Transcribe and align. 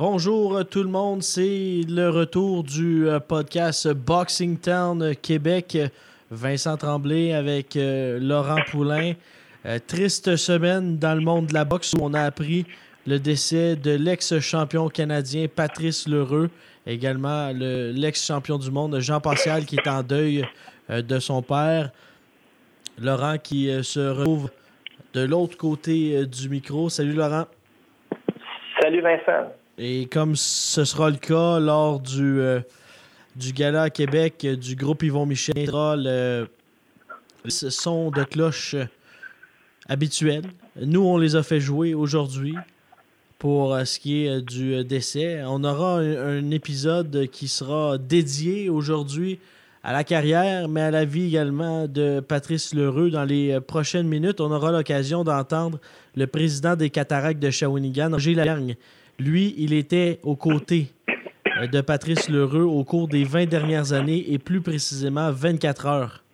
Bonjour 0.00 0.64
tout 0.64 0.82
le 0.82 0.88
monde, 0.88 1.22
c'est 1.22 1.82
le 1.86 2.08
retour 2.08 2.64
du 2.64 3.06
euh, 3.06 3.20
podcast 3.20 3.86
Boxing 3.86 4.58
Town 4.58 5.14
Québec. 5.14 5.76
Vincent 6.30 6.78
Tremblay 6.78 7.34
avec 7.34 7.76
euh, 7.76 8.18
Laurent 8.18 8.62
Poulain. 8.70 9.12
Euh, 9.66 9.78
triste 9.86 10.36
semaine 10.36 10.96
dans 10.96 11.14
le 11.14 11.20
monde 11.20 11.48
de 11.48 11.52
la 11.52 11.66
boxe 11.66 11.92
où 11.92 11.98
on 12.00 12.14
a 12.14 12.22
appris 12.22 12.64
le 13.06 13.18
décès 13.18 13.76
de 13.76 13.90
l'ex-champion 13.90 14.88
canadien 14.88 15.48
Patrice 15.54 16.08
Lheureux, 16.08 16.48
également 16.86 17.52
l'ex-champion 17.52 18.56
du 18.56 18.70
monde 18.70 18.98
Jean 19.00 19.20
Pascal 19.20 19.66
qui 19.66 19.76
est 19.76 19.86
en 19.86 20.02
deuil 20.02 20.48
de 20.88 21.18
son 21.18 21.42
père. 21.42 21.90
Laurent 22.98 23.36
qui 23.36 23.70
se 23.82 24.08
retrouve 24.08 24.48
de 25.12 25.20
l'autre 25.26 25.58
côté 25.58 26.24
du 26.24 26.48
micro. 26.48 26.88
Salut 26.88 27.12
Laurent. 27.12 27.44
Salut 28.80 29.02
Vincent. 29.02 29.59
Et 29.82 30.04
comme 30.04 30.36
ce 30.36 30.84
sera 30.84 31.08
le 31.08 31.16
cas 31.16 31.58
lors 31.58 32.00
du, 32.00 32.38
euh, 32.38 32.60
du 33.34 33.54
gala 33.54 33.84
à 33.84 33.90
Québec 33.90 34.42
euh, 34.44 34.54
du 34.54 34.76
groupe 34.76 35.02
Yvon 35.02 35.24
Michel, 35.24 35.54
le, 35.56 36.48
ce 37.48 37.70
son 37.70 38.10
de 38.10 38.22
cloche 38.24 38.74
euh, 38.74 38.84
habituel. 39.88 40.42
Nous, 40.78 41.00
on 41.00 41.16
les 41.16 41.34
a 41.34 41.42
fait 41.42 41.60
jouer 41.60 41.94
aujourd'hui 41.94 42.54
pour 43.38 43.74
ce 43.86 43.98
qui 43.98 44.26
est 44.26 44.42
du 44.42 44.84
décès. 44.84 45.42
On 45.46 45.64
aura 45.64 46.00
un, 46.00 46.50
épisode 46.50 47.28
qui 47.32 47.48
sera 47.48 47.96
dédié 47.96 48.68
aujourd'hui 48.68 49.38
à 49.82 49.94
la 49.94 50.04
carrière, 50.04 50.68
mais 50.68 50.82
à 50.82 50.90
la 50.90 51.06
vie 51.06 51.28
également 51.28 51.88
de 51.88 52.20
Patrice 52.20 52.74
Lheureux. 52.74 53.10
Dans 53.10 53.24
les 53.24 53.58
prochaines 53.60 54.06
minutes, 54.06 54.42
on 54.42 54.52
aura 54.52 54.72
l'occasion 54.72 55.24
d'entendre 55.24 55.80
le 56.16 56.26
président 56.26 56.76
des 56.76 56.90
cataractes 56.90 57.40
de 57.40 57.50
Shawinigan, 57.50 58.10
Roger 58.10 58.34
Lavergne, 58.34 58.76
lui, 59.20 59.54
il 59.58 59.72
était 59.72 60.18
aux 60.22 60.36
côtés 60.36 60.92
euh, 61.60 61.66
de 61.66 61.80
Patrice 61.80 62.28
Lheureux 62.28 62.62
au 62.62 62.82
cours 62.84 63.06
des 63.06 63.24
20 63.24 63.46
dernières 63.46 63.92
années 63.92 64.32
et 64.32 64.38
plus 64.38 64.60
précisément 64.60 65.30
24 65.30 65.86
heures 65.86 66.24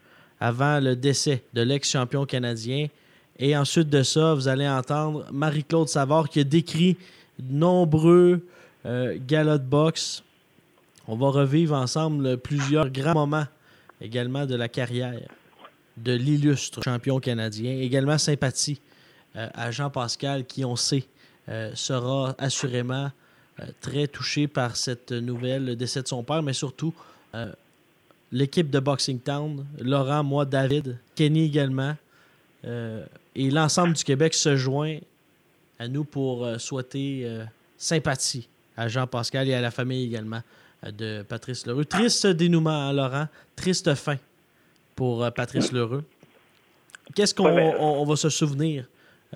avant 0.41 0.81
le 0.81 0.95
décès 0.95 1.43
de 1.55 1.63
l'ex-champion 1.63 2.27
canadien. 2.27 2.87
Et 3.39 3.57
ensuite 3.57 3.89
de 3.89 4.03
ça, 4.03 4.35
vous 4.35 4.49
allez 4.49 4.69
entendre 4.69 5.27
Marie-Claude 5.33 5.89
Savard 5.89 6.29
qui 6.29 6.41
a 6.41 6.45
décrit 6.45 6.97
nombreux 7.51 8.47
euh, 8.87 9.19
galas 9.27 9.59
de 9.59 9.67
boxe. 9.67 10.23
On 11.09 11.17
va 11.17 11.29
revivre 11.29 11.75
ensemble 11.75 12.39
plusieurs 12.39 12.91
grands 12.91 13.15
moments 13.15 13.47
également 14.01 14.47
de 14.47 14.55
la 14.55 14.69
carrière 14.69 15.21
de 15.97 16.13
l'illustre 16.13 16.83
champion 16.83 17.19
canadien. 17.19 17.79
Également 17.79 18.19
sympathie 18.19 18.81
euh, 19.37 19.49
à 19.55 19.71
Jean 19.71 19.91
Pascal 19.91 20.45
qui, 20.45 20.65
on 20.65 20.77
sait, 20.77 21.05
euh, 21.49 21.71
sera 21.75 22.35
assurément 22.39 23.13
euh, 23.61 23.67
très 23.81 24.09
touché 24.09 24.49
par 24.49 24.77
cette 24.77 25.13
nouvelle, 25.13 25.65
le 25.65 25.77
décès 25.77 26.03
de 26.03 26.09
son 26.09 26.25
père, 26.25 26.43
mais 26.43 26.53
surtout 26.53 26.93
euh, 27.37 27.53
l'équipe 28.33 28.69
de 28.69 28.81
Boxing 28.81 29.21
Town, 29.21 29.65
Laurent, 29.79 30.25
moi, 30.25 30.45
David, 30.45 30.99
Kenny 31.15 31.45
également, 31.45 31.95
et 33.37 33.51
l'ensemble 33.53 33.93
du 33.93 34.03
Québec 34.03 34.35
se 34.35 34.57
joint 34.57 34.99
à 35.79 35.87
nous 35.87 36.03
pour 36.03 36.45
souhaiter 36.59 37.31
sympathie 37.79 38.49
à 38.77 38.89
Jean-Pascal 38.89 39.49
et 39.49 39.55
à 39.55 39.61
la 39.61 39.71
famille 39.71 40.05
également 40.05 40.41
de 40.83 41.23
Patrice 41.23 41.65
Lheureux. 41.65 41.85
Triste 41.85 42.27
dénouement, 42.27 42.71
hein, 42.71 42.93
Laurent, 42.93 43.29
triste 43.55 43.95
fin 43.95 44.17
pour 44.97 45.31
Patrice 45.33 45.71
Lheureux. 45.71 46.03
Qu'est-ce 47.15 47.37
qu'on 47.37 48.05
va 48.05 48.17
se 48.17 48.31
souvenir 48.31 48.87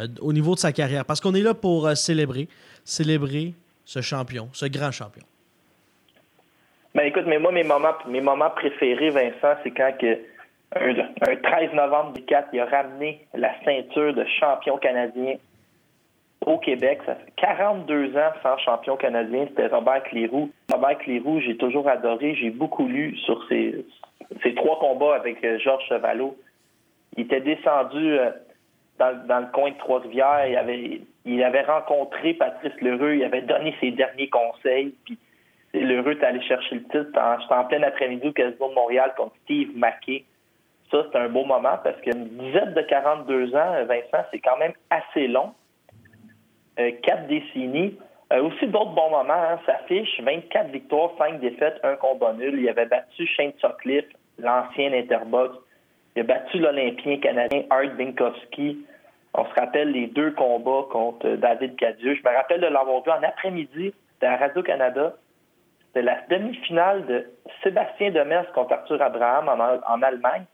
euh, 0.01 0.07
au 0.21 0.33
niveau 0.33 0.55
de 0.55 0.61
sa 0.61 0.73
carrière. 0.73 1.05
Parce 1.05 1.21
qu'on 1.21 1.35
est 1.35 1.43
là 1.43 1.55
pour 1.55 1.87
euh, 1.87 1.95
célébrer, 1.95 2.49
célébrer 2.85 3.55
ce 3.85 4.01
champion, 4.01 4.49
ce 4.53 4.67
grand 4.67 4.91
champion. 4.91 5.25
Ben 6.95 7.05
écoute, 7.05 7.25
mais 7.27 7.39
moi, 7.39 7.53
mes 7.53 7.63
moments, 7.63 7.95
mes 8.09 8.21
moments 8.21 8.51
préférés, 8.51 9.11
Vincent, 9.11 9.59
c'est 9.63 9.71
quand 9.71 9.93
que 9.99 10.19
un, 10.75 11.37
13 11.37 11.73
novembre 11.75 12.13
2004, 12.15 12.49
il 12.53 12.61
a 12.61 12.67
ramené 12.67 13.27
la 13.35 13.53
ceinture 13.65 14.15
de 14.15 14.25
champion 14.39 14.77
canadien 14.79 15.35
au 16.47 16.59
Québec. 16.59 17.01
Ça 17.07 17.17
fait 17.17 17.33
42 17.37 18.17
ans 18.17 18.33
sans 18.43 18.57
champion 18.59 18.97
canadien. 18.97 19.47
C'était 19.49 19.67
Robert 19.67 20.03
Cléroux. 20.05 20.51
Robert 20.73 20.99
Cléroux, 20.99 21.41
j'ai 21.41 21.57
toujours 21.57 21.89
adoré. 21.89 22.35
J'ai 22.37 22.51
beaucoup 22.51 22.87
lu 22.87 23.17
sur 23.19 23.45
ses, 23.49 23.85
trois 24.57 24.79
combats 24.79 25.15
avec 25.17 25.45
euh, 25.45 25.59
Georges 25.59 25.85
Chevalot. 25.89 26.37
Il 27.17 27.25
était 27.25 27.41
descendu 27.41 28.19
dans, 29.01 29.41
le 29.41 29.53
coin 29.53 29.71
de 29.71 29.77
Trois-Rivières. 29.79 30.47
Il 31.25 31.43
avait, 31.43 31.63
rencontré 31.63 32.35
Patrice 32.35 32.79
Lheureux, 32.81 33.15
il 33.17 33.25
avait 33.25 33.43
donné 33.43 33.75
ses 33.81 33.91
derniers 33.93 34.29
conseils. 34.29 34.95
Puis 35.05 35.19
Lheureux 35.75 36.13
est 36.13 36.25
allé 36.25 36.41
chercher 36.43 36.77
le 36.77 36.83
titre. 36.83 37.39
J'étais 37.41 37.55
en 37.55 37.65
plein 37.65 37.83
après-midi 37.83 38.29
au 38.29 38.33
Casino 38.33 38.69
de 38.69 38.75
Montréal 38.75 39.13
contre 39.17 39.35
Steve 39.45 39.77
Mackey. 39.77 40.25
Ça, 40.91 41.07
c'est 41.11 41.19
un 41.19 41.29
beau 41.29 41.45
moment 41.45 41.79
parce 41.85 42.01
qu'une 42.01 42.25
dizaine 42.39 42.75
de 42.75 42.83
42 42.83 43.55
ans, 43.55 43.85
Vincent, 43.87 44.27
c'est 44.31 44.41
quand 44.41 44.57
même 44.59 44.73
assez 44.91 45.29
long. 45.29 45.55
Euh, 46.79 46.91
quatre 47.03 47.27
décennies. 47.27 47.97
Euh, 48.33 48.43
aussi 48.43 48.67
d'autres 48.67 48.95
bons 48.95 49.11
moments. 49.11 49.33
Hein, 49.33 49.59
s'affiche 49.67 50.21
24 50.21 50.71
victoires, 50.71 51.11
5 51.19 51.41
défaites, 51.41 51.79
un 51.83 51.97
combat 51.97 52.33
nul. 52.33 52.59
Il 52.59 52.69
avait 52.69 52.87
battu 52.87 53.27
Shane 53.27 53.53
Sutcliffe, 53.61 54.07
l'ancien 54.39 54.93
Interbox. 54.93 55.57
Il 56.17 56.21
a 56.21 56.25
battu 56.25 56.59
l'Olympien 56.59 57.19
canadien 57.19 57.63
Art 57.71 57.95
Binkowski. 57.97 58.85
On 59.35 59.45
se 59.45 59.55
rappelle 59.55 59.93
les 59.93 60.09
deux 60.09 60.33
combats 60.33 60.87
contre 60.91 61.29
David 61.37 61.77
Cadieux. 61.77 62.15
Je 62.15 62.29
me 62.29 62.35
rappelle 62.35 62.61
de 62.61 62.67
l'avoir 62.67 63.03
vu 63.03 63.11
en 63.11 63.23
après-midi 63.23 63.95
à 64.23 64.37
Radio-Canada. 64.37 65.15
C'était 65.87 66.03
la 66.03 66.21
demi-finale 66.29 67.07
de 67.07 67.27
Sébastien 67.63 68.11
Demers 68.11 68.51
contre 68.53 68.73
Arthur 68.73 69.01
Abraham 69.01 69.49
en, 69.49 70.03
Allemagne. 70.03 70.45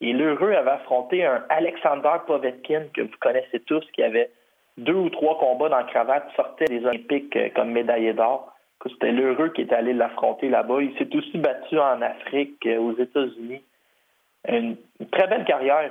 Et 0.00 0.12
l'heureux 0.12 0.52
avait 0.52 0.72
affronté 0.72 1.24
un 1.24 1.44
Alexander 1.48 2.16
Povetkin, 2.26 2.84
que 2.92 3.02
vous 3.02 3.16
connaissez 3.20 3.60
tous, 3.60 3.84
qui 3.92 4.02
avait 4.02 4.30
deux 4.76 4.94
ou 4.94 5.08
trois 5.08 5.38
combats 5.38 5.68
dans 5.68 5.78
la 5.78 5.84
cravate, 5.84 6.28
sortait 6.36 6.66
des 6.66 6.84
Olympiques 6.84 7.36
euh, 7.36 7.48
comme 7.54 7.70
médaillé 7.70 8.12
d'or. 8.12 8.52
C'était 8.86 9.12
l'heureux 9.12 9.48
qui 9.50 9.62
est 9.62 9.72
allé 9.72 9.94
l'affronter 9.94 10.50
là-bas. 10.50 10.82
Il 10.82 10.94
s'est 10.98 11.16
aussi 11.16 11.38
battu 11.38 11.78
en 11.78 12.02
Afrique, 12.02 12.66
euh, 12.66 12.78
aux 12.78 12.98
États-Unis. 12.98 13.62
Une, 14.48 14.76
très 15.10 15.26
belle 15.26 15.44
carrière. 15.44 15.90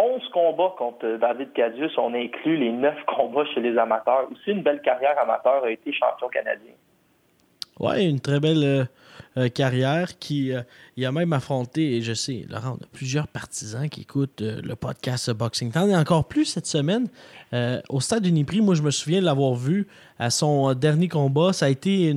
11 0.00 0.22
combats 0.32 0.74
contre 0.78 1.18
David 1.18 1.52
Cadius. 1.52 1.92
On 1.98 2.14
inclut 2.14 2.56
les 2.56 2.72
9 2.72 2.94
combats 3.06 3.44
chez 3.54 3.60
les 3.60 3.76
amateurs. 3.76 4.28
Aussi, 4.32 4.50
une 4.50 4.62
belle 4.62 4.80
carrière 4.80 5.18
amateur 5.18 5.64
a 5.64 5.70
été 5.70 5.92
champion 5.92 6.28
canadien. 6.28 6.72
Oui, 7.78 8.08
une 8.08 8.20
très 8.20 8.40
belle 8.40 8.88
euh, 9.36 9.40
euh, 9.40 9.48
carrière 9.48 10.18
qui 10.18 10.52
euh, 10.52 10.62
il 10.96 11.06
a 11.06 11.12
même 11.12 11.32
affronté, 11.32 11.96
et 11.96 12.02
je 12.02 12.12
sais, 12.12 12.46
Laurent, 12.48 12.76
on 12.80 12.84
a 12.84 12.88
plusieurs 12.92 13.28
partisans 13.28 13.88
qui 13.88 14.02
écoutent 14.02 14.42
le 14.42 14.74
podcast 14.74 15.30
Boxing 15.30 15.70
Town 15.70 15.90
et 15.90 15.96
encore 15.96 16.26
plus 16.26 16.44
cette 16.44 16.66
semaine 16.66 17.08
au 17.88 18.00
stade 18.00 18.26
Uniprix. 18.26 18.60
Moi, 18.60 18.74
je 18.74 18.82
me 18.82 18.90
souviens 18.90 19.20
de 19.20 19.24
l'avoir 19.24 19.54
vu 19.54 19.86
à 20.18 20.30
son 20.30 20.74
dernier 20.74 21.08
combat. 21.08 21.52
Ça 21.52 21.66
a 21.66 21.68
été 21.68 22.14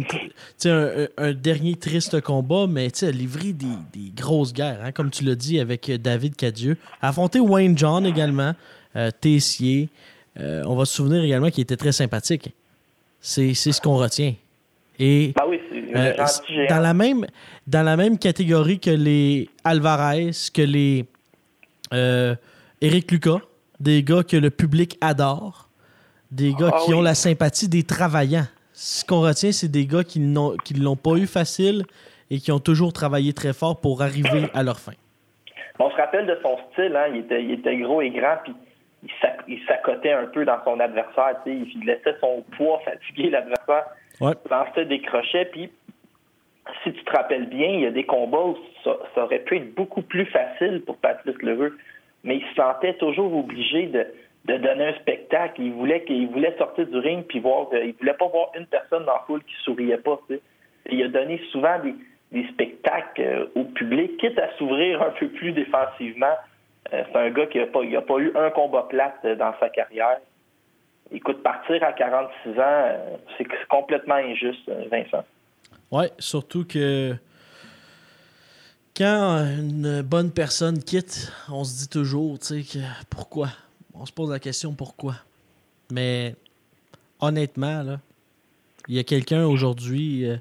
un, 0.66 1.34
dernier 1.34 1.76
triste 1.76 2.20
combat, 2.22 2.68
mais 2.68 2.92
a 3.04 3.12
livré 3.12 3.54
des, 3.54 3.66
des, 3.94 4.12
grosses 4.16 4.54
guerres, 4.54 4.82
hein, 4.84 4.92
comme 4.92 5.10
tu 5.10 5.24
l'as 5.24 5.36
dit 5.36 5.60
avec 5.60 5.90
David 5.92 6.36
Cadieux. 6.36 6.78
Affronté 7.02 7.40
Wayne 7.40 7.78
John 7.78 8.06
également, 8.06 8.54
Tessier. 9.22 9.90
on 10.38 10.76
va 10.76 10.86
se 10.86 10.94
souvenir 10.94 11.24
également 11.24 11.50
qu'il 11.50 11.62
était 11.62 11.78
très 11.78 11.94
sympathique. 11.94 12.52
C'est 13.22 13.54
ce 13.54 13.82
qu'on 13.82 13.98
retient. 13.98 14.36
Et 15.00 15.34
bah 15.36 15.46
euh, 15.96 16.14
dans, 16.70 16.80
la 16.80 16.94
même, 16.94 17.26
dans 17.68 17.84
la 17.84 17.96
même 17.98 18.18
catégorie 18.18 18.80
que 18.80 18.90
les 18.90 19.50
Alvarez, 19.64 20.32
que 20.54 20.62
les 20.62 21.06
euh, 21.94 22.36
Éric 22.82 23.12
Lucas, 23.12 23.40
des 23.80 24.04
gars 24.04 24.24
que 24.24 24.38
le 24.38 24.50
public 24.50 24.98
adore, 25.02 25.70
des 26.32 26.54
gars 26.54 26.72
Ah 26.74 26.80
qui 26.86 26.92
oui. 26.92 26.98
ont 26.98 27.02
la 27.02 27.16
sympathie 27.16 27.68
des 27.70 27.84
travaillants. 27.84 28.48
Ce 28.74 29.06
qu'on 29.06 29.22
retient, 29.22 29.52
c'est 29.52 29.68
des 29.70 29.86
gars 29.86 30.04
qui 30.04 30.20
n'ont 30.20 30.56
qui 30.64 30.74
l'ont 30.74 30.96
pas 30.96 31.16
eu 31.18 31.28
facile 31.28 31.84
et 32.32 32.40
qui 32.40 32.52
ont 32.52 32.60
toujours 32.60 32.92
travaillé 32.94 33.34
très 33.34 33.54
fort 33.54 33.80
pour 33.80 34.02
arriver 34.02 34.50
à 34.54 34.64
leur 34.64 34.80
fin. 34.80 34.94
On 35.80 35.90
se 35.92 35.96
rappelle 35.96 36.26
de 36.26 36.38
son 36.42 36.58
style, 36.72 36.96
hein? 36.96 37.06
il, 37.14 37.20
était, 37.22 37.44
il 37.44 37.52
était 37.52 37.78
gros 37.78 38.02
et 38.02 38.10
grand, 38.10 38.38
puis 38.44 38.54
il 39.04 39.10
s'ac- 39.22 39.44
il 39.48 39.60
s'accotait 39.68 40.14
un 40.14 40.26
peu 40.26 40.46
dans 40.46 40.58
son 40.64 40.80
adversaire. 40.80 41.36
tu 41.46 41.52
sais. 41.52 41.68
Il 41.76 41.86
laissait 41.86 42.16
son 42.22 42.44
poids 42.58 42.80
fatiguer 42.86 43.30
l'adversaire, 43.30 43.86
Ouais. 44.22 44.34
lançait 44.50 44.86
des 44.86 45.02
crochets, 45.02 45.46
puis 45.52 45.72
si 46.84 46.94
tu 46.94 47.04
te 47.04 47.12
rappelles 47.12 47.48
bien, 47.48 47.68
il 47.68 47.80
y 47.82 47.86
a 47.86 47.92
des 47.92 48.06
combats 48.06 48.46
où 48.46 48.58
ça, 48.84 48.98
aurait 49.18 49.40
pu 49.40 49.58
être 49.58 49.74
beaucoup 49.76 50.02
plus 50.02 50.26
facile 50.26 50.82
pour 50.86 50.98
Patrice 50.98 51.42
Lheureux, 51.42 51.78
mais 52.24 52.38
il 52.38 52.46
se 52.50 52.56
sentait 52.56 52.94
toujours 52.96 53.36
obligé 53.36 53.88
de, 53.88 54.06
donner 54.46 54.88
un 54.88 54.94
spectacle. 54.96 55.62
Il 55.62 55.74
voulait 55.74 56.04
qu'il 56.04 56.28
voulait 56.28 56.56
sortir 56.58 56.88
du 56.88 56.98
ring 56.98 57.26
puis 57.26 57.40
voir, 57.40 57.68
euh, 57.74 57.86
il 57.86 57.94
voulait 57.94 58.14
pas 58.14 58.28
voir 58.28 58.52
une 58.58 58.66
personne 58.66 59.06
dans 59.06 59.14
la 59.14 59.24
foule 59.26 59.44
qui 59.44 59.56
souriait 59.64 59.98
pas. 59.98 60.20
il 60.90 61.04
a 61.04 61.08
donné 61.08 61.42
souvent 61.52 61.80
des, 61.80 61.96
spectacles 62.50 63.22
euh, 63.22 63.46
au 63.56 63.66
public, 63.66 64.18
quitte 64.18 64.40
à 64.40 64.52
s'ouvrir 64.58 65.02
un 65.02 65.12
peu 65.12 65.28
plus 65.28 65.52
défensivement. 65.52 66.36
Euh, 66.94 67.04
c'est 67.12 67.18
un 67.18 67.30
gars 67.30 67.46
qui 67.46 67.60
n'a 67.60 67.68
pas, 67.68 67.84
il 67.84 67.96
a 67.96 68.02
pas 68.02 68.18
eu 68.18 68.32
un 68.36 68.50
combat 68.50 68.88
plate 68.90 69.20
euh, 69.26 69.36
dans 69.36 69.54
sa 69.60 69.70
carrière. 69.70 70.20
Écoute, 71.12 71.44
partir 71.44 71.84
à 71.84 71.94
46 71.94 72.60
ans, 72.60 73.18
c'est 73.38 73.46
complètement 73.68 74.16
injuste, 74.16 74.68
Vincent. 74.90 75.24
Ouais, 75.94 76.12
surtout 76.18 76.66
que 76.66 77.16
quand 78.98 79.46
une 79.60 80.02
bonne 80.02 80.32
personne 80.32 80.84
quitte, 80.84 81.32
on 81.50 81.64
se 81.64 81.82
dit 81.82 81.88
toujours, 81.88 82.40
tu 82.40 82.64
sais, 82.64 82.80
pourquoi? 83.12 83.50
On 83.94 84.04
se 84.08 84.12
pose 84.12 84.32
la 84.32 84.40
question 84.40 84.74
pourquoi? 84.74 85.18
Mais 85.92 86.36
honnêtement, 87.20 87.84
là, 87.84 88.00
il 88.88 88.96
y 88.96 89.00
a 89.00 89.04
quelqu'un 89.04 89.46
aujourd'hui, 89.46 90.26
euh, 90.26 90.38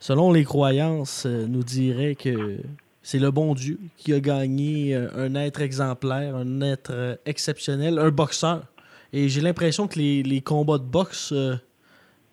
selon 0.00 0.32
les 0.32 0.42
croyances, 0.42 1.26
euh, 1.26 1.46
nous 1.46 1.62
dirait 1.62 2.16
que 2.16 2.58
c'est 3.04 3.20
le 3.20 3.30
bon 3.30 3.54
Dieu 3.54 3.78
qui 3.98 4.12
a 4.12 4.18
gagné 4.18 4.96
euh, 4.96 5.10
un 5.14 5.36
être 5.36 5.60
exemplaire, 5.60 6.34
un 6.34 6.60
être 6.60 7.20
exceptionnel, 7.24 8.00
un 8.00 8.10
boxeur. 8.10 8.64
Et 9.12 9.28
j'ai 9.28 9.42
l'impression 9.42 9.86
que 9.86 10.00
les, 10.00 10.40
combats 10.40 10.78
de 10.78 10.82
boxe 10.82 11.32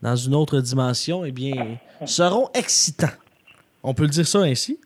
dans 0.01 0.15
une 0.15 0.35
autre 0.35 0.59
dimension, 0.61 1.25
eh 1.25 1.31
bien, 1.31 1.77
seront 2.05 2.49
excitants. 2.53 3.07
On 3.83 3.93
peut 3.93 4.03
le 4.03 4.09
dire 4.09 4.27
ça 4.27 4.39
ainsi? 4.39 4.79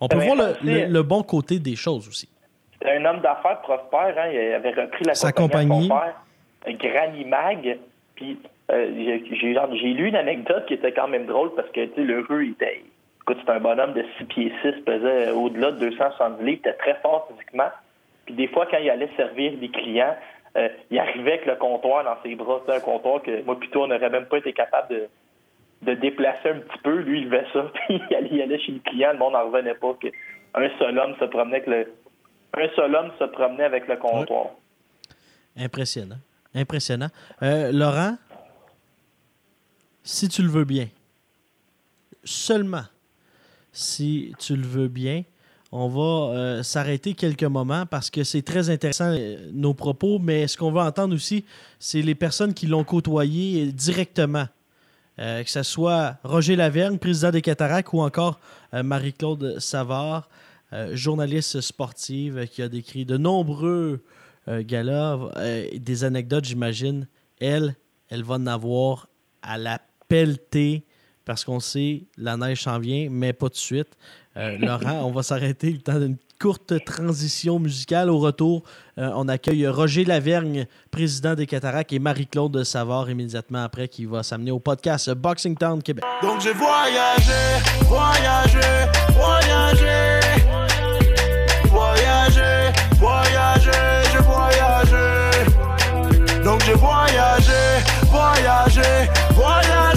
On 0.00 0.08
peut 0.08 0.18
voir 0.18 0.36
le, 0.36 0.54
le- 0.62 0.86
le 0.92 1.02
bon 1.02 1.22
côté 1.22 1.58
des 1.58 1.76
choses 1.76 2.06
aussi. 2.08 2.28
C'était 2.74 2.96
un 2.96 3.04
homme 3.06 3.20
d'affaires 3.20 3.60
prospère, 3.62 4.14
hein, 4.18 4.28
il 4.30 4.52
avait 4.54 4.72
repris 4.72 5.04
la 5.04 5.14
Sa 5.14 5.32
compagnie, 5.32 5.88
compagnie. 5.88 6.76
Granny 6.78 7.24
Mag. 7.24 7.78
Puis 8.16 8.38
euh, 8.70 9.18
j'ai 9.30 9.88
lu 9.94 10.08
une 10.08 10.16
anecdote 10.16 10.66
qui 10.66 10.74
était 10.74 10.92
quand 10.92 11.08
même 11.08 11.26
drôle 11.26 11.54
parce 11.54 11.68
que 11.70 11.86
tu 11.86 11.94
sais, 11.94 12.02
le 12.02 12.20
rue, 12.20 12.46
il 12.48 12.52
était. 12.52 12.82
Écoute, 13.22 13.38
c'est 13.44 13.52
un 13.52 13.60
bonhomme 13.60 13.94
de 13.94 14.04
6 14.18 14.24
pieds 14.24 14.52
6, 14.62 14.82
pesait 14.84 15.30
au-delà 15.30 15.70
de 15.72 15.78
270 15.78 16.44
livres, 16.44 16.48
il 16.64 16.68
était 16.68 16.72
très 16.74 16.94
fort 17.00 17.26
physiquement. 17.30 17.70
Puis 18.26 18.34
des 18.34 18.48
fois, 18.48 18.66
quand 18.70 18.76
il 18.78 18.90
allait 18.90 19.08
servir 19.16 19.52
des 19.58 19.68
clients, 19.70 20.14
euh, 20.56 20.68
il 20.90 20.98
arrivait 20.98 21.34
avec 21.34 21.46
le 21.46 21.56
comptoir 21.56 22.04
dans 22.04 22.16
ses 22.22 22.34
bras. 22.34 22.60
C'était 22.60 22.78
un 22.78 22.80
comptoir 22.80 23.22
que 23.22 23.42
moi, 23.42 23.58
plutôt, 23.58 23.84
on 23.84 23.88
n'aurait 23.88 24.10
même 24.10 24.26
pas 24.26 24.38
été 24.38 24.52
capable 24.52 24.88
de, 24.88 25.08
de 25.82 25.94
déplacer 25.94 26.50
un 26.50 26.60
petit 26.60 26.78
peu. 26.82 26.96
Lui, 26.96 27.22
il 27.22 27.24
levait 27.24 27.46
ça, 27.52 27.62
puis 27.74 28.00
il 28.10 28.16
allait, 28.16 28.28
il 28.30 28.42
allait 28.42 28.58
chez 28.58 28.72
le 28.72 28.80
client, 28.80 29.12
le 29.12 29.18
monde 29.18 29.32
n'en 29.32 29.46
revenait 29.46 29.74
pas. 29.74 29.94
Que 29.94 30.08
un 30.54 30.68
seul 30.78 30.98
homme 30.98 31.14
se 31.18 31.24
promenait 31.24 31.56
avec 31.56 31.66
le, 31.66 31.92
un 32.56 32.68
seul 32.76 32.94
homme 32.94 33.10
se 33.18 33.24
promenait 33.24 33.64
avec 33.64 33.88
le 33.88 33.96
comptoir. 33.96 34.50
Impressionnant. 35.56 36.18
Impressionnant. 36.54 37.08
Euh, 37.42 37.72
Laurent, 37.72 38.16
si 40.04 40.28
tu 40.28 40.42
le 40.42 40.48
veux 40.48 40.64
bien, 40.64 40.86
seulement 42.22 42.84
si 43.72 44.32
tu 44.38 44.54
le 44.54 44.62
veux 44.62 44.88
bien, 44.88 45.24
on 45.76 45.88
va 45.88 46.36
euh, 46.36 46.62
s'arrêter 46.62 47.14
quelques 47.14 47.42
moments 47.42 47.84
parce 47.84 48.08
que 48.08 48.22
c'est 48.22 48.42
très 48.42 48.70
intéressant 48.70 49.12
euh, 49.12 49.50
nos 49.52 49.74
propos, 49.74 50.20
mais 50.20 50.46
ce 50.46 50.56
qu'on 50.56 50.70
va 50.70 50.84
entendre 50.84 51.16
aussi, 51.16 51.44
c'est 51.80 52.00
les 52.00 52.14
personnes 52.14 52.54
qui 52.54 52.68
l'ont 52.68 52.84
côtoyé 52.84 53.72
directement. 53.72 54.46
Euh, 55.18 55.42
que 55.42 55.50
ce 55.50 55.64
soit 55.64 56.18
Roger 56.22 56.54
Lavergne, 56.54 56.96
président 56.98 57.32
des 57.32 57.42
Cataractes, 57.42 57.92
ou 57.92 58.00
encore 58.00 58.38
Marie-Claude 58.72 59.58
Savard, 59.58 60.28
journaliste 60.92 61.60
sportive 61.60 62.48
qui 62.48 62.62
a 62.62 62.68
décrit 62.68 63.04
de 63.04 63.16
nombreux 63.16 64.02
galas, 64.48 65.18
des 65.76 66.02
anecdotes, 66.02 66.44
j'imagine. 66.44 67.06
Elle, 67.40 67.76
elle 68.08 68.24
va 68.24 68.34
en 68.34 68.46
avoir 68.48 69.08
à 69.42 69.56
la 69.56 69.80
pelleter 70.08 70.84
parce 71.24 71.44
qu'on 71.44 71.60
sait 71.60 72.04
la 72.16 72.36
neige 72.36 72.62
s'en 72.62 72.78
vient, 72.78 73.08
mais 73.10 73.32
pas 73.32 73.48
de 73.48 73.54
suite. 73.54 73.96
Euh, 74.36 74.58
Laurent, 74.58 75.02
on 75.04 75.12
va 75.12 75.22
s'arrêter 75.22 75.70
le 75.70 75.78
temps 75.78 75.98
d'une 75.98 76.16
courte 76.40 76.84
transition 76.84 77.58
musicale. 77.60 78.10
Au 78.10 78.18
retour, 78.18 78.64
euh, 78.98 79.10
on 79.14 79.28
accueille 79.28 79.66
Roger 79.68 80.04
Lavergne, 80.04 80.66
président 80.90 81.34
des 81.34 81.46
Cataractes, 81.46 81.92
et 81.92 82.00
Marie-Claude 82.00 82.64
Savard 82.64 83.08
immédiatement 83.08 83.62
après 83.62 83.86
qui 83.88 84.06
va 84.06 84.22
s'amener 84.22 84.50
au 84.50 84.58
podcast 84.58 85.10
Boxing 85.12 85.56
Town 85.56 85.80
Québec. 85.82 86.04
Donc 86.22 86.40
j'ai 86.40 86.52
voyagé, 86.52 87.32
voyagé, 87.82 88.58
voyagé. 89.12 90.20
Voyagé, 91.66 92.72
voyagé, 92.98 93.70
j'ai 94.12 94.18
voyagé. 94.18 95.04
Donc 96.44 96.62
j'ai 96.64 96.74
voyagé, 96.74 97.52
voyagé, 98.10 99.10
voyagé. 99.34 99.93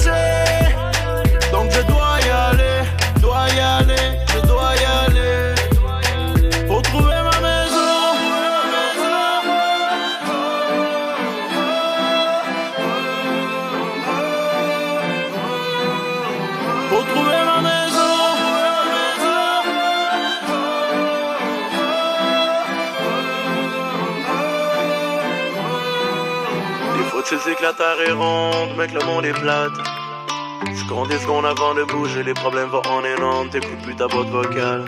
Sais 27.48 27.56
que 27.56 27.64
la 27.64 27.74
terre 27.74 28.00
est 28.06 28.12
ronde, 28.12 28.72
mais 28.78 28.88
que 28.88 28.94
le 28.94 29.06
monde 29.06 29.26
est 29.26 29.34
plate. 29.34 29.72
Tu 30.66 30.86
comptes 30.88 31.10
des 31.10 31.20
secondes 31.20 31.46
avant 31.46 31.74
de 31.76 31.84
bouger, 31.84 32.24
les 32.24 32.34
problèmes 32.34 32.70
vont 32.70 32.82
en 32.90 33.04
énorme, 33.06 33.50
t'écoutes 33.50 33.82
plus 33.84 33.96
ta 33.96 34.08
boîte 34.08 34.28
vocale. 34.30 34.86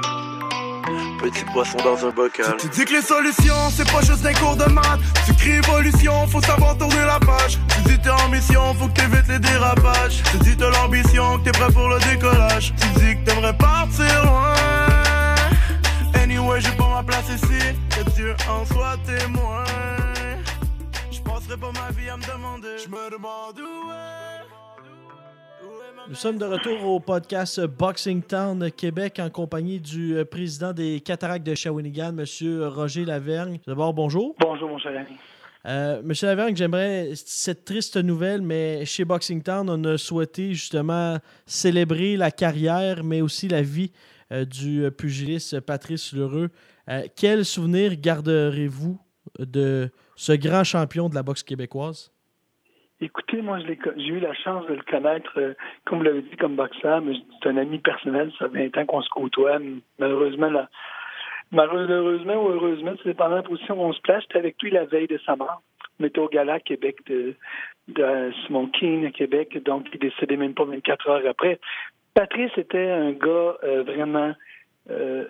Petit 1.22 1.46
poisson 1.54 1.78
dans 1.84 2.06
un 2.06 2.10
bocal. 2.10 2.58
Tu, 2.58 2.70
tu 2.70 2.80
dis 2.80 2.86
que 2.86 2.94
les 2.94 3.02
solutions, 3.02 3.70
c'est 3.72 3.90
pas 3.90 4.02
juste 4.02 4.26
un 4.26 4.34
cours 4.34 4.56
de 4.56 4.66
maths. 4.66 5.00
Tu 5.26 5.34
cries 5.36 5.58
évolution, 5.64 6.28
faut 6.28 6.42
savoir 6.42 6.78
tourner 6.78 7.06
la 7.06 7.20
page. 7.20 7.60
Tu 7.76 7.82
dis 7.90 8.02
t'es 8.02 8.10
en 8.10 8.30
mission, 8.30 8.74
faut 8.74 8.88
que 8.88 9.00
t'évites 9.00 9.28
les 9.28 9.40
dérapages. 9.40 10.22
Tu 10.32 10.38
dis 10.40 10.58
t'as 10.58 10.70
l'ambition, 10.70 11.38
que 11.40 11.46
t'es 11.46 11.52
prêt 11.52 11.72
pour 11.72 11.88
le 11.88 12.00
décollage. 12.00 12.74
Tu 12.82 12.88
dis 13.00 13.16
que 13.16 13.26
t'aimerais 13.26 13.56
partir 13.56 14.26
loin. 14.26 14.56
Anyway, 16.16 16.62
j'ai 16.62 16.72
pas 16.72 16.90
ma 16.90 17.04
place 17.04 17.30
ici, 17.30 17.62
que 17.90 18.10
Dieu 18.12 18.36
en 18.50 18.66
soit 18.66 18.98
témoin. 19.06 19.64
Je 21.50 21.56
passerai 21.56 21.74
pas 21.74 21.82
ma 21.82 21.92
vie 21.92 22.10
à 22.10 22.18
me 22.18 22.22
demander. 22.22 22.78
Je 22.78 22.90
me 22.90 23.10
demande 23.12 23.60
où 23.60 23.92
est. 23.92 24.46
Nous 26.08 26.16
sommes 26.16 26.38
de 26.38 26.46
retour 26.46 26.84
au 26.86 27.00
podcast 27.00 27.60
Boxing 27.62 28.22
Town 28.22 28.72
Québec 28.72 29.20
en 29.20 29.32
compagnie 29.32 29.80
du 29.80 30.16
euh, 30.16 30.26
président 30.26 30.74
des 30.74 31.00
Cataractes 31.00 31.46
de 31.46 31.56
Shawinigan, 31.56 32.16
M. 32.16 32.26
Roger 32.68 33.04
Lavergne. 33.06 33.60
D'abord, 33.66 33.96
bonjour. 33.96 34.36
Bonjour, 34.40 34.70
mon 34.70 34.78
cher 34.78 34.92
ami. 34.92 35.18
Euh, 35.66 36.02
Monsieur 36.04 36.28
Lavergne, 36.28 36.56
j'aimerais 36.56 37.14
cette 37.16 37.66
triste 37.66 37.98
nouvelle, 37.98 38.44
mais 38.44 38.86
chez 38.86 39.04
Boxing 39.04 39.42
Town, 39.42 39.70
on 39.70 39.84
a 39.86 39.98
souhaité 39.98 40.54
justement 40.54 41.18
célébrer 41.48 42.16
la 42.16 42.30
carrière, 42.30 43.04
mais 43.04 43.22
aussi 43.22 43.48
la 43.48 43.64
vie 43.64 43.92
euh, 44.32 44.46
du 44.46 44.88
pugiliste 44.96 45.60
Patrice 45.62 46.14
Lheureux. 46.14 46.50
Euh, 46.90 47.08
quel 47.16 47.44
souvenir 47.44 47.96
garderez-vous 47.96 49.00
de 49.40 49.92
ce 50.20 50.34
grand 50.34 50.66
champion 50.66 51.08
de 51.08 51.16
la 51.16 51.24
boxe 51.24 51.44
québécoise? 51.44 52.12
Écoutez, 53.00 53.42
moi, 53.42 53.60
j'ai 53.60 54.10
eu 54.10 54.20
la 54.20 54.34
chance 54.34 54.68
de 54.68 54.74
le 54.74 54.82
connaître, 54.82 55.32
euh, 55.38 55.54
comme 55.86 56.00
vous 56.00 56.04
l'avez 56.04 56.24
dit, 56.24 56.36
comme 56.36 56.58
boxeur, 56.58 57.02
mais 57.02 57.14
c'est 57.42 57.48
un 57.48 57.56
ami 57.56 57.80
personnel. 57.80 58.30
Ça 58.38 58.50
fait 58.50 58.68
20 58.68 58.82
ans 58.82 58.86
qu'on 58.86 59.02
se 59.02 59.10
côtoie. 59.10 59.60
Malheureusement, 59.98 60.52
malheureusement 61.52 62.36
ou 62.36 62.50
heureusement, 62.50 62.92
c'est 62.98 63.12
dépendant 63.12 63.38
de 63.38 63.44
la 63.44 63.44
position 63.44 63.82
où 63.82 63.86
on 63.86 63.94
se 63.94 64.02
place. 64.02 64.24
J'étais 64.24 64.40
avec 64.40 64.62
lui 64.62 64.72
la 64.72 64.84
veille 64.84 65.08
de 65.08 65.20
sa 65.26 65.38
mort. 65.38 65.62
On 66.02 66.04
était 66.04 66.20
au 66.20 66.28
gala 66.28 66.60
Québec 66.60 66.98
de, 67.08 67.34
de 67.88 68.32
Simon 68.46 68.70
à 69.06 69.12
Québec, 69.12 69.58
donc 69.64 69.88
il 69.88 69.96
est 69.96 70.10
décédé 70.10 70.36
même 70.36 70.54
pas 70.54 70.66
24 70.66 71.10
heures 71.10 71.30
après. 71.30 71.62
Patrice 72.14 72.52
était 72.58 72.90
un 72.90 73.12
gars 73.12 73.56
euh, 73.64 73.84
vraiment... 73.84 74.34
euh, 74.90 75.24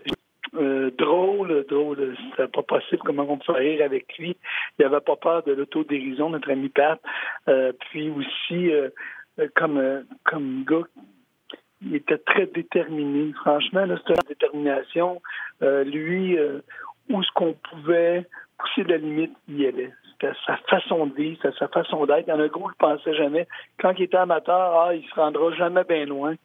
euh, 0.55 0.91
drôle, 0.97 1.65
drôle. 1.67 2.15
C'était 2.31 2.47
pas 2.47 2.63
possible 2.63 3.01
comment 3.05 3.25
on 3.29 3.37
pouvait 3.37 3.59
rire 3.59 3.85
avec 3.85 4.17
lui? 4.17 4.35
Il 4.77 4.85
avait 4.85 4.99
pas 4.99 5.15
peur 5.15 5.43
de 5.43 5.53
l'autodérision, 5.53 6.29
notre 6.29 6.51
ami 6.51 6.69
Pat. 6.69 6.99
Euh, 7.47 7.71
puis 7.89 8.09
aussi, 8.09 8.71
euh, 8.71 8.89
comme, 9.55 10.05
comme 10.23 10.63
gars, 10.65 10.87
il 11.81 11.95
était 11.95 12.17
très 12.17 12.47
déterminé. 12.47 13.33
Franchement, 13.33 13.85
c'était 13.97 14.13
une 14.13 14.29
détermination. 14.29 15.21
lui, 15.61 16.37
où 17.09 17.23
ce 17.23 17.31
qu'on 17.33 17.53
pouvait 17.53 18.25
pousser 18.57 18.83
de 18.83 18.89
la 18.89 18.97
limite, 18.97 19.33
il 19.47 19.61
y 19.61 19.67
allait. 19.67 19.93
C'était 20.11 20.33
sa 20.45 20.57
façon 20.69 21.07
de 21.07 21.13
vivre, 21.13 21.39
c'était 21.41 21.57
sa 21.57 21.69
façon 21.69 22.05
d'être. 22.05 22.27
Il 22.27 22.33
en 22.33 22.39
a 22.39 22.43
un 22.43 22.47
gros 22.47 22.67
qui 22.67 22.77
pensait 22.77 23.15
jamais. 23.15 23.47
Quand 23.79 23.93
il 23.97 24.03
était 24.03 24.17
amateur, 24.17 24.81
ah, 24.81 24.93
il 24.93 25.07
se 25.07 25.15
rendra 25.15 25.51
jamais 25.53 25.85
bien 25.85 26.05
loin. 26.05 26.35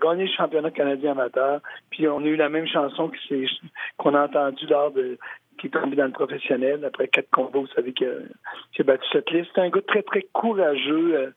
Gagné 0.00 0.24
le 0.24 0.32
championnat 0.32 0.70
canadien 0.70 1.12
amateur. 1.12 1.60
Puis 1.90 2.08
on 2.08 2.20
a 2.20 2.26
eu 2.26 2.36
la 2.36 2.48
même 2.48 2.66
chanson 2.66 3.10
qu'on 3.96 4.14
a 4.14 4.24
entendue 4.24 4.66
lors 4.66 4.90
de 4.92 5.18
qui 5.58 5.66
est 5.66 5.70
tombé 5.70 5.96
dans 5.96 6.06
le 6.06 6.12
professionnel 6.12 6.84
après 6.84 7.08
quatre 7.08 7.30
combats. 7.30 7.60
Vous 7.60 7.66
savez 7.68 7.92
qu'il 7.92 8.08
a, 8.08 8.82
battu 8.82 9.04
cette 9.12 9.30
liste. 9.30 9.50
C'est 9.54 9.60
un 9.60 9.70
gars 9.70 9.80
très, 9.86 10.02
très 10.02 10.22
courageux. 10.32 11.32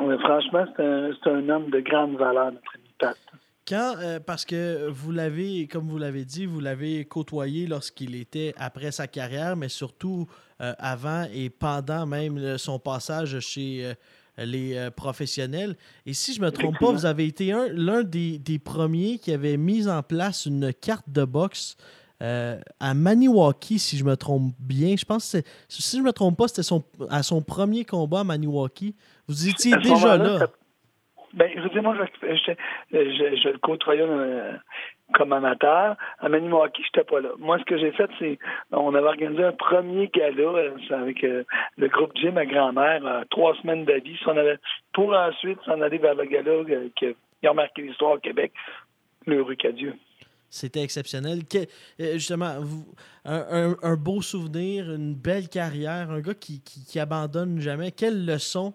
Euh, 0.00 0.18
franchement, 0.18 0.66
c'est 0.76 0.82
un, 0.82 1.12
un, 1.24 1.48
homme 1.48 1.70
de 1.70 1.80
grande 1.80 2.16
valeur, 2.16 2.52
notre 2.52 2.74
ami 2.74 2.94
Pat. 2.98 3.16
Quand, 3.66 3.94
euh, 3.98 4.18
parce 4.18 4.44
que 4.44 4.88
vous 4.88 5.12
l'avez, 5.12 5.66
comme 5.68 5.88
vous 5.88 5.98
l'avez 5.98 6.24
dit, 6.24 6.46
vous 6.46 6.60
l'avez 6.60 7.04
côtoyé 7.04 7.66
lorsqu'il 7.66 8.14
était 8.14 8.54
après 8.56 8.90
sa 8.90 9.06
carrière, 9.06 9.56
mais 9.56 9.68
surtout 9.68 10.26
euh, 10.60 10.72
avant 10.78 11.26
et 11.32 11.50
pendant 11.50 12.06
même 12.06 12.58
son 12.58 12.78
passage 12.78 13.38
chez 13.40 13.92
les 14.38 14.88
professionnels. 14.96 15.76
Et 16.06 16.12
si 16.12 16.34
je 16.34 16.40
ne 16.40 16.46
me 16.46 16.50
trompe 16.50 16.78
pas, 16.78 16.92
vous 16.92 17.06
avez 17.06 17.26
été 17.26 17.52
l'un 17.72 18.02
des, 18.02 18.38
des, 18.38 18.58
premiers 18.58 19.18
qui 19.18 19.32
avait 19.32 19.56
mis 19.56 19.88
en 19.88 20.02
place 20.02 20.46
une 20.46 20.72
carte 20.72 21.08
de 21.08 21.24
boxe 21.24 21.76
à 22.20 22.94
Maniwaki, 22.94 23.78
si 23.78 23.96
je 23.96 24.04
me 24.04 24.16
trompe 24.16 24.54
bien. 24.58 24.96
Je 24.96 25.04
pense 25.04 25.32
que 25.32 25.38
si 25.68 25.98
je 25.98 26.02
me 26.02 26.12
trompe 26.12 26.36
pas, 26.36 26.48
c'était 26.48 26.62
son, 26.62 26.84
à 27.10 27.22
son 27.22 27.42
premier 27.42 27.84
combat 27.84 28.20
à 28.20 28.24
Maniwaki. 28.24 28.94
Vous 29.28 29.48
étiez 29.48 29.76
déjà 29.76 30.16
là. 30.16 30.48
Ben, 31.34 31.50
je 31.54 31.68
dis, 31.68 31.80
moi, 31.80 31.94
je, 31.94 32.26
je, 32.36 33.36
je, 33.42 33.48
le 33.50 33.58
côtoyais 33.58 34.02
euh, 34.02 34.54
comme 35.14 35.32
amateur. 35.32 35.96
À 36.20 36.28
Maniwaki, 36.28 36.82
je 36.82 36.88
n'étais 36.88 37.10
pas 37.10 37.20
là. 37.20 37.30
Moi, 37.38 37.58
ce 37.58 37.64
que 37.64 37.78
j'ai 37.78 37.92
fait, 37.92 38.10
c'est 38.18 38.38
on 38.70 38.94
avait 38.94 39.06
organisé 39.06 39.44
un 39.44 39.52
premier 39.52 40.08
gala 40.08 40.42
euh, 40.42 40.76
avec 40.90 41.24
euh, 41.24 41.44
le 41.76 41.88
groupe 41.88 42.12
Jim, 42.16 42.32
ma 42.32 42.46
grand-mère, 42.46 43.02
trois 43.30 43.54
semaines 43.56 43.84
d'avis. 43.84 44.18
Pour 44.92 45.14
ensuite 45.14 45.58
s'en 45.64 45.80
aller 45.80 45.98
vers 45.98 46.14
le 46.14 46.24
gala 46.24 46.90
qui 46.96 47.46
a 47.46 47.52
marqué 47.52 47.82
l'histoire 47.82 48.12
au 48.12 48.18
Québec, 48.18 48.52
le 49.26 49.42
rue 49.42 49.56
Cadieux. 49.56 49.94
C'était 50.50 50.82
exceptionnel. 50.82 51.40
justement, 51.98 52.54
un, 53.24 53.96
beau 53.96 54.22
souvenir, 54.22 54.90
une 54.90 55.14
belle 55.14 55.48
carrière, 55.48 56.10
un 56.10 56.20
gars 56.20 56.34
qui, 56.34 56.62
qui, 56.62 56.98
abandonne 56.98 57.60
jamais. 57.60 57.92
Quelle 57.92 58.24
leçon 58.24 58.72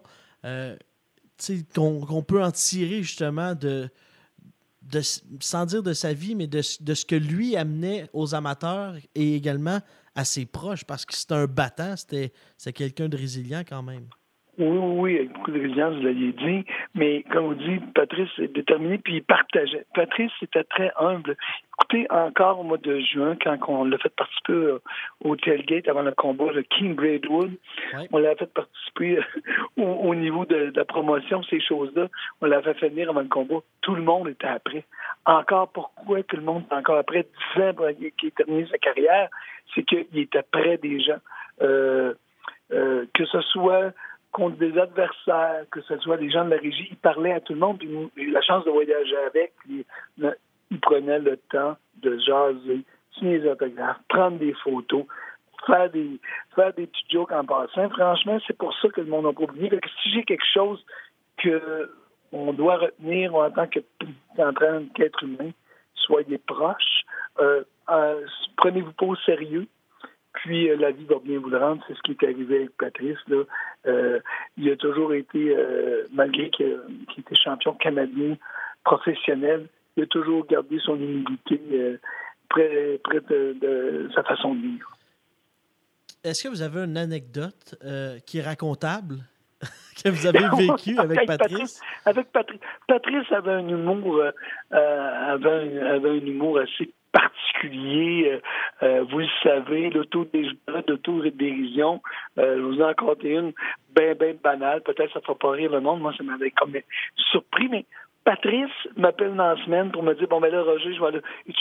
qu'on 1.74 2.22
peut 2.22 2.42
en 2.42 2.52
tirer 2.52 3.02
justement 3.02 3.54
de, 3.54 3.88
sans 5.40 5.66
dire 5.66 5.82
de 5.82 5.92
sa 5.92 6.12
vie, 6.12 6.34
mais 6.34 6.46
de, 6.46 6.62
de, 6.80 6.94
ce 6.94 7.04
que 7.04 7.14
lui 7.14 7.56
amenait 7.56 8.08
aux 8.12 8.34
amateurs 8.34 8.96
et 9.14 9.34
également 9.34 9.80
à 10.14 10.24
ses 10.24 10.46
proches, 10.46 10.84
parce 10.84 11.04
que 11.04 11.14
c'est 11.14 11.32
un 11.32 11.46
battant, 11.46 11.94
c'était 11.96 12.32
quelqu'un 12.72 13.08
de 13.08 13.16
résilient 13.16 13.64
quand 13.66 13.82
même. 13.82 14.08
Oui, 14.56 14.66
oui, 14.66 15.16
avec 15.16 15.32
beaucoup 15.32 15.50
de 15.50 15.60
résilience, 15.60 15.96
vous 15.96 16.02
l'aviez 16.02 16.32
dit. 16.32 16.64
Mais 16.94 17.24
comme 17.32 17.46
vous 17.46 17.54
dites, 17.54 17.92
Patrice 17.92 18.30
est 18.38 18.54
déterminé, 18.54 18.98
puis 18.98 19.16
il 19.16 19.24
partageait. 19.24 19.84
Patrice 19.94 20.30
était 20.42 20.62
très 20.64 20.92
humble. 20.96 21.36
Écoutez, 21.76 22.06
encore 22.10 22.60
au 22.60 22.62
mois 22.62 22.78
de 22.78 23.00
juin, 23.00 23.36
quand 23.42 23.58
on 23.66 23.84
l'a 23.84 23.98
fait 23.98 24.14
participer 24.14 24.52
euh, 24.52 24.78
au 25.24 25.34
tailgate 25.34 25.88
avant 25.88 26.02
le 26.02 26.12
combat, 26.12 26.52
le 26.52 26.62
King 26.62 26.94
Braidwood, 26.94 27.50
on 28.12 28.18
l'a 28.18 28.36
fait 28.36 28.52
participer 28.52 29.18
euh, 29.18 29.82
au, 29.82 30.14
niveau 30.14 30.44
de, 30.44 30.72
la 30.74 30.84
promotion, 30.84 31.42
ces 31.42 31.60
choses-là. 31.60 32.06
On 32.40 32.46
l'a 32.46 32.62
fait 32.62 32.88
venir 32.88 33.10
avant 33.10 33.22
le 33.22 33.28
combat. 33.28 33.58
Tout 33.80 33.96
le 33.96 34.02
monde 34.02 34.28
était 34.28 34.46
après. 34.46 34.84
Encore, 35.26 35.72
pourquoi 35.72 36.22
tout 36.22 36.36
le 36.36 36.42
monde 36.42 36.62
est 36.70 36.74
encore 36.74 36.98
après? 36.98 37.26
10 37.56 37.60
ans 37.62 37.72
qu'il 38.16 38.28
a 38.28 38.30
terminé 38.30 38.68
sa 38.70 38.78
carrière? 38.78 39.28
C'est 39.74 39.82
qu'il 39.82 40.06
était 40.16 40.44
près 40.48 40.78
des 40.78 41.00
gens. 41.00 41.18
Euh, 41.60 42.14
que 43.12 43.24
ce 43.26 43.40
soit 43.42 43.92
contre 44.34 44.56
des 44.56 44.76
adversaires, 44.76 45.64
que 45.70 45.80
ce 45.82 45.96
soit 46.00 46.16
des 46.16 46.28
gens 46.28 46.44
de 46.44 46.50
la 46.50 46.56
régie, 46.56 46.88
il 46.90 46.96
parlait 46.96 47.32
à 47.32 47.40
tout 47.40 47.54
le 47.54 47.60
monde, 47.60 47.78
puis 47.78 47.88
a 47.88 48.20
eu 48.20 48.30
la 48.32 48.42
chance 48.42 48.64
de 48.64 48.70
voyager 48.70 49.16
avec, 49.28 49.52
puis 49.60 49.86
il 50.18 50.80
prenait 50.80 51.20
le 51.20 51.36
temps 51.50 51.76
de 52.02 52.18
jaser, 52.18 52.80
signer 53.16 53.38
des 53.38 53.48
autographes, 53.48 54.00
prendre 54.08 54.38
des 54.38 54.52
photos, 54.54 55.04
faire 55.66 55.88
des, 55.90 56.18
faire 56.56 56.74
des 56.74 56.88
petits 56.88 57.06
jokes 57.10 57.30
en 57.30 57.44
passant. 57.44 57.88
Franchement, 57.90 58.38
c'est 58.46 58.58
pour 58.58 58.74
ça 58.78 58.88
que 58.88 59.00
le 59.00 59.06
monde 59.06 59.32
pas 59.32 59.42
oublié. 59.44 59.68
Que 59.68 59.88
si 60.02 60.12
j'ai 60.12 60.24
quelque 60.24 60.46
chose 60.52 60.84
que 61.38 61.90
on 62.32 62.52
doit 62.52 62.78
retenir 62.78 63.36
en 63.36 63.48
tant 63.52 63.68
que 63.68 63.78
en 64.38 64.52
qu'être 64.94 65.22
humain, 65.22 65.50
soyez 65.94 66.38
proches, 66.38 67.04
euh, 67.38 67.62
euh, 67.88 68.26
prenez-vous 68.56 68.92
pas 68.92 69.06
au 69.06 69.16
sérieux, 69.16 69.68
puis 70.34 70.68
euh, 70.68 70.76
la 70.76 70.90
vie 70.90 71.04
va 71.04 71.16
bien 71.24 71.38
vous 71.38 71.48
le 71.48 71.58
rendre. 71.58 71.82
C'est 71.88 71.94
ce 71.94 72.02
qui 72.02 72.12
est 72.12 72.24
arrivé 72.24 72.56
avec 72.56 72.76
Patrice. 72.76 73.18
Là. 73.28 73.44
Euh, 73.86 74.20
il 74.56 74.70
a 74.70 74.76
toujours 74.76 75.14
été, 75.14 75.56
euh, 75.56 76.04
malgré 76.12 76.50
qu'il 76.50 76.76
était 77.16 77.34
champion 77.34 77.72
canadien 77.74 78.36
professionnel, 78.84 79.68
il 79.96 80.02
a 80.02 80.06
toujours 80.06 80.44
gardé 80.46 80.78
son 80.84 80.96
humilité 80.96 81.98
près, 82.48 83.00
près 83.02 83.20
de, 83.20 84.10
sa 84.14 84.24
façon 84.24 84.54
de 84.54 84.60
vivre. 84.60 84.90
Est-ce 86.24 86.44
que 86.44 86.48
vous 86.48 86.62
avez 86.62 86.80
une 86.80 86.96
anecdote 86.96 87.76
qui 88.26 88.38
est 88.38 88.42
racontable 88.42 89.18
que 90.02 90.08
vous 90.08 90.26
avez 90.26 90.48
vécue 90.56 90.98
avec 90.98 91.26
Patrice? 91.26 91.80
Avec 92.04 92.32
Patrice. 92.32 92.60
Patrice 92.88 93.30
avait 93.30 93.52
un 93.52 93.68
humour, 93.68 94.20
avait, 94.70 95.78
avait 95.80 96.10
un 96.10 96.26
humour 96.26 96.58
assez 96.58 96.92
particulier. 97.14 98.32
Euh, 98.32 98.40
euh, 98.82 99.04
vous 99.10 99.20
le 99.20 99.28
savez, 99.42 99.90
l'autodérision, 99.90 102.02
euh, 102.38 102.56
je 102.56 102.62
vous 102.62 102.82
en 102.82 102.92
compte 102.94 103.22
une 103.22 103.52
bien, 103.94 104.14
bien 104.14 104.34
banale. 104.42 104.82
Peut-être 104.82 105.12
ça 105.12 105.20
ne 105.20 105.24
fera 105.24 105.36
pas 105.36 105.50
rire 105.52 105.70
le 105.70 105.80
monde. 105.80 106.00
Moi, 106.00 106.12
ça 106.16 106.24
m'avait 106.24 106.50
comme 106.50 106.74
surpris, 107.16 107.68
mais 107.68 107.84
Patrice 108.24 108.70
m'appelle 108.96 109.34
dans 109.34 109.54
la 109.54 109.64
semaine 109.64 109.92
pour 109.92 110.02
me 110.02 110.14
dire 110.14 110.26
Bon, 110.28 110.40
ben 110.40 110.50
là, 110.50 110.62
Roger, 110.62 110.94
je 110.94 111.00
vais 111.00 111.06
aller. 111.06 111.20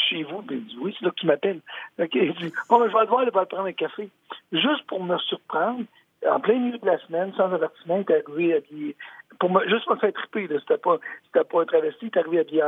chez 0.09 0.23
vous? 0.23 0.41
Ben, 0.41 0.57
il 0.57 0.65
dit 0.65 0.77
Oui, 0.79 0.95
c'est 0.97 1.05
là 1.05 1.11
que 1.11 1.19
tu 1.19 1.27
m'appelles. 1.27 1.61
OK. 1.99 2.15
Il 2.15 2.33
dit 2.33 2.51
Bon, 2.69 2.79
ben, 2.79 2.87
je 2.87 2.93
vais 2.93 2.99
aller 2.99 3.09
voir, 3.09 3.23
il 3.23 3.31
va 3.31 3.45
prendre 3.45 3.67
un 3.67 3.73
café. 3.73 4.09
Juste 4.51 4.85
pour 4.87 5.03
me 5.03 5.17
surprendre, 5.19 5.83
en 6.29 6.39
plein 6.39 6.57
milieu 6.57 6.77
de 6.77 6.85
la 6.85 6.97
semaine, 6.99 7.33
sans 7.35 7.51
avertissement, 7.53 8.03
il 8.07 8.11
est 8.11 8.23
arrivé. 8.27 8.95
Pour 9.39 9.51
me, 9.51 9.67
juste 9.67 9.89
me 9.89 9.95
faire 9.95 10.13
triper, 10.13 10.47
c'était 10.59 10.77
pas, 10.77 10.97
c'était 11.25 11.43
pas 11.43 11.61
un 11.61 11.65
travesti, 11.65 11.97
il 12.01 12.07
est 12.07 12.17
arrivé 12.17 12.39
habillé 12.39 12.63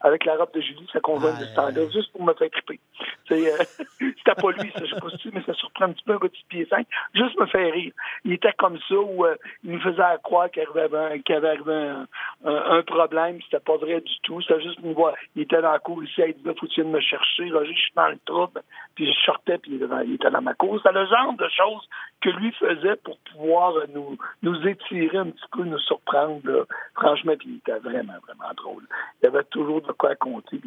avec 0.00 0.24
la 0.24 0.36
robe 0.36 0.52
de 0.52 0.60
Julie, 0.60 0.88
sa 0.92 1.00
conjointe 1.00 1.38
de 1.38 1.44
ce 1.44 1.54
temps-là, 1.54 1.88
juste 1.92 2.12
pour 2.12 2.24
me 2.24 2.34
faire 2.34 2.50
triper. 2.50 2.80
C'est, 3.28 3.52
euh, 3.52 3.64
c'était 3.98 4.40
pas 4.40 4.50
lui, 4.52 4.70
ça, 4.72 4.84
je 4.84 4.94
sais 4.94 5.00
pas 5.00 5.10
si, 5.20 5.30
mais 5.32 5.42
ça 5.42 5.54
surprend 5.54 5.86
un 5.86 5.92
petit 5.92 6.04
peu 6.04 6.14
un 6.14 6.18
petit 6.18 6.44
pied 6.48 6.66
5, 6.68 6.86
juste 7.14 7.38
me 7.38 7.46
faire 7.46 7.72
rire. 7.72 7.92
Il 8.24 8.32
était 8.32 8.52
comme 8.58 8.78
ça, 8.88 8.94
où 8.94 9.24
euh, 9.24 9.36
il 9.64 9.72
nous 9.72 9.80
faisait 9.80 10.02
croire 10.22 10.50
qu'il 10.50 10.62
avait, 10.62 11.20
qu'il 11.20 11.34
avait 11.34 11.58
un, 11.68 12.06
un, 12.44 12.82
problème, 12.82 13.38
c'était 13.42 13.60
pas 13.60 13.76
vrai 13.76 14.00
du 14.00 14.20
tout, 14.22 14.40
c'était 14.42 14.62
juste 14.62 14.78
une 14.82 14.92
voix. 14.92 15.14
Il 15.34 15.42
était 15.42 15.60
dans 15.60 15.72
la 15.72 15.78
cour 15.78 16.02
ici, 16.02 16.22
il 16.26 16.34
disait, 16.34 16.54
faut-il 16.58 16.84
me 16.84 17.00
chercher, 17.00 17.50
Roger, 17.50 17.74
je 17.74 17.80
suis 17.80 17.92
dans 17.94 18.08
le 18.08 18.18
trouble, 18.24 18.62
puis 18.94 19.06
je 19.06 19.20
sortais, 19.24 19.58
puis 19.58 19.72
il 19.72 19.76
était 19.76 19.88
dans, 19.88 20.00
il 20.00 20.14
était 20.14 20.30
dans 20.30 20.42
ma 20.42 20.54
cour. 20.54 20.80
C'est 20.82 20.92
le 20.92 21.06
genre 21.06 21.34
de 21.34 21.48
choses 21.48 21.88
que 22.20 22.30
lui 22.30 22.52
faisait 22.52 22.96
pour 22.96 23.18
pouvoir 23.32 23.74
nous, 23.94 24.16
nous 24.42 24.66
étirer 24.66 25.18
un 25.18 25.30
petit 25.30 25.46
peu, 25.52 25.64
nous 25.64 25.78
Franchement, 26.06 27.34
puis 27.38 27.48
il 27.48 27.56
était 27.56 27.78
vraiment, 27.78 28.14
vraiment 28.26 28.52
drôle. 28.56 28.84
Il 29.20 29.26
y 29.26 29.28
avait 29.28 29.44
toujours 29.44 29.82
de 29.82 29.92
quoi 29.92 30.10
raconter. 30.10 30.60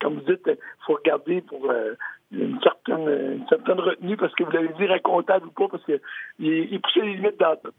comme 0.00 0.14
vous 0.14 0.32
dites, 0.32 0.42
il 0.46 0.56
faut 0.86 0.94
regarder 0.94 1.42
pour 1.42 1.70
euh, 1.70 1.94
une, 2.30 2.60
certaine, 2.62 3.08
une 3.08 3.46
certaine 3.48 3.80
retenue, 3.80 4.16
parce 4.16 4.34
que 4.34 4.44
vous 4.44 4.50
l'avez 4.50 4.72
dit 4.78 4.86
racontable 4.86 5.46
ou 5.46 5.50
pas, 5.50 5.68
parce 5.68 5.84
qu'il 5.84 6.00
il 6.38 6.80
poussait 6.80 7.00
les 7.00 7.14
limites 7.14 7.38
dans 7.38 7.56
tout. 7.56 7.72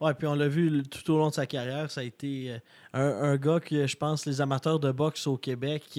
Oui, 0.00 0.10
puis 0.18 0.26
on 0.26 0.34
l'a 0.34 0.48
vu 0.48 0.82
tout 0.82 1.10
au 1.10 1.16
long 1.16 1.28
de 1.28 1.32
sa 1.32 1.46
carrière. 1.46 1.90
Ça 1.90 2.02
a 2.02 2.04
été 2.04 2.50
euh, 2.50 2.58
un, 2.92 3.32
un, 3.32 3.36
gars 3.36 3.60
que 3.60 3.86
je 3.86 3.96
pense 3.96 4.26
les 4.26 4.42
amateurs 4.42 4.78
de 4.78 4.92
boxe 4.92 5.26
au 5.26 5.38
Québec 5.38 5.98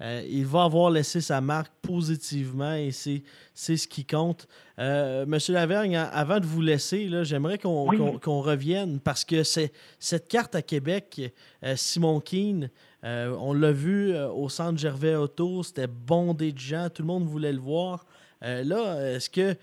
euh, 0.00 0.22
il 0.28 0.46
va 0.46 0.64
avoir 0.64 0.90
laissé 0.90 1.20
sa 1.20 1.40
marque 1.40 1.72
positivement 1.82 2.74
et 2.74 2.90
c'est, 2.90 3.22
ce 3.54 3.86
qui 3.86 4.04
compte. 4.04 4.48
Euh, 4.78 5.26
Monsieur 5.26 5.54
Lavergne, 5.54 5.96
avant 5.96 6.40
de 6.40 6.46
vous 6.46 6.62
laisser, 6.62 7.08
j'aimerais 7.24 7.58
qu'on, 7.58 8.40
revienne 8.40 8.98
parce 9.00 9.24
que 9.24 9.42
c'est 9.42 9.72
cette 9.98 10.28
carte 10.28 10.54
à 10.54 10.62
Québec, 10.62 11.32
euh, 11.64 11.76
Simon 11.76 12.20
Keane, 12.20 12.70
on 13.02 13.54
l'a 13.54 13.72
vu 13.72 14.14
au 14.16 14.48
centre 14.48 14.78
Gervais 14.78 15.14
Auto, 15.14 15.62
c'était 15.62 15.86
bondé 15.86 16.52
de 16.52 16.58
gens, 16.58 16.88
tout 16.90 17.02
le 17.02 17.06
monde 17.06 17.24
voulait 17.24 17.52
le 17.52 17.58
voir. 17.60 18.04
là, 18.42 19.14
est-ce 19.14 19.30
que 19.30 19.56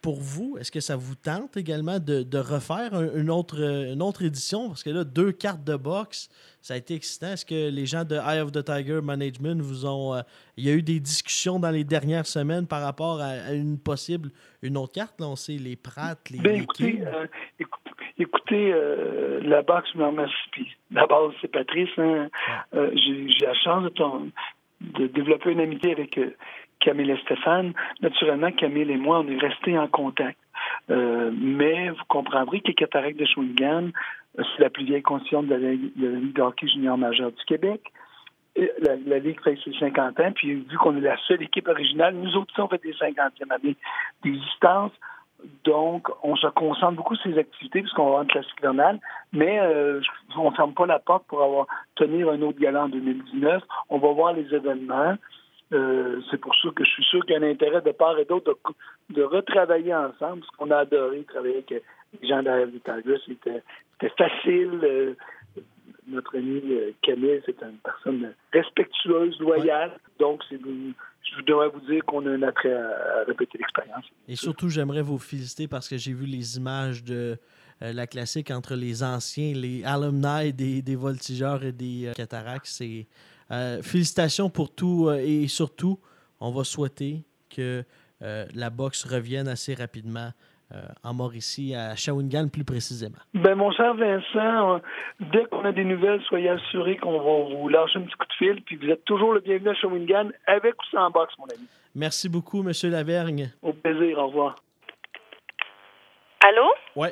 pour 0.00 0.20
vous, 0.20 0.56
est-ce 0.60 0.70
que 0.70 0.78
ça 0.78 0.94
vous 0.94 1.16
tente 1.16 1.56
également 1.56 1.98
de, 1.98 2.22
de 2.22 2.38
refaire 2.38 3.02
une, 3.16 3.30
autre, 3.30 3.60
une 3.60 4.00
autre 4.00 4.22
édition? 4.22 4.68
Parce 4.68 4.84
que 4.84 4.90
là, 4.90 5.02
deux 5.02 5.32
cartes 5.32 5.64
de 5.64 5.74
boxe, 5.74 6.28
ça 6.66 6.74
a 6.74 6.78
été 6.78 6.94
excitant. 6.94 7.28
Est-ce 7.28 7.46
que 7.46 7.70
les 7.70 7.86
gens 7.86 8.02
de 8.02 8.16
Eye 8.16 8.40
of 8.40 8.50
the 8.50 8.64
Tiger 8.64 9.00
Management 9.00 9.62
vous 9.62 9.86
ont. 9.86 10.14
Euh, 10.14 10.22
il 10.56 10.66
y 10.66 10.70
a 10.70 10.74
eu 10.74 10.82
des 10.82 10.98
discussions 10.98 11.60
dans 11.60 11.70
les 11.70 11.84
dernières 11.84 12.26
semaines 12.26 12.66
par 12.66 12.82
rapport 12.82 13.20
à, 13.20 13.52
une 13.54 13.78
possible, 13.78 14.30
une 14.62 14.76
autre 14.76 14.92
carte? 14.92 15.20
Là, 15.20 15.28
on 15.28 15.36
sait 15.36 15.58
les 15.58 15.76
Pratt, 15.76 16.18
les. 16.28 16.40
Ben, 16.40 16.62
écoutez, 16.62 16.98
euh, 17.06 17.26
écoutez 18.18 18.72
euh, 18.72 19.38
la 19.44 19.62
boxe, 19.62 19.94
me 19.94 20.06
remercie. 20.06 20.74
La 20.90 21.06
base, 21.06 21.30
c'est 21.40 21.52
Patrice. 21.52 21.96
Hein. 21.98 22.30
J'ai 22.72 23.46
la 23.46 23.54
chance 23.54 23.84
de, 23.84 24.32
de, 24.80 25.06
développer 25.06 25.52
une 25.52 25.60
amitié 25.60 25.92
avec 25.92 26.18
Camille 26.80 27.12
et 27.12 27.18
Stéphane. 27.18 27.74
Naturellement, 28.00 28.50
Camille 28.50 28.90
et 28.90 28.96
moi, 28.96 29.20
on 29.20 29.28
est 29.28 29.38
restés 29.38 29.78
en 29.78 29.86
contact. 29.86 30.38
Mais 30.88 31.90
vous 31.90 32.04
comprendrez 32.08 32.60
que 32.60 32.68
les 32.68 32.74
cataractes 32.74 33.20
de 33.20 33.24
Shawinigan, 33.24 33.90
c'est 34.36 34.62
la 34.62 34.70
plus 34.70 34.84
vieille 34.84 35.02
constitution 35.02 35.42
de 35.42 35.54
la, 35.54 35.58
Ligue 35.58 36.32
de 36.32 36.42
hockey 36.42 36.68
junior 36.68 36.98
majeur 36.98 37.32
du 37.32 37.44
Québec. 37.44 37.80
La, 38.80 39.18
Ligue 39.18 39.40
fait 39.42 39.58
ses 39.64 39.72
50 39.78 40.20
ans, 40.20 40.32
puis 40.34 40.54
vu 40.54 40.78
qu'on 40.78 40.96
est 40.96 41.00
la 41.00 41.16
seule 41.28 41.42
équipe 41.42 41.68
originale, 41.68 42.14
nous 42.14 42.36
autres, 42.36 42.52
on 42.58 42.68
fait 42.68 42.82
des 42.82 42.92
50e 42.92 43.50
années 43.50 43.76
d'existence. 44.22 44.92
Donc, 45.64 46.08
on 46.22 46.34
se 46.36 46.46
concentre 46.48 46.94
beaucoup 46.94 47.14
sur 47.16 47.30
ces 47.30 47.38
activités 47.38 47.82
puisqu'on 47.82 48.10
va 48.10 48.22
une 48.22 48.28
classique 48.28 48.58
hivernale, 48.58 48.98
mais 49.32 49.60
euh, 49.60 50.00
on 50.36 50.50
ne 50.50 50.56
ferme 50.56 50.72
pas 50.72 50.86
la 50.86 50.98
porte 50.98 51.26
pour 51.26 51.42
avoir 51.42 51.66
tenir 51.94 52.30
un 52.30 52.40
autre 52.40 52.58
galant 52.58 52.84
en 52.84 52.88
2019. 52.88 53.62
On 53.90 53.98
va 53.98 54.12
voir 54.12 54.32
les 54.32 54.52
événements. 54.54 55.16
Euh, 55.72 56.20
c'est 56.30 56.38
pour 56.38 56.54
ça 56.54 56.68
que 56.74 56.84
je 56.84 56.90
suis 56.90 57.04
sûr 57.04 57.24
qu'il 57.26 57.34
y 57.34 57.38
a 57.38 57.40
un 57.40 57.50
intérêt 57.50 57.82
de 57.82 57.90
part 57.90 58.18
et 58.18 58.24
d'autre 58.24 58.56
de, 59.10 59.22
retravailler 59.22 59.94
ensemble, 59.94 60.40
parce 60.40 60.50
qu'on 60.56 60.70
a 60.70 60.78
adoré 60.78 61.24
travailler 61.24 61.64
avec 61.68 61.82
les 62.20 62.28
gens 62.28 62.42
derrière 62.42 62.68
du 62.68 62.80
Tigers. 62.80 63.20
C'était, 63.26 63.62
facile. 64.16 64.80
Euh, 64.82 65.14
notre 66.08 66.36
ami 66.38 66.62
euh, 66.70 66.92
Camille, 67.02 67.42
c'est 67.46 67.60
une 67.62 67.78
personne 67.82 68.32
respectueuse, 68.52 69.40
loyale. 69.40 69.98
Donc, 70.20 70.42
c'est, 70.48 70.60
je 70.60 71.42
devrais 71.42 71.68
vous 71.68 71.80
dire 71.80 72.04
qu'on 72.04 72.24
a 72.26 72.30
un 72.30 72.42
attrait 72.42 72.72
à, 72.72 73.24
répéter 73.26 73.58
l'expérience. 73.58 74.04
Et 74.28 74.36
surtout, 74.36 74.68
j'aimerais 74.68 75.02
vous 75.02 75.18
féliciter 75.18 75.66
parce 75.66 75.88
que 75.88 75.96
j'ai 75.96 76.12
vu 76.12 76.26
les 76.26 76.58
images 76.58 77.02
de 77.02 77.36
la 77.80 78.06
classique 78.06 78.52
entre 78.52 78.74
les 78.74 79.02
anciens, 79.02 79.52
les 79.54 79.82
alumni 79.84 80.52
des, 80.52 80.80
des 80.80 80.96
voltigeurs 80.96 81.64
et 81.64 81.72
des 81.72 82.12
cataractes. 82.14 82.66
C'est 82.66 83.06
euh, 83.50 83.80
félicitations 83.82 84.50
pour 84.50 84.74
tout 84.74 85.06
euh, 85.08 85.18
et 85.18 85.46
surtout, 85.46 86.00
on 86.40 86.50
va 86.50 86.64
souhaiter 86.64 87.22
que 87.48 87.84
euh, 88.22 88.46
la 88.54 88.70
boxe 88.70 89.04
revienne 89.04 89.46
assez 89.46 89.74
rapidement 89.74 90.32
en 91.04 91.14
Mauricie, 91.14 91.74
à 91.74 91.94
Shawinigan 91.94 92.48
plus 92.48 92.64
précisément. 92.64 93.18
Ben, 93.34 93.54
mon 93.54 93.70
cher 93.72 93.94
Vincent, 93.94 94.80
dès 95.20 95.44
qu'on 95.46 95.64
a 95.64 95.72
des 95.72 95.84
nouvelles, 95.84 96.20
soyez 96.22 96.48
assurés 96.48 96.96
qu'on 96.96 97.12
va 97.12 97.54
vous 97.54 97.68
lâcher 97.68 97.98
un 97.98 98.02
petit 98.02 98.16
coup 98.16 98.26
de 98.26 98.32
fil, 98.32 98.62
puis 98.62 98.76
vous 98.76 98.90
êtes 98.90 99.04
toujours 99.04 99.32
le 99.32 99.40
bienvenu 99.40 99.70
à 99.70 99.74
Shawinigan, 99.74 100.30
avec 100.46 100.74
ou 100.74 100.86
sans 100.90 101.10
boxe, 101.10 101.34
mon 101.38 101.46
ami. 101.46 101.66
Merci 101.94 102.28
beaucoup, 102.28 102.60
M. 102.60 102.72
Lavergne. 102.90 103.50
Au 103.62 103.72
plaisir, 103.72 104.18
au 104.18 104.26
revoir. 104.26 104.56
Allô? 106.44 106.68
Oui. 106.96 107.08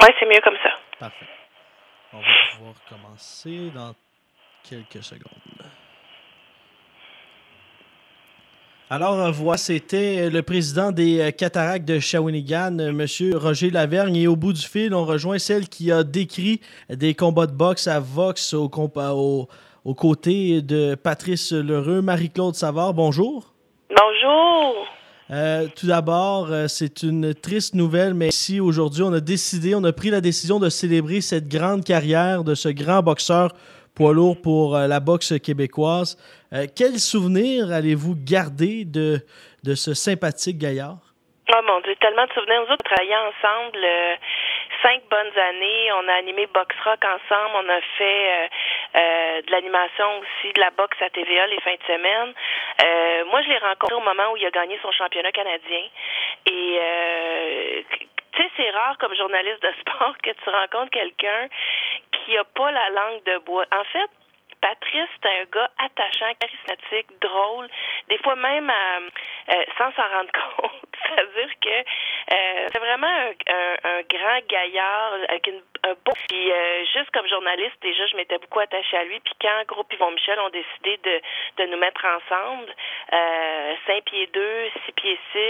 Oui, 0.00 0.08
c'est 0.18 0.26
mieux 0.26 0.40
comme 0.44 0.56
ça. 0.62 0.70
Parfait. 0.98 1.26
On 2.12 2.18
va 2.18 2.24
pouvoir 2.56 2.74
commencer 2.88 3.70
dans 3.74 3.94
quelques 4.62 5.02
secondes. 5.02 5.66
Alors, 8.94 9.18
euh, 9.18 9.30
voilà, 9.30 9.56
c'était 9.56 10.28
le 10.28 10.42
président 10.42 10.92
des 10.92 11.18
euh, 11.18 11.30
cataractes 11.30 11.88
de 11.88 11.98
Shawinigan, 11.98 12.78
euh, 12.78 12.90
M. 12.90 13.06
Roger 13.38 13.70
Lavergne. 13.70 14.16
Et 14.16 14.26
au 14.26 14.36
bout 14.36 14.52
du 14.52 14.60
fil, 14.60 14.92
on 14.92 15.06
rejoint 15.06 15.38
celle 15.38 15.66
qui 15.66 15.90
a 15.90 16.04
décrit 16.04 16.60
des 16.90 17.14
combats 17.14 17.46
de 17.46 17.54
boxe 17.54 17.88
à 17.88 18.00
Vox 18.00 18.52
au, 18.52 18.70
au, 18.70 19.48
aux 19.86 19.94
côtés 19.94 20.60
de 20.60 20.94
Patrice 20.94 21.52
Lheureux. 21.52 22.02
Marie-Claude 22.02 22.54
Savard, 22.54 22.92
bonjour. 22.92 23.54
Bonjour. 23.88 24.86
tout 25.74 25.86
d'abord, 25.86 26.50
c'est 26.68 27.02
une 27.02 27.32
triste 27.32 27.74
nouvelle, 27.74 28.12
mais 28.12 28.28
ici, 28.28 28.60
aujourd'hui, 28.60 29.04
on 29.04 29.12
a 29.14 29.20
décidé, 29.20 29.74
on 29.74 29.84
a 29.84 29.92
pris 29.94 30.10
la 30.10 30.20
décision 30.20 30.58
de 30.58 30.68
célébrer 30.68 31.22
cette 31.22 31.48
grande 31.48 31.82
carrière 31.82 32.44
de 32.44 32.54
ce 32.54 32.68
grand 32.68 33.02
boxeur 33.02 33.54
poids 33.94 34.12
lourd 34.12 34.36
pour 34.42 34.76
euh, 34.76 34.86
la 34.86 35.00
boxe 35.00 35.34
québécoise. 35.38 36.16
Euh, 36.52 36.66
quel 36.76 36.98
souvenir 36.98 37.72
allez-vous 37.72 38.14
garder 38.16 38.84
de, 38.84 39.20
de 39.64 39.74
ce 39.74 39.94
sympathique 39.94 40.58
gaillard? 40.58 40.98
Oh 41.54 41.62
mon 41.66 41.80
Dieu, 41.80 41.94
tellement 42.00 42.24
de 42.24 42.32
souvenirs. 42.32 42.62
Nous 42.66 42.72
autres, 42.72 42.84
travaillé 42.84 43.14
ensemble 43.16 43.84
euh, 43.84 44.14
cinq 44.82 45.02
bonnes 45.10 45.36
années. 45.36 45.92
On 45.92 46.08
a 46.08 46.14
animé 46.14 46.46
Box 46.46 46.74
Rock 46.84 47.04
ensemble. 47.04 47.66
On 47.66 47.68
a 47.68 47.80
fait 47.98 48.48
de 49.44 49.50
l'animation 49.50 50.20
aussi, 50.20 50.52
de 50.52 50.60
la 50.60 50.70
boxe 50.70 50.96
à 51.00 51.10
TVA 51.10 51.46
les 51.48 51.60
fins 51.60 51.74
de 51.74 51.86
semaine. 51.86 52.32
moi, 53.30 53.42
je 53.42 53.48
l'ai 53.48 53.58
rencontré 53.58 53.94
au 53.94 54.00
moment 54.00 54.32
où 54.32 54.36
il 54.36 54.46
a 54.46 54.50
gagné 54.50 54.78
son 54.82 54.92
championnat 54.92 55.32
canadien. 55.32 55.84
Et 56.46 56.78
tu 58.32 58.42
sais, 58.42 58.50
c'est 58.56 58.70
rare 58.70 58.96
comme 58.98 59.14
journaliste 59.14 59.62
de 59.62 59.72
sport 59.80 60.16
que 60.22 60.30
tu 60.30 60.50
rencontres 60.50 60.90
quelqu'un 60.90 61.48
qui 62.12 62.36
a 62.36 62.44
pas 62.44 62.70
la 62.70 62.90
langue 62.90 63.22
de 63.24 63.38
bois. 63.38 63.64
En 63.72 63.84
fait, 63.84 64.10
Patrice, 64.60 65.08
c'est 65.20 65.28
un 65.28 65.44
gars 65.52 65.70
attachant, 65.78 66.32
charismatique, 66.38 67.08
drôle, 67.20 67.68
des 68.08 68.18
fois 68.18 68.36
même 68.36 68.70
euh, 68.70 69.64
sans 69.76 69.92
s'en 69.92 70.08
rendre 70.08 70.30
compte. 70.56 70.72
C'est-à-dire 71.02 71.50
que 71.60 71.78
euh, 71.78 72.68
c'est 72.72 72.78
vraiment 72.78 73.06
un, 73.06 74.02
grand 74.08 74.46
gaillard 74.48 75.14
avec 75.28 75.46
une, 75.48 75.62
un 75.84 75.94
beau. 76.04 76.12
Puis 76.28 76.52
euh, 76.52 76.84
juste 76.92 77.10
comme 77.12 77.26
journaliste, 77.28 77.76
déjà, 77.82 78.06
je 78.06 78.16
m'étais 78.16 78.38
beaucoup 78.38 78.60
attachée 78.60 78.96
à 78.96 79.04
lui. 79.04 79.20
Puis 79.20 79.34
quand 79.40 79.62
Groupe 79.66 79.92
Yvon 79.92 80.10
Michel 80.10 80.38
ont 80.40 80.50
décidé 80.50 80.98
de, 81.02 81.20
de 81.62 81.70
nous 81.70 81.78
mettre 81.78 82.04
ensemble, 82.04 82.72
euh, 83.12 83.74
5 83.86 84.04
pieds 84.04 84.28
2, 84.32 84.70
6 84.86 84.92
pieds 84.92 85.18
6, 85.32 85.40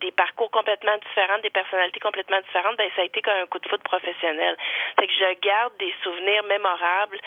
des 0.00 0.12
parcours 0.12 0.50
complètement 0.50 0.96
différents, 1.08 1.38
des 1.38 1.50
personnalités 1.50 2.00
complètement 2.00 2.40
différentes, 2.40 2.76
ben 2.76 2.88
ça 2.94 3.02
a 3.02 3.04
été 3.04 3.20
comme 3.20 3.34
un 3.34 3.46
coup 3.46 3.58
de 3.58 3.68
foot 3.68 3.82
professionnel. 3.82 4.56
Fait 4.98 5.06
que 5.06 5.12
je 5.12 5.40
garde 5.40 5.76
des 5.78 5.92
souvenirs 6.02 6.44
mémorables 6.44 7.18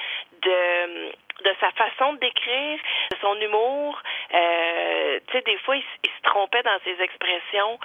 de 0.42 1.12
de 1.44 1.54
sa 1.60 1.72
façon 1.72 2.14
d'écrire, 2.14 2.80
de 3.12 3.18
son 3.22 3.40
humour. 3.40 4.02
Euh, 4.34 5.20
tu 5.28 5.34
sais, 5.34 5.42
des 5.42 5.58
fois, 5.60 5.76
il, 5.76 5.84
se 5.84 6.22
trompait 6.24 6.64
dans 6.64 6.80
ses 6.84 7.02
expressions. 7.02 7.80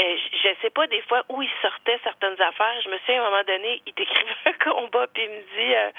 Euh, 0.00 0.16
je 0.44 0.48
sais 0.62 0.70
pas, 0.70 0.86
des 0.86 1.02
fois, 1.02 1.22
où 1.28 1.42
il 1.42 1.50
sortait 1.62 1.98
certaines 2.04 2.40
affaires. 2.40 2.80
Je 2.84 2.88
me 2.90 2.98
souviens, 2.98 3.22
à 3.22 3.26
un 3.26 3.30
moment 3.30 3.44
donné, 3.44 3.82
il 3.86 3.94
décrivait 3.94 4.34
un 4.46 4.52
combat, 4.52 5.06
puis 5.12 5.24
il 5.24 5.30
me 5.30 5.40
dit, 5.56 5.74
euh, 5.74 5.90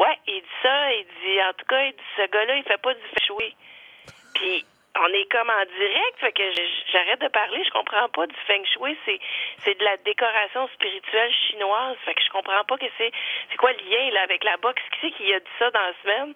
ouais, 0.00 0.18
il 0.26 0.40
dit 0.40 0.48
ça, 0.62 0.92
il 0.92 1.06
dit, 1.22 1.42
en 1.42 1.52
tout 1.52 1.66
cas, 1.66 1.82
il 1.82 1.92
dit, 1.92 2.02
ce 2.16 2.26
gars-là, 2.30 2.56
il 2.56 2.64
fait 2.64 2.80
pas 2.80 2.94
du 2.94 3.00
feng 3.00 3.36
Puis 4.34 4.64
on 5.00 5.12
est 5.12 5.30
comme 5.30 5.50
en 5.50 5.64
direct, 5.76 6.18
fait 6.20 6.32
que 6.32 6.42
j'arrête 6.92 7.20
de 7.20 7.28
parler, 7.28 7.62
je 7.64 7.70
comprends 7.70 8.08
pas 8.08 8.26
du 8.26 8.34
feng 8.46 8.64
shui, 8.64 8.96
c'est 9.04 9.18
c'est 9.64 9.78
de 9.78 9.84
la 9.84 9.96
décoration 9.98 10.68
spirituelle 10.68 11.32
chinoise, 11.48 11.96
fait 12.04 12.14
que 12.14 12.22
je 12.22 12.30
comprends 12.30 12.64
pas 12.64 12.76
que 12.76 12.86
c'est 12.98 13.10
c'est 13.50 13.56
quoi 13.56 13.72
le 13.72 13.78
lien 13.90 14.10
là 14.12 14.22
avec 14.22 14.44
la 14.44 14.56
boxe, 14.58 14.82
qui 14.92 14.98
c'est 15.00 15.10
qui 15.12 15.34
a 15.34 15.40
dit 15.40 15.56
ça 15.58 15.70
dans 15.70 15.80
la 15.80 15.94
semaine? 16.02 16.34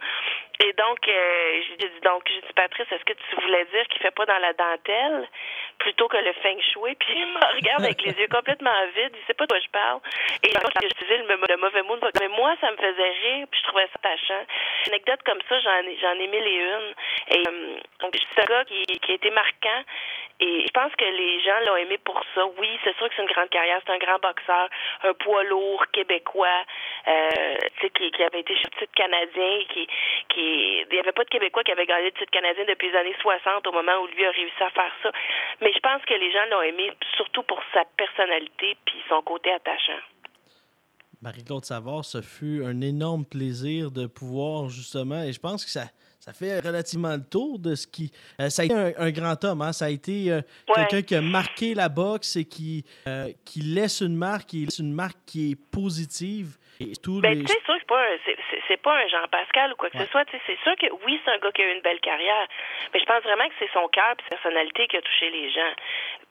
Et 0.60 0.72
donc 0.72 1.06
euh, 1.06 1.60
j'ai 1.68 1.76
dit 1.76 2.00
donc 2.02 2.24
j'ai 2.26 2.40
dit 2.40 2.52
Patrice, 2.54 2.90
est-ce 2.90 3.04
que 3.04 3.12
tu 3.12 3.40
voulais 3.42 3.64
dire 3.66 3.86
qu'il 3.88 4.02
fait 4.02 4.10
pas 4.14 4.26
dans 4.26 4.38
la 4.38 4.52
dentelle 4.54 5.28
plutôt 5.78 6.08
que 6.08 6.16
le 6.16 6.32
feng 6.32 6.60
shui? 6.72 6.96
Puis 6.96 7.14
il 7.14 7.26
me 7.26 7.54
regarde 7.54 7.84
avec 7.84 8.02
les 8.02 8.12
yeux 8.12 8.28
complètement 8.28 8.74
vides, 8.96 9.14
il 9.14 9.24
sait 9.26 9.34
pas 9.34 9.46
de 9.46 9.52
quoi 9.52 9.60
je 9.60 9.70
parle. 9.70 10.00
Et 10.42 10.50
donc 10.50 10.72
j'ai 10.80 10.88
utilisé 10.88 11.18
le, 11.18 11.26
le 11.26 11.56
mauvais 11.58 11.82
mot, 11.82 11.96
mais 12.20 12.28
moi 12.28 12.56
ça 12.60 12.72
me 12.72 12.76
faisait 12.76 13.10
rire, 13.10 13.46
puis 13.50 13.60
je 13.62 13.68
trouvais 13.68 13.86
ça 13.86 13.98
attachant. 14.02 14.44
Une 14.86 14.94
anecdote 14.94 15.20
comme 15.24 15.40
ça, 15.48 15.60
j'en 15.60 15.86
ai 15.86 15.96
j'en 16.00 16.14
ai 16.14 16.26
mille 16.26 16.46
et 16.46 16.56
une. 16.56 16.94
Euh, 17.46 17.76
qui, 18.66 18.84
qui 18.84 19.12
a 19.12 19.14
été 19.14 19.30
marquant. 19.30 19.82
Et 20.40 20.62
je 20.66 20.70
pense 20.70 20.94
que 20.94 21.04
les 21.04 21.40
gens 21.42 21.58
l'ont 21.66 21.76
aimé 21.76 21.98
pour 21.98 22.22
ça. 22.34 22.46
Oui, 22.58 22.68
c'est 22.84 22.96
sûr 22.96 23.08
que 23.08 23.14
c'est 23.16 23.22
une 23.22 23.28
grande 23.28 23.48
carrière. 23.48 23.80
C'est 23.84 23.92
un 23.92 23.98
grand 23.98 24.20
boxeur, 24.20 24.68
un 25.02 25.14
poids 25.14 25.42
lourd 25.44 25.84
québécois, 25.92 26.62
euh, 27.08 27.54
qui, 27.80 28.10
qui 28.12 28.22
avait 28.22 28.40
été 28.40 28.54
titre 28.54 28.94
canadien. 28.94 29.58
Qui, 29.68 29.88
qui, 30.28 30.82
il 30.82 30.92
n'y 30.92 30.98
avait 31.00 31.12
pas 31.12 31.24
de 31.24 31.28
Québécois 31.28 31.64
qui 31.64 31.72
avait 31.72 31.86
gagné 31.86 32.06
le 32.06 32.12
titre 32.12 32.30
canadien 32.30 32.64
depuis 32.68 32.90
les 32.90 32.96
années 32.96 33.16
60 33.20 33.66
au 33.66 33.72
moment 33.72 33.98
où 34.02 34.06
lui 34.06 34.24
a 34.24 34.30
réussi 34.30 34.62
à 34.62 34.70
faire 34.70 34.92
ça. 35.02 35.10
Mais 35.60 35.72
je 35.72 35.80
pense 35.80 36.04
que 36.04 36.14
les 36.14 36.30
gens 36.30 36.46
l'ont 36.50 36.62
aimé 36.62 36.92
surtout 37.16 37.42
pour 37.42 37.60
sa 37.74 37.84
personnalité 37.96 38.76
puis 38.84 39.02
son 39.08 39.22
côté 39.22 39.50
attachant. 39.50 40.00
Marie-Claude 41.20 41.64
Savard, 41.64 42.04
ce 42.04 42.22
fut 42.22 42.62
un 42.64 42.80
énorme 42.80 43.24
plaisir 43.24 43.90
de 43.90 44.06
pouvoir 44.06 44.68
justement, 44.68 45.24
et 45.24 45.32
je 45.32 45.40
pense 45.40 45.64
que 45.64 45.70
ça, 45.70 45.86
ça 46.28 46.34
fait 46.34 46.60
relativement 46.60 47.14
le 47.16 47.24
tour 47.24 47.58
de 47.58 47.74
ce 47.74 47.86
qui. 47.86 48.12
Euh, 48.38 48.50
ça 48.50 48.60
a 48.62 48.64
été 48.66 48.74
un, 48.74 49.10
grand 49.10 49.42
homme, 49.44 49.62
hein? 49.62 49.72
ça 49.72 49.86
a 49.86 49.88
été 49.88 50.30
euh, 50.30 50.42
quelqu'un 50.74 51.00
qui 51.00 51.14
a 51.14 51.22
marqué 51.22 51.74
la 51.74 51.88
boxe 51.88 52.36
et 52.36 52.44
qui, 52.44 52.84
euh, 53.06 53.32
qui 53.46 53.60
laisse 53.60 54.02
une 54.02 54.14
marque, 54.14 54.48
qui 54.50 54.66
laisse 54.66 54.78
une 54.78 54.92
marque 54.92 55.16
qui 55.24 55.52
est 55.52 55.56
positive 55.72 56.58
Et 56.80 56.92
Ben, 57.22 57.32
les... 57.32 57.44
tu 57.44 57.46
sais, 57.46 57.58
c'est 57.58 57.64
sûr 57.64 57.74
que 57.76 57.80
c'est 57.80 57.86
pas 57.86 58.04
c'est- 58.68 58.82
pas 58.82 58.94
un 58.94 59.08
Jean-Pascal 59.08 59.72
ou 59.72 59.76
quoi 59.76 59.88
que 59.88 59.96
Ouais. 59.96 60.04
ce 60.04 60.10
soit. 60.10 60.24
C'est 60.46 60.58
sûr 60.62 60.76
que 60.76 60.86
oui, 61.06 61.18
c'est 61.24 61.30
un 61.32 61.38
gars 61.38 61.50
qui 61.52 61.62
a 61.62 61.72
eu 61.72 61.74
une 61.74 61.82
belle 61.82 62.00
carrière. 62.00 62.46
Mais 62.92 63.00
je 63.00 63.06
pense 63.06 63.22
vraiment 63.22 63.48
que 63.48 63.54
c'est 63.58 63.72
son 63.72 63.88
cœur 63.88 64.12
et 64.18 64.22
sa 64.24 64.36
personnalité 64.36 64.86
qui 64.86 64.96
a 64.98 65.00
touché 65.02 65.30
les 65.30 65.50
gens 65.50 65.72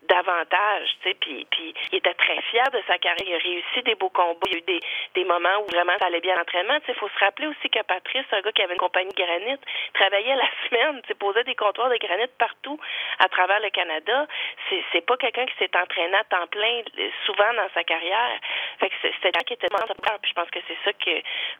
davantage, 0.08 0.88
tu 1.02 1.08
sais. 1.08 1.14
Puis, 1.20 1.46
puis 1.50 1.74
il 1.92 1.98
était 1.98 2.14
très 2.14 2.40
fier 2.42 2.64
de 2.72 2.82
sa 2.86 2.98
carrière. 2.98 3.26
Il 3.26 3.34
a 3.34 3.38
réussi 3.38 3.82
des 3.82 3.94
beaux 3.94 4.10
combats. 4.10 4.38
Il 4.46 4.52
y 4.52 4.56
a 4.56 4.58
eu 4.58 4.62
des, 4.62 4.80
des 5.14 5.24
moments 5.24 5.58
où 5.62 5.66
vraiment 5.70 5.92
ça 5.98 6.06
allait 6.06 6.20
bien 6.20 6.36
l'entraînement. 6.36 6.78
Tu 6.80 6.86
sais, 6.86 6.94
faut 6.94 7.08
se 7.08 7.18
rappeler 7.18 7.46
aussi 7.46 7.70
que 7.70 7.82
Patrice, 7.82 8.26
un 8.32 8.40
gars 8.40 8.52
qui 8.52 8.62
avait 8.62 8.74
une 8.74 8.80
compagnie 8.80 9.12
de 9.14 9.22
granit, 9.22 9.58
travaillait 9.94 10.36
la 10.36 10.48
semaine, 10.68 11.00
tu 11.02 11.08
sais, 11.08 11.14
posait 11.14 11.44
des 11.44 11.54
comptoirs 11.54 11.90
de 11.90 11.96
granit 11.98 12.26
partout 12.38 12.78
à 13.18 13.28
travers 13.28 13.60
le 13.60 13.70
Canada. 13.70 14.26
C'est, 14.68 14.82
c'est 14.92 15.06
pas 15.06 15.16
quelqu'un 15.16 15.46
qui 15.46 15.54
s'est 15.58 15.76
entraîné 15.76 16.16
à 16.16 16.24
temps 16.24 16.46
plein 16.48 16.82
euh, 16.98 17.08
souvent 17.26 17.52
dans 17.54 17.68
sa 17.74 17.84
carrière. 17.84 18.38
Fait 18.80 18.88
que 18.88 18.94
c'est- 19.02 19.12
quelqu'un 19.20 19.44
qui 19.44 19.52
était. 19.54 19.68
Puis 19.68 20.30
je 20.30 20.34
pense 20.34 20.50
que 20.50 20.58
c'est 20.66 20.78
ça 20.84 20.92
que 20.92 21.10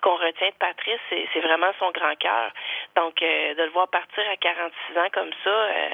qu'on 0.01 0.17
retient 0.17 0.49
de 0.49 0.55
Patrice, 0.59 1.01
c'est, 1.11 1.29
c'est 1.33 1.41
vraiment 1.41 1.71
son 1.79 1.91
grand 1.91 2.15
cœur. 2.17 2.51
Donc 2.97 3.21
euh, 3.23 3.55
de 3.55 3.63
le 3.65 3.71
voir 3.71 3.89
partir 3.89 4.25
à 4.31 4.37
46 4.37 4.99
ans 4.99 5.09
comme 5.13 5.31
ça, 5.45 5.51
euh, 5.51 5.89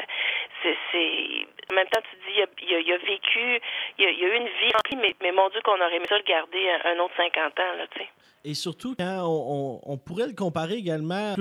c'est, 0.62 1.46
en 1.70 1.74
même 1.76 1.86
temps 1.88 2.00
tu 2.10 2.16
te 2.16 2.24
dis 2.26 2.36
il 2.36 2.42
a, 2.42 2.46
il 2.62 2.74
a, 2.74 2.80
il 2.80 2.92
a 2.92 2.98
vécu, 2.98 3.60
il 3.98 4.04
a, 4.06 4.10
il 4.10 4.24
a 4.24 4.28
eu 4.34 4.36
une 4.38 4.46
vie 4.46 4.72
remplie, 4.74 4.96
mais, 4.96 5.14
mais 5.22 5.32
mon 5.32 5.48
Dieu 5.50 5.60
qu'on 5.64 5.74
aurait 5.80 5.96
aimé 5.96 6.06
ça 6.08 6.16
le 6.18 6.24
garder 6.24 6.58
un, 6.84 6.90
un 6.96 7.04
autre 7.04 7.14
50 7.16 7.36
ans 7.58 7.76
là, 7.78 7.86
tu 7.92 8.00
sais. 8.00 8.08
Et 8.46 8.52
surtout, 8.52 8.94
quand 8.98 9.20
on, 9.22 9.80
on- 9.86 9.92
on 9.94 9.96
pourrait 9.96 10.26
le 10.26 10.34
comparer 10.34 10.74
également, 10.74 11.34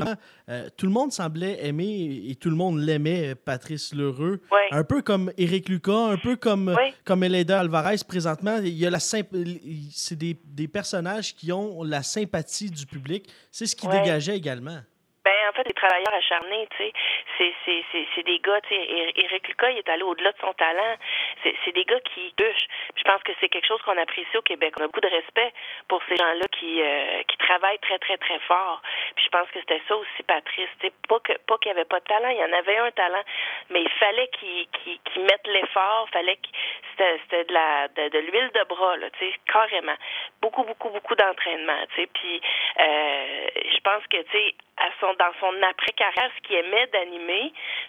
euh, 0.47 0.69
tout 0.77 0.85
le 0.85 0.91
monde 0.93 1.11
semblait 1.11 1.57
aimer 1.65 2.21
et 2.29 2.35
tout 2.35 2.49
le 2.49 2.55
monde 2.55 2.79
l'aimait, 2.79 3.35
Patrice 3.35 3.93
Lheureux. 3.93 4.39
Un 4.71 4.85
peu 4.85 5.01
comme 5.01 5.29
Éric 5.37 5.67
Lucas, 5.67 5.91
un 6.11 6.15
peu 6.15 6.37
comme, 6.37 6.73
Oui. 6.81 6.93
comme 7.03 7.25
Eleda 7.25 7.59
Alvarez 7.59 7.97
présentement. 8.07 8.57
Il 8.63 8.69
y 8.69 8.85
a 8.85 8.89
la 8.89 8.99
C'est 9.01 10.15
des, 10.17 10.37
des 10.45 10.67
personnages 10.69 11.35
qui 11.35 11.51
ont 11.51 11.83
la 11.83 12.03
sympathie 12.03 12.71
du 12.71 12.85
public. 12.85 13.25
C'est 13.51 13.65
ce 13.65 13.75
qui 13.75 13.87
dégageait 13.89 14.37
également. 14.37 14.77
Ben, 15.25 15.31
en 15.49 15.53
fait, 15.53 15.63
des 15.67 15.73
travailleurs 15.73 16.13
acharnés, 16.13 16.67
tu 16.71 16.83
sais. 16.83 16.93
C'est, 17.37 18.23
des 18.23 18.39
gars, 18.39 18.61
tu 18.61 18.75
sais. 18.75 19.13
Éric 19.15 19.47
Lucas, 19.47 19.71
il 19.71 19.79
est 19.79 19.89
allé 19.89 20.03
au-delà 20.03 20.31
de 20.31 20.37
son 20.39 20.53
talent. 20.53 20.95
C'est, 21.43 21.71
des 21.71 21.85
gars 21.85 21.99
qui 22.01 22.33
bûchent. 22.37 22.67
Je 22.95 23.03
pense 23.03 23.21
que 23.23 23.31
c'est 23.39 23.49
quelque 23.49 23.67
chose 23.67 23.81
qu'on 23.81 23.97
apprécie 23.97 24.37
au 24.37 24.41
Québec. 24.41 24.73
On 24.79 24.83
a 24.83 24.87
beaucoup 24.87 25.01
de 25.01 25.07
respect 25.07 25.53
pour 25.87 26.01
ces 26.07 26.15
gens-là 26.15 26.45
qui, 26.51 26.81
euh, 26.81 27.23
qui 27.27 27.37
travaillent 27.37 27.79
très, 27.79 27.99
très, 27.99 28.17
très 28.17 28.39
fort. 28.39 28.81
Puis 29.15 29.25
je 29.25 29.29
pense 29.29 29.49
que 29.49 29.59
c'était 29.59 29.81
ça 29.87 29.95
aussi, 29.95 30.23
Patrice. 30.23 30.69
Tu 30.79 30.87
sais, 30.87 30.93
pas, 31.07 31.19
que, 31.19 31.33
pas 31.47 31.57
qu'il 31.57 31.71
n'y 31.71 31.77
avait 31.79 31.89
pas 31.89 31.99
de 31.99 32.05
talent. 32.05 32.29
Il 32.29 32.37
y 32.37 32.43
en 32.43 32.53
avait 32.53 32.77
un 32.77 32.91
talent. 32.91 33.23
Mais 33.69 33.81
il 33.81 33.89
fallait 33.91 34.27
qu'il, 34.39 34.67
qu'il, 34.69 34.99
qu'il 34.99 35.23
mette 35.23 35.47
l'effort. 35.47 36.07
fallait 36.11 36.37
qu'il, 36.37 36.53
c'était, 36.97 37.43
de, 37.45 37.53
la, 37.53 37.87
de, 37.89 38.09
de 38.09 38.19
l'huile 38.19 38.51
de 38.53 38.63
bras, 38.65 38.97
là, 38.97 39.09
tu 39.11 39.19
sais, 39.19 39.33
carrément. 39.51 39.95
Beaucoup, 40.41 40.63
beaucoup, 40.63 40.89
beaucoup 40.89 41.15
d'entraînement, 41.15 41.79
tu 41.95 42.01
sais. 42.01 42.07
Puis 42.13 42.41
euh, 42.79 43.47
je 43.55 43.79
pense 43.79 44.05
que, 44.07 44.21
tu 44.21 44.31
sais, 44.31 44.55
à 44.77 44.89
son, 44.99 45.13
dans 45.13 45.31
son 45.39 45.53
après-carrière, 45.63 46.31
ce 46.35 46.47
qu'il 46.47 46.55
aimait 46.57 46.87
d'animer, 46.87 47.22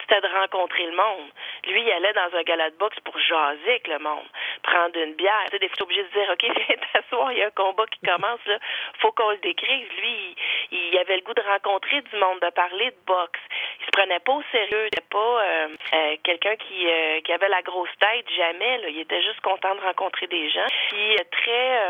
c'était 0.01 0.21
de 0.21 0.33
rencontrer 0.33 0.87
le 0.87 0.97
monde. 0.97 1.31
Lui, 1.67 1.83
il 1.83 1.91
allait 1.91 2.13
dans 2.13 2.37
un 2.37 2.43
gala 2.43 2.71
de 2.71 2.77
boxe 2.77 2.99
pour 3.01 3.19
jaser 3.19 3.69
avec 3.69 3.89
le 3.89 3.99
monde, 3.99 4.27
prendre 4.63 4.97
une 4.99 5.15
bière. 5.15 5.45
Tu 5.47 5.53
sais, 5.53 5.59
des 5.59 5.69
fois, 5.69 5.83
obligé 5.83 6.03
de 6.03 6.09
dire, 6.09 6.29
OK, 6.31 6.43
viens 6.69 6.77
t'asseoir, 6.93 7.33
il 7.33 7.39
y 7.39 7.43
a 7.43 7.47
un 7.47 7.51
combat 7.51 7.87
qui 7.87 8.01
commence, 8.01 8.45
là. 8.47 8.59
Faut 9.01 9.13
qu'on 9.13 9.31
le 9.31 9.39
décrive. 9.39 9.89
Lui, 10.01 10.37
il, 10.71 10.99
avait 10.99 11.17
le 11.17 11.23
goût 11.23 11.35
de 11.35 11.43
rencontrer 11.43 12.03
du 12.03 12.17
monde, 12.17 12.41
de 12.41 12.51
parler 12.51 12.91
de 12.91 12.97
boxe. 13.07 13.41
Il 13.81 13.87
se 13.87 13.91
prenait 13.93 14.21
pas 14.21 14.33
au 14.33 14.43
sérieux. 14.53 14.85
Il 14.85 14.87
était 14.87 15.09
pas 15.11 15.43
euh, 15.43 15.69
euh, 15.95 16.17
quelqu'un 16.23 16.57
qui, 16.57 16.87
euh, 16.89 17.21
qui 17.21 17.33
avait 17.33 17.49
la 17.49 17.63
grosse 17.63 17.95
tête, 18.01 18.27
jamais. 18.37 18.81
Il 18.89 19.01
était 19.01 19.23
juste 19.23 19.41
content 19.41 19.75
de 19.75 19.81
rencontrer 19.81 20.27
des 20.27 20.51
gens. 20.51 20.67
Puis, 20.89 21.17
très, 21.31 21.81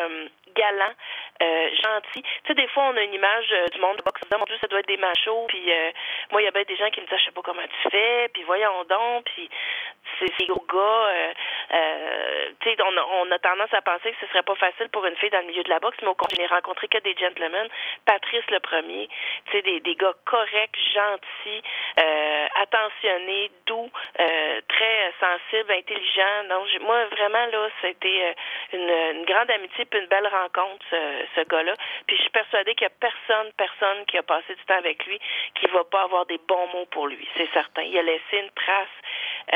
galant, 0.54 0.94
gentil. 1.40 2.22
Tu 2.22 2.28
sais, 2.46 2.54
des 2.54 2.68
fois, 2.68 2.84
on 2.92 2.96
a 2.96 3.02
une 3.02 3.14
image 3.14 3.48
du 3.72 3.80
monde 3.80 3.96
de 3.96 4.02
boxe. 4.02 4.20
Mon 4.30 4.44
Dieu, 4.44 4.56
ça 4.60 4.68
doit 4.68 4.80
être 4.80 4.88
des 4.88 4.96
machos. 4.96 5.46
Puis 5.48 5.70
moi, 6.30 6.42
il 6.42 6.44
y 6.44 6.48
a 6.48 6.64
des 6.64 6.76
gens 6.76 6.90
qui 6.90 7.00
me 7.00 7.06
disent, 7.06 7.18
je 7.18 7.24
sais 7.24 7.32
pas 7.34 7.42
comment 7.42 7.62
tu 7.62 7.90
fais. 7.90 8.28
Puis 8.32 8.42
voyons 8.44 8.84
donc. 8.84 9.24
Puis 9.26 9.48
c'est 10.18 10.32
ces 10.38 10.46
gros 10.46 10.64
gars. 10.72 10.78
Euh, 10.78 11.32
euh, 11.72 12.50
tu 12.60 12.70
sais, 12.70 12.76
on 12.82 12.96
a, 12.96 13.04
on 13.22 13.30
a 13.30 13.38
tendance 13.38 13.72
à 13.72 13.82
penser 13.82 14.12
que 14.12 14.16
ce 14.20 14.26
serait 14.28 14.42
pas 14.42 14.54
facile 14.54 14.88
pour 14.90 15.04
une 15.06 15.16
fille 15.16 15.30
dans 15.30 15.40
le 15.40 15.46
milieu 15.46 15.62
de 15.62 15.70
la 15.70 15.80
boxe, 15.80 15.96
mais 16.02 16.08
au 16.08 16.14
contraire, 16.14 16.36
je 16.36 16.42
n'ai 16.42 16.48
rencontré 16.48 16.88
que 16.88 16.98
des 16.98 17.14
gentlemen. 17.16 17.68
Patrice 18.06 18.44
le 18.50 18.60
premier. 18.60 19.08
Tu 19.46 19.52
sais, 19.52 19.62
des, 19.62 19.80
des 19.80 19.94
gars 19.96 20.14
corrects, 20.24 20.78
gentils, 20.94 21.62
euh, 22.00 22.46
attentionnés, 22.62 23.50
doux, 23.66 23.90
euh, 24.20 24.60
très 24.68 25.12
sensibles, 25.20 25.72
intelligents. 25.72 26.44
Donc, 26.48 26.66
moi, 26.82 27.06
vraiment, 27.06 27.46
là, 27.46 27.68
c'était 27.80 28.34
euh, 28.72 28.78
une, 28.78 29.18
une 29.18 29.24
grande 29.24 29.50
amitié 29.50 29.84
puis 29.84 30.00
une 30.00 30.06
belle 30.06 30.28
rencontre, 30.28 30.84
ce, 30.90 31.44
gars-là. 31.48 31.74
Puis 32.06 32.16
je 32.16 32.22
suis 32.22 32.30
persuadée 32.30 32.74
qu'il 32.74 32.86
n'y 32.86 32.92
a 32.92 32.96
personne, 33.00 33.52
personne 33.56 34.04
qui 34.06 34.18
a 34.18 34.22
passé 34.22 34.54
du 34.54 34.64
temps 34.64 34.78
avec 34.78 35.04
lui 35.06 35.18
qui 35.54 35.66
va 35.66 35.84
pas 35.84 36.02
avoir 36.02 36.26
des 36.26 36.40
bons 36.48 36.66
mots 36.72 36.86
pour 36.90 37.06
lui, 37.06 37.26
c'est 37.36 37.48
certain. 37.52 37.82
Il 37.82 37.96
a 37.98 38.02
laissé 38.02 38.38
une 38.38 38.50
trace 38.50 38.88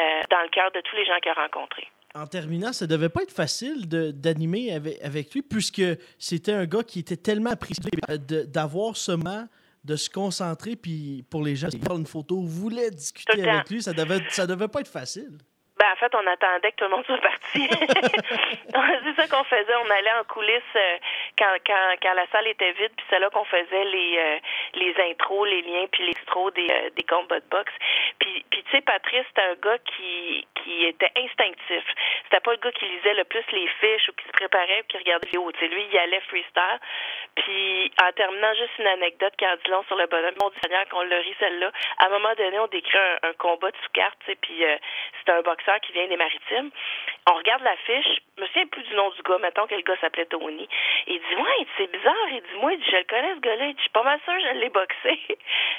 euh, 0.01 0.23
dans 0.31 0.43
le 0.43 0.49
cœur 0.49 0.71
de 0.73 0.81
tous 0.81 0.97
les 0.97 1.05
gens 1.05 1.19
qu'il 1.23 1.31
a 1.31 1.35
rencontrés. 1.35 1.89
En 2.15 2.27
terminant, 2.27 2.73
ça 2.73 2.87
devait 2.87 3.11
pas 3.11 3.23
être 3.23 3.35
facile 3.35 3.87
d'animer 3.87 4.73
avec, 5.03 5.35
lui, 5.35 5.43
puisque 5.43 5.83
c'était 6.19 6.53
un 6.53 6.65
gars 6.65 6.83
qui 6.83 7.01
était 7.01 7.17
tellement 7.17 7.51
apprécié 7.51 7.91
d'avoir 8.47 8.97
ce 8.97 9.13
moment 9.13 9.47
de 9.89 9.97
se 9.97 10.11
concentrer, 10.11 10.77
puis 10.77 11.25
pour 11.31 11.43
les 11.43 11.57
gens 11.57 11.69
qui 11.69 11.79
prendre 11.79 12.01
une 12.01 12.07
photo, 12.07 12.43
voulaient 12.43 12.91
discuter 12.91 13.43
avec 13.49 13.71
lui, 13.71 13.83
ça 13.83 13.95
devait, 13.95 14.21
ça 14.31 14.47
devait 14.47 14.69
pas 14.69 14.81
être 14.81 14.91
facile. 14.91 15.39
Ben, 15.79 15.87
en 15.93 15.97
fait, 15.97 16.13
on 16.15 16.27
attendait 16.27 16.73
que 16.73 16.77
tout 16.77 16.85
le 16.85 16.91
monde 16.91 17.07
soit 17.07 17.19
parti. 17.19 17.69
c'est 19.05 19.15
ça 19.15 19.29
qu'on 19.29 19.45
faisait. 19.45 19.75
On 19.77 19.91
allait 19.91 20.13
en 20.13 20.25
coulisses 20.25 20.75
euh, 20.75 20.99
quand, 21.39 21.55
quand, 21.65 21.95
quand 22.03 22.15
la 22.15 22.27
salle 22.33 22.49
était 22.49 22.73
vide, 22.73 22.91
puis 22.97 23.07
c'est 23.09 23.21
là 23.21 23.31
qu'on 23.31 23.45
faisait 23.45 23.85
les, 23.85 24.19
euh, 24.19 24.39
les 24.75 24.95
intros, 25.11 25.47
les 25.47 25.63
liens, 25.63 25.87
puis 25.93 26.05
les 26.05 26.11
extros 26.11 26.51
des, 26.51 26.67
euh, 26.69 26.91
des 26.97 27.05
combats 27.05 27.39
de 27.39 27.49
boxe. 27.49 27.73
Puis, 28.19 28.45
puis 28.51 28.63
tu 28.65 28.71
sais, 28.73 28.81
Patrice, 28.81 29.25
c'était 29.29 29.43
un 29.43 29.55
gars 29.55 29.79
qui, 29.79 30.47
qui 30.57 30.85
était 30.87 31.13
instinctif. 31.17 31.85
C'était 32.25 32.41
pas 32.41 32.53
le 32.53 32.59
gars 32.59 32.73
qui 32.73 32.85
lisait 32.87 33.15
le 33.15 33.25
plus 33.25 33.45
les 33.53 33.69
fiches 33.81 34.09
ou 34.09 34.13
qui 34.13 34.27
se 34.27 34.33
préparait 34.33 34.81
ou 34.81 34.87
qui 34.89 34.99
regardait 34.99 35.27
les 35.27 35.39
vidéos. 35.39 35.53
Tu 35.53 35.61
sais, 35.61 35.69
lui, 35.69 35.87
il 35.91 35.99
allait 35.99 36.21
freestyle. 36.23 36.81
Puis, 37.37 37.93
en 38.03 38.13
terminant, 38.13 38.53
juste 38.55 38.79
une 38.81 38.89
anecdote 38.89 39.35
qui 39.39 39.47
en 39.47 39.55
dit 39.55 39.71
long 39.71 39.85
sur 39.85 39.97
le 39.97 40.07
bonhomme. 40.07 40.35
On 40.43 40.51
dit 40.51 40.59
Seigneur 40.61 40.89
qu'on 40.89 41.03
le 41.03 41.17
rit, 41.19 41.37
celle-là. 41.39 41.71
À 41.99 42.07
un 42.07 42.09
moment 42.09 42.35
donné, 42.37 42.59
on 42.59 42.67
décrit 42.67 42.99
un, 42.99 43.29
un 43.29 43.33
combat 43.35 43.71
de 43.71 43.77
sous-carte, 43.85 44.19
tu 44.25 44.33
sais, 44.33 44.39
puis 44.41 44.65
euh, 44.65 44.77
c'est 45.25 45.33
un 45.33 45.43
boxeur 45.43 45.68
qui 45.81 45.93
vient 45.93 46.07
des 46.07 46.17
maritimes. 46.17 46.71
On 47.31 47.35
regarde 47.35 47.63
l'affiche, 47.63 48.21
je 48.37 48.43
me 48.43 48.47
souviens 48.47 48.67
plus 48.69 48.83
du 48.85 48.95
nom 48.95 49.11
du 49.11 49.23
gars, 49.23 49.39
mettons 49.39 49.67
que 49.67 49.75
le 49.75 49.83
gars 49.83 49.97
s'appelait 50.01 50.25
Tony. 50.27 50.69
Il 51.07 51.19
dit, 51.19 51.35
ouais, 51.35 51.67
c'est 51.77 51.91
bizarre. 51.93 52.29
Il 52.31 52.41
dit, 52.41 52.59
moi, 52.61 52.73
je 52.73 52.97
le 52.97 53.05
connais, 53.05 53.35
ce 53.35 53.41
gars-là. 53.41 53.73
Je 53.77 53.81
suis 53.81 53.91
pas 53.91 54.03
mal 54.03 54.19
sûr, 54.25 54.33
je 54.41 54.59
l'ai 54.59 54.71
boxé. 54.71 55.21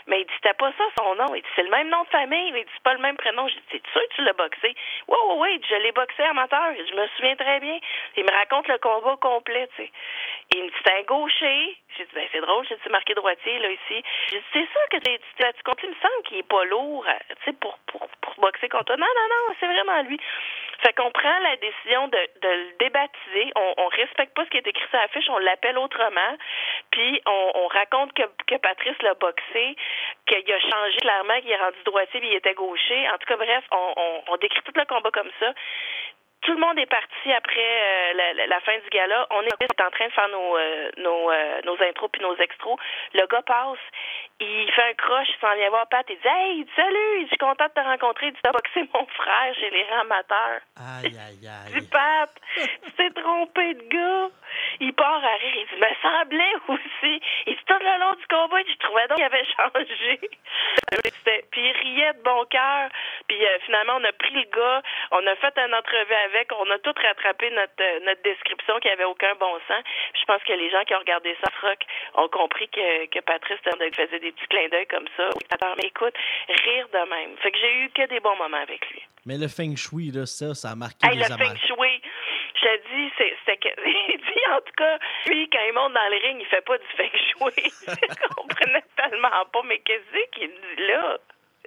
Mais 0.07 0.21
il 0.21 0.25
dit, 0.25 0.33
c'était 0.35 0.53
pas 0.53 0.71
ça 0.77 0.83
son 0.99 1.15
nom. 1.15 1.33
Il 1.33 1.41
dit, 1.41 1.47
c'est 1.55 1.63
le 1.63 1.69
même 1.69 1.89
nom 1.89 2.03
de 2.03 2.09
famille. 2.09 2.49
Il 2.49 2.53
dit, 2.53 2.71
c'est 2.73 2.83
pas 2.83 2.93
le 2.93 2.99
même 2.99 3.17
prénom. 3.17 3.47
J'ai 3.47 3.55
dit, 3.55 3.65
c'est 3.71 3.87
sûr 3.91 4.01
que 4.01 4.15
tu 4.15 4.21
l'as 4.23 4.33
boxé? 4.33 4.75
Ouais, 5.07 5.17
ouais, 5.27 5.35
ouais. 5.37 5.61
Je 5.67 5.75
l'ai 5.75 5.91
boxé 5.91 6.23
amateur. 6.23 6.73
Je 6.75 6.93
me 6.93 7.07
souviens 7.15 7.35
très 7.35 7.59
bien. 7.59 7.79
Il 8.17 8.25
me 8.25 8.31
raconte 8.31 8.67
le 8.67 8.77
combat 8.77 9.17
complet. 9.21 9.69
Il 10.53 10.63
me 10.63 10.67
dit, 10.67 10.75
c'est 10.83 10.93
un 10.93 11.01
gaucher. 11.03 11.77
J'ai 11.97 12.05
dit, 12.05 12.11
ben, 12.13 12.27
c'est 12.31 12.41
drôle, 12.41 12.65
j'ai 12.67 12.75
dit, 12.75 12.89
marqué 12.89 13.13
droitier, 13.13 13.59
là, 13.59 13.69
ici. 13.71 14.03
J'ai 14.29 14.37
dit, 14.37 14.45
c'est 14.53 14.67
sûr 14.71 14.89
que 14.91 14.97
tu, 14.97 15.17
tu, 15.17 15.43
tu 15.43 15.83
il 15.83 15.89
me 15.89 15.95
semble 15.95 16.23
qu'il 16.25 16.37
est 16.37 16.43
pas 16.43 16.63
lourd, 16.65 17.05
euh, 17.07 17.13
tu 17.29 17.45
sais, 17.45 17.53
pour, 17.53 17.77
pour, 17.87 18.07
pour 18.21 18.35
boxer 18.37 18.69
contre 18.69 18.85
toi. 18.85 18.97
Non, 18.97 19.07
non, 19.07 19.27
non, 19.29 19.55
c'est 19.59 19.67
vraiment 19.79 20.01
lui. 20.07 20.19
Fait 20.81 20.93
qu'on 20.93 21.11
prend 21.11 21.39
la 21.39 21.57
décision 21.57 22.07
de, 22.07 22.17
le 22.41 22.77
débaptiser. 22.79 23.51
On, 23.55 23.73
on 23.77 23.87
respecte 23.87 24.33
pas 24.33 24.45
ce 24.45 24.49
qui 24.49 24.57
est 24.57 24.67
écrit 24.67 24.87
sur 24.89 24.97
l'affiche, 24.97 25.29
on 25.29 25.37
l'appelle 25.39 25.77
autrement. 25.77 26.37
Puis 26.91 27.21
on, 27.25 27.51
on 27.55 27.67
raconte 27.67 28.13
que, 28.13 28.23
que 28.47 28.55
Patrice 28.55 29.01
l'a 29.01 29.13
boxé, 29.15 29.75
qu'il 30.25 30.53
a 30.53 30.59
changé 30.59 30.97
clairement, 31.01 31.39
qu'il 31.41 31.51
est 31.51 31.57
rendu 31.57 31.83
droitier, 31.83 32.19
puis 32.21 32.29
il 32.29 32.35
était 32.35 32.53
gaucher. 32.53 33.09
En 33.09 33.17
tout 33.17 33.27
cas, 33.27 33.35
bref, 33.35 33.63
on 33.71 34.37
décrit 34.37 34.61
tout 34.63 34.71
le 34.75 34.85
combat 34.85 35.11
comme 35.11 35.31
ça. 35.39 35.53
Tout 36.41 36.53
le 36.53 36.59
monde 36.59 36.79
est 36.79 36.85
parti 36.89 37.31
après 37.35 37.59
euh, 37.59 38.45
la, 38.47 38.59
fin 38.61 38.77
du 38.77 38.89
gala. 38.89 39.27
On 39.31 39.41
est 39.43 39.53
en 39.53 39.89
train 39.91 40.07
de 40.07 40.11
faire 40.13 40.29
nos 40.29 40.57
euh, 40.57 40.89
nos, 40.97 41.31
euh, 41.31 41.61
nos 41.65 41.75
intros 41.83 42.09
puis 42.11 42.21
nos 42.21 42.35
extros. 42.37 42.77
Le 43.13 43.25
gars 43.27 43.41
passe, 43.41 43.77
il 44.39 44.71
fait 44.71 44.89
un 44.89 44.93
croche, 44.93 45.27
il 45.29 45.39
s'en 45.41 45.53
vient 45.55 45.69
voir 45.69 45.87
Pat, 45.89 46.05
il 46.09 46.15
dit 46.15 46.27
Hey, 46.27 46.65
salut, 46.75 47.21
je 47.23 47.27
suis 47.27 47.37
content 47.37 47.65
de 47.65 47.73
te 47.73 47.79
rencontrer. 47.85 48.27
Il 48.27 48.33
dit 48.33 48.39
T'as 48.41 48.51
boxé 48.51 48.87
mon 48.93 49.05
frère 49.07 49.53
chez 49.55 49.69
les 49.69 49.83
rangs 49.83 50.01
amateurs. 50.01 50.61
Aïe, 50.77 51.17
aïe, 51.17 51.39
Il 51.41 51.47
aïe. 51.75 51.81
dit 51.81 51.87
Pat, 51.89 52.29
tu 52.55 52.91
t'es 52.93 53.09
trompé 53.11 53.73
de 53.73 53.83
gars. 53.89 54.29
Il 54.79 54.93
part 54.93 55.23
à 55.23 55.35
rire, 55.35 55.55
il 55.55 55.67
dit 55.67 55.81
Me 55.81 55.93
semblait 56.01 56.55
aussi. 56.67 57.21
Il 57.47 57.55
dit 57.55 57.65
tout 57.65 57.79
le 57.79 57.99
long 57.99 58.13
du 58.15 58.27
combat, 58.27 58.57
je 58.67 58.77
trouvais 58.77 59.07
donc 59.07 59.17
qu'il 59.17 59.25
avait 59.25 59.45
changé. 59.57 60.19
Puis 61.51 61.61
il 61.61 61.71
riait 61.71 62.13
de 62.13 62.23
bon 62.23 62.45
cœur. 62.45 62.89
Puis 63.27 63.45
euh, 63.45 63.59
finalement, 63.65 63.97
on 63.97 64.03
a 64.03 64.11
pris 64.13 64.33
le 64.33 64.49
gars, 64.49 64.81
on 65.11 65.25
a 65.27 65.35
fait 65.35 65.57
une 65.57 65.73
entrevue 65.73 66.19
avec, 66.25 66.51
on 66.57 66.69
a 66.71 66.79
tout 66.79 66.93
rattrapé 66.95 67.49
notre 67.51 67.73
euh, 67.81 67.99
notre 68.05 68.21
description 68.23 68.79
qui 68.79 68.89
avait 68.89 69.05
aucun 69.05 69.35
bon 69.35 69.53
sens. 69.67 69.83
Puis 70.13 70.21
je 70.21 70.25
pense 70.25 70.43
que 70.43 70.53
les 70.53 70.69
gens 70.69 70.83
qui 70.85 70.95
ont 70.95 70.99
regardé 70.99 71.35
ça, 71.43 71.51
Rock, 71.61 71.79
ont 72.15 72.29
compris 72.29 72.67
que, 72.69 73.05
que 73.07 73.19
Patrice 73.19 73.59
faisait 73.63 74.19
des 74.19 74.31
petits 74.31 74.47
clins 74.47 74.69
d'œil 74.69 74.87
comme 74.87 75.07
ça. 75.17 75.29
Mais 75.77 75.87
écoute, 75.87 76.13
rire 76.47 76.87
de 76.91 77.09
même. 77.09 77.37
Fait 77.37 77.51
que 77.51 77.57
j'ai 77.57 77.73
eu 77.83 77.89
que 77.89 78.07
des 78.07 78.19
bons 78.19 78.35
moments 78.37 78.57
avec 78.61 78.89
lui. 78.91 79.01
Mais 79.25 79.37
le 79.37 79.47
feng 79.47 79.75
shui, 79.75 80.11
là, 80.11 80.25
ça, 80.25 80.53
ça 80.55 80.71
a 80.71 80.75
marqué 80.75 81.05
Hey, 81.05 81.17
les 81.17 81.27
le 81.27 81.35
feng 81.35 81.55
shui. 81.67 82.01
Je 82.59 82.65
te 82.65 82.87
dis, 82.89 83.11
c'est, 83.17 83.59
il 83.75 84.17
dit, 84.17 84.41
en 84.51 84.59
tout 84.59 84.73
cas, 84.77 84.97
lui, 85.27 85.49
quand 85.49 85.59
il 85.67 85.73
monte 85.73 85.93
dans 85.93 86.09
le 86.09 86.27
ring, 86.27 86.37
il 86.39 86.45
fait 86.47 86.61
pas 86.61 86.77
du 86.77 86.85
feng 86.97 87.09
shui. 87.13 87.71
je 87.87 88.33
comprenais 88.35 88.83
tellement 88.95 89.45
pas, 89.51 89.61
mais 89.65 89.79
qu'est-ce 89.79 90.29
qu'il 90.31 90.49
dit 90.49 90.87
là? 90.87 91.17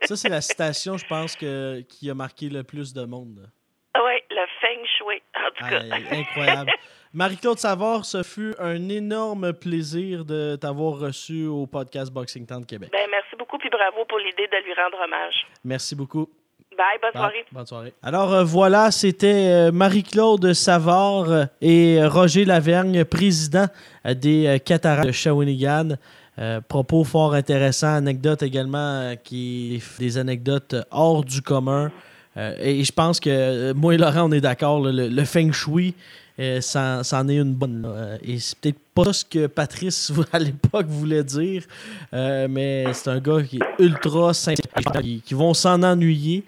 Ça, 0.03 0.17
c'est 0.17 0.29
la 0.29 0.41
citation, 0.41 0.99
je 0.99 1.07
pense, 1.07 1.37
que, 1.37 1.81
qui 1.83 2.11
a 2.11 2.15
marqué 2.15 2.49
le 2.49 2.65
plus 2.65 2.93
de 2.93 3.05
monde. 3.05 3.49
Oui, 3.95 4.13
le 4.31 4.47
feng 4.61 4.85
shui, 4.99 5.23
en 5.37 5.51
tout 5.51 5.65
cas. 5.69 6.17
Incroyable. 6.17 6.73
Marie-Claude 7.15 7.59
Savard, 7.59 8.05
ce 8.07 8.23
fut 8.23 8.55
un 8.59 8.89
énorme 8.89 9.53
plaisir 9.53 10.25
de 10.25 10.57
t'avoir 10.57 10.99
reçu 10.99 11.47
au 11.47 11.67
podcast 11.67 12.11
Boxing 12.11 12.47
Town 12.47 12.65
Québec. 12.65 12.91
Ben, 12.91 13.07
merci 13.11 13.37
beaucoup, 13.37 13.59
puis 13.59 13.69
bravo 13.69 14.05
pour 14.07 14.19
l'idée 14.19 14.47
de 14.47 14.65
lui 14.65 14.73
rendre 14.73 14.99
hommage. 14.99 15.47
Merci 15.63 15.95
beaucoup. 15.95 16.29
Bye, 16.77 16.99
bonne 17.01 17.11
Bye. 17.13 17.21
soirée. 17.21 17.45
Bonne 17.53 17.67
soirée. 17.67 17.93
Alors 18.03 18.33
euh, 18.33 18.45
voilà, 18.45 18.91
c'était 18.91 19.49
euh, 19.51 19.73
Marie-Claude 19.73 20.53
Savard 20.53 21.31
euh, 21.31 21.45
et 21.61 22.05
Roger 22.05 22.45
Lavergne, 22.45 23.05
président 23.05 23.67
euh, 24.07 24.15
des 24.15 24.47
euh, 24.47 24.59
Cataractes 24.59 25.07
de 25.07 25.13
Shawinigan. 25.13 25.91
Euh, 26.39 26.63
propos 26.67 27.05
fort 27.05 27.35
intéressants, 27.35 27.95
anecdotes 27.95 28.43
également, 28.43 28.79
euh, 28.79 29.15
qui 29.17 29.83
des 29.99 30.17
anecdotes 30.17 30.75
hors 30.91 31.23
du 31.25 31.43
commun. 31.43 31.93
Euh, 32.37 32.55
et 32.61 32.83
je 32.83 32.93
pense 32.93 33.21
que 33.21 33.31
euh, 33.31 33.75
moi 33.75 33.95
et 33.95 33.99
Laurent, 33.99 34.29
on 34.29 34.33
est 34.33 34.41
d'accord, 34.41 34.81
le, 34.81 35.25
feng 35.25 35.53
shui, 35.53 35.95
euh, 36.39 36.61
c'en 36.61 37.29
est 37.29 37.37
une 37.37 37.55
bonne. 37.55 37.87
et 38.23 38.39
c'est 38.39 38.59
peut-être 38.59 38.81
pas 38.95 39.13
ce 39.13 39.25
que 39.25 39.47
Patrice 39.47 40.13
à 40.33 40.39
l'époque 40.39 40.87
voulait 40.87 41.25
dire, 41.25 41.65
mais 42.13 42.87
c'est 42.93 43.11
un 43.11 43.21
gars 43.21 43.43
qui 43.43 43.57
est 43.57 43.83
ultra 43.83 44.33
simple, 44.33 44.63
qui, 45.03 45.21
qui 45.21 45.35
vont 45.35 45.55
s'en 45.55 45.83
ennuyer. 45.83 46.45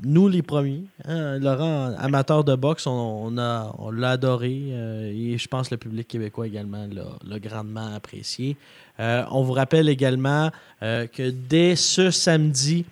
Nous, 0.00 0.28
les 0.28 0.42
premiers, 0.42 0.84
hein, 1.08 1.40
Laurent, 1.40 1.92
amateur 1.98 2.44
de 2.44 2.54
boxe, 2.54 2.86
on, 2.86 3.30
l'a 3.30 4.10
adoré 4.10 4.52
et 4.52 5.36
je 5.36 5.48
pense 5.48 5.68
que 5.68 5.74
le 5.74 5.78
public 5.78 6.06
québécois 6.06 6.46
également 6.46 6.86
l'a 7.26 7.38
grandement 7.40 7.94
apprécié. 7.94 8.56
On 8.98 9.42
vous 9.42 9.54
rappelle 9.54 9.88
également 9.88 10.50
que 10.80 11.30
dès 11.30 11.74
ce 11.74 12.12
samedi, 12.12 12.84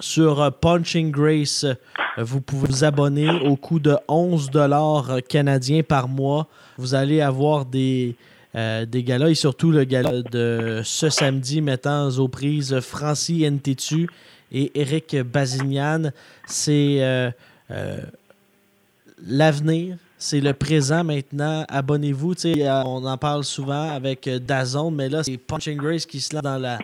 sur 0.00 0.52
Punching 0.60 1.10
Grace, 1.10 1.66
vous 2.16 2.40
pouvez 2.40 2.68
vous 2.68 2.84
abonner 2.84 3.30
au 3.30 3.56
coût 3.56 3.78
de 3.78 3.96
11 4.08 4.50
dollars 4.50 5.18
canadiens 5.28 5.82
par 5.82 6.08
mois. 6.08 6.46
Vous 6.76 6.94
allez 6.94 7.20
avoir 7.20 7.64
des, 7.64 8.16
euh, 8.54 8.86
des 8.86 9.04
galas 9.04 9.28
et 9.28 9.34
surtout 9.34 9.70
le 9.70 9.84
gala 9.84 10.22
de 10.22 10.80
ce 10.82 11.10
samedi 11.10 11.60
mettant 11.60 12.08
aux 12.08 12.28
prises 12.28 12.80
Francis 12.80 13.44
Ntetu 13.48 14.08
et 14.50 14.72
Eric 14.80 15.16
Bazignan. 15.16 16.10
C'est 16.46 16.98
euh, 17.00 17.30
euh, 17.70 18.00
l'avenir. 19.26 19.96
C'est 20.16 20.40
le 20.40 20.54
présent 20.54 21.04
maintenant. 21.04 21.64
Abonnez-vous. 21.68 22.34
On 22.64 23.04
en 23.04 23.16
parle 23.18 23.44
souvent 23.44 23.90
avec 23.90 24.28
Dazone, 24.28 24.94
mais 24.94 25.08
là, 25.08 25.22
c'est 25.22 25.36
Punching 25.36 25.76
Grace 25.76 26.06
qui 26.06 26.20
se 26.20 26.34
lance 26.34 26.42
dans 26.42 26.58
la, 26.58 26.78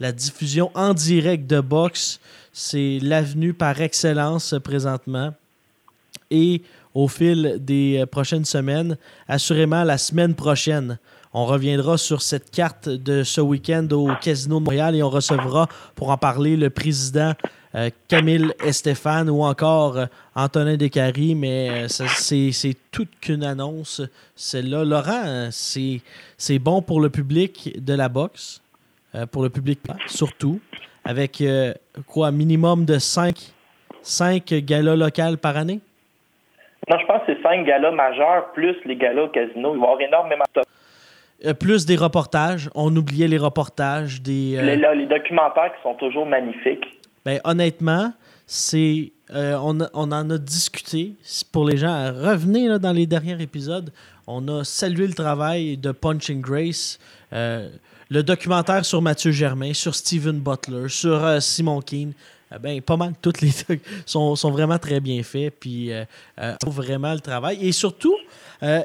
la 0.00 0.12
diffusion 0.12 0.70
en 0.74 0.94
direct 0.94 1.46
de 1.46 1.60
boxe. 1.60 2.18
C'est 2.52 2.98
l'avenue 3.02 3.54
par 3.54 3.80
excellence 3.80 4.54
euh, 4.54 4.60
présentement. 4.60 5.32
Et 6.30 6.62
au 6.94 7.06
fil 7.06 7.58
des 7.60 7.98
euh, 8.00 8.06
prochaines 8.06 8.46
semaines, 8.46 8.96
assurément 9.28 9.84
la 9.84 9.98
semaine 9.98 10.34
prochaine, 10.34 10.98
on 11.32 11.46
reviendra 11.46 11.96
sur 11.96 12.22
cette 12.22 12.50
carte 12.50 12.88
de 12.88 13.22
ce 13.22 13.40
week-end 13.40 13.86
au 13.92 14.10
Casino 14.20 14.58
de 14.58 14.64
Montréal 14.64 14.96
et 14.96 15.02
on 15.02 15.10
recevra 15.10 15.68
pour 15.94 16.10
en 16.10 16.16
parler 16.16 16.56
le 16.56 16.70
président 16.70 17.34
euh, 17.76 17.90
Camille 18.08 18.52
Estéphane 18.64 19.30
ou 19.30 19.44
encore 19.44 19.96
Antonin 20.34 20.76
Descaries, 20.76 21.36
mais 21.36 21.86
c'est 21.88 22.76
toute 22.90 23.10
qu'une 23.20 23.44
annonce, 23.44 24.02
celle-là. 24.34 24.84
Laurent, 24.84 25.50
c'est 25.52 26.58
bon 26.58 26.82
pour 26.82 27.00
le 27.00 27.10
public 27.10 27.76
de 27.78 27.94
la 27.94 28.08
boxe, 28.08 28.60
euh, 29.14 29.26
pour 29.26 29.42
le 29.42 29.50
public 29.50 29.80
surtout, 30.06 30.60
avec 31.04 31.40
euh, 31.40 31.72
quoi, 32.06 32.30
minimum 32.30 32.84
de 32.84 32.98
5 32.98 33.34
cinq 34.02 34.54
galas 34.54 34.96
locales 34.96 35.36
par 35.38 35.56
année? 35.56 35.80
Non, 36.88 36.96
je 36.98 37.06
pense 37.06 37.20
que 37.26 37.34
c'est 37.34 37.42
cinq 37.42 37.66
galas 37.66 37.90
majeurs 37.90 38.52
plus 38.52 38.74
les 38.86 38.96
galas 38.96 39.24
au 39.24 39.28
casino. 39.28 39.74
Il 39.74 39.80
va 39.80 39.86
y 39.86 39.90
avoir 39.90 40.00
énormément 40.00 40.44
de 40.54 40.62
Euh, 41.46 41.54
plus 41.54 41.84
des 41.86 41.96
reportages. 41.96 42.70
On 42.74 42.94
oubliait 42.96 43.28
les 43.28 43.38
reportages 43.38 44.22
des. 44.22 44.56
euh, 44.56 44.62
les, 44.62 44.76
là, 44.76 44.94
les 44.94 45.06
documentaires 45.06 45.72
qui 45.76 45.82
sont 45.82 45.94
toujours 45.94 46.26
magnifiques. 46.26 46.86
Ben, 47.24 47.38
honnêtement, 47.44 48.12
c'est. 48.46 49.12
euh, 49.34 49.56
on, 49.62 49.78
on 49.94 50.12
en 50.12 50.30
a 50.30 50.38
discuté. 50.38 51.12
Pour 51.52 51.66
les 51.68 51.76
gens, 51.76 52.12
revenez 52.14 52.66
là, 52.68 52.78
dans 52.78 52.92
les 52.92 53.06
derniers 53.06 53.40
épisodes. 53.42 53.90
On 54.26 54.46
a 54.48 54.64
salué 54.64 55.06
le 55.06 55.14
travail 55.14 55.76
de 55.76 55.92
Punching 55.92 56.40
Grace. 56.40 56.98
Le 58.10 58.22
documentaire 58.22 58.84
sur 58.84 59.00
Mathieu 59.00 59.30
Germain, 59.30 59.72
sur 59.72 59.94
Steven 59.94 60.38
Butler, 60.40 60.88
sur 60.88 61.24
euh, 61.24 61.40
Simon 61.40 61.80
Keane. 61.80 62.12
Euh, 62.52 62.58
ben, 62.58 62.80
pas 62.82 62.96
mal, 62.96 63.14
toutes 63.22 63.40
les 63.40 63.52
doc- 63.68 63.80
sont, 64.06 64.34
sont 64.34 64.50
vraiment 64.50 64.78
très 64.78 64.98
bien 65.00 65.22
faits. 65.22 65.54
Puis, 65.60 65.92
euh, 65.92 66.04
euh, 66.40 66.54
vraiment 66.66 67.14
le 67.14 67.20
travail. 67.20 67.58
Et 67.66 67.72
surtout, 67.72 68.16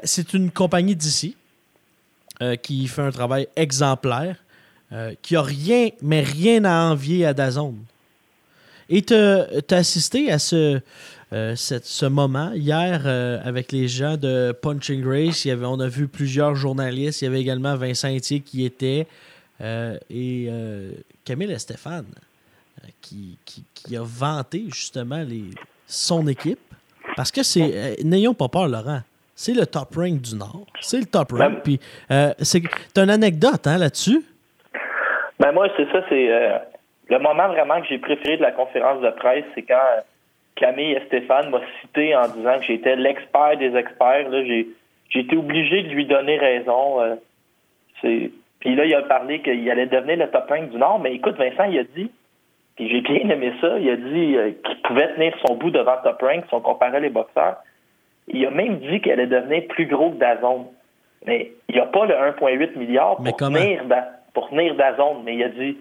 c'est 0.04 0.32
une 0.32 0.50
compagnie 0.50 0.96
d'ici 0.96 1.36
qui 2.62 2.86
fait 2.86 3.02
un 3.02 3.10
travail 3.10 3.46
exemplaire, 3.56 4.36
qui 5.20 5.36
a 5.36 5.42
rien, 5.42 5.90
mais 6.00 6.22
rien 6.22 6.64
à 6.64 6.90
envier 6.90 7.26
à 7.26 7.34
Dazone. 7.34 7.76
Et 8.88 9.02
tu 9.02 9.14
as 9.14 9.46
assisté 9.70 10.30
à 10.30 10.38
ce, 10.38 10.80
euh, 11.32 11.56
cette- 11.56 11.86
ce 11.86 12.06
moment 12.06 12.52
hier 12.54 13.02
euh, 13.04 13.38
avec 13.44 13.72
les 13.72 13.88
gens 13.88 14.16
de 14.16 14.52
Punching 14.52 15.02
Grace. 15.02 15.44
Il 15.44 15.48
y 15.48 15.50
avait, 15.50 15.66
on 15.66 15.80
a 15.80 15.88
vu 15.88 16.06
plusieurs 16.08 16.54
journalistes. 16.54 17.22
Il 17.22 17.24
y 17.24 17.28
avait 17.28 17.40
également 17.40 17.74
Vincent 17.76 18.08
Etier 18.14 18.40
qui 18.40 18.64
était 18.64 19.06
euh, 19.60 19.96
et 20.10 20.48
Camille 21.24 21.50
et 21.50 21.58
Stéphane 21.58 22.06
qui, 23.00 23.38
qui, 23.44 23.64
qui 23.74 23.96
a 23.96 24.02
vanté 24.04 24.66
justement 24.68 25.22
les, 25.26 25.44
son 25.86 26.26
équipe. 26.28 26.60
Parce 27.16 27.30
que 27.32 27.42
c'est. 27.42 27.96
N'ayons 28.04 28.34
pas 28.34 28.48
peur, 28.48 28.68
Laurent. 28.68 29.00
C'est 29.34 29.54
le 29.54 29.66
top 29.66 29.94
rank 29.96 30.20
du 30.20 30.34
Nord. 30.36 30.66
C'est 30.80 30.98
le 30.98 31.06
top 31.06 31.32
rank. 31.32 31.40
Ben- 31.40 31.60
Puis, 31.62 31.80
c'est 32.40 32.62
t'as 32.94 33.04
une 33.04 33.10
anecdote 33.10 33.66
hein, 33.66 33.78
là-dessus? 33.78 34.22
Ben 35.40 35.52
moi, 35.52 35.68
c'est 35.76 35.84
ça, 35.92 36.02
c'est 36.08 36.30
euh, 36.32 36.58
le 37.08 37.18
moment 37.18 37.48
vraiment 37.48 37.80
que 37.80 37.86
j'ai 37.88 37.98
préféré 37.98 38.36
de 38.36 38.42
la 38.42 38.52
conférence 38.52 39.00
de 39.00 39.10
presse, 39.10 39.44
c'est 39.54 39.62
quand 39.62 40.02
Camille 40.56 40.92
et 40.92 41.00
Stéphane 41.06 41.50
m'ont 41.50 41.60
cité 41.82 42.16
en 42.16 42.28
disant 42.28 42.58
que 42.58 42.64
j'étais 42.64 42.96
l'expert 42.96 43.56
des 43.58 43.76
experts. 43.76 44.28
Là, 44.28 44.44
j'ai 44.44 44.66
j'ai 45.10 45.20
été 45.20 45.36
obligé 45.36 45.82
de 45.84 45.88
lui 45.90 46.04
donner 46.06 46.36
raison. 46.36 47.00
euh, 47.00 47.14
c'est 48.02 48.30
puis 48.58 48.74
là, 48.74 48.84
il 48.86 48.94
a 48.94 49.02
parlé 49.02 49.40
qu'il 49.42 49.70
allait 49.70 49.86
devenir 49.86 50.16
le 50.16 50.28
top 50.30 50.46
5 50.48 50.70
du 50.70 50.78
Nord. 50.78 50.98
Mais 50.98 51.14
écoute, 51.14 51.36
Vincent, 51.36 51.64
il 51.70 51.78
a 51.78 51.84
dit, 51.84 52.10
puis 52.74 52.88
j'ai 52.88 53.00
bien 53.02 53.28
aimé 53.28 53.52
ça, 53.60 53.78
il 53.78 53.88
a 53.90 53.96
dit 53.96 54.36
euh, 54.36 54.50
qu'il 54.64 54.80
pouvait 54.82 55.14
tenir 55.14 55.34
son 55.46 55.54
bout 55.54 55.70
devant 55.70 55.96
top 56.02 56.20
rank 56.22 56.44
si 56.48 56.54
on 56.54 56.60
comparait 56.60 57.00
les 57.00 57.10
boxeurs. 57.10 57.56
Il 58.28 58.44
a 58.44 58.50
même 58.50 58.78
dit 58.78 59.00
qu'il 59.00 59.12
allait 59.12 59.26
devenir 59.28 59.68
plus 59.68 59.86
gros 59.86 60.10
que 60.10 60.16
Dazone. 60.16 60.64
Mais 61.26 61.52
il 61.68 61.74
n'y 61.76 61.80
a 61.80 61.86
pas 61.86 62.06
le 62.06 62.14
1,8 62.14 62.76
milliard 62.76 63.16
pour 63.16 63.24
tenir, 63.60 63.84
Da- 63.84 64.08
pour 64.34 64.48
tenir 64.48 64.74
Dazone. 64.74 65.22
Mais 65.24 65.36
il 65.36 65.44
a 65.44 65.48
dit 65.50 65.76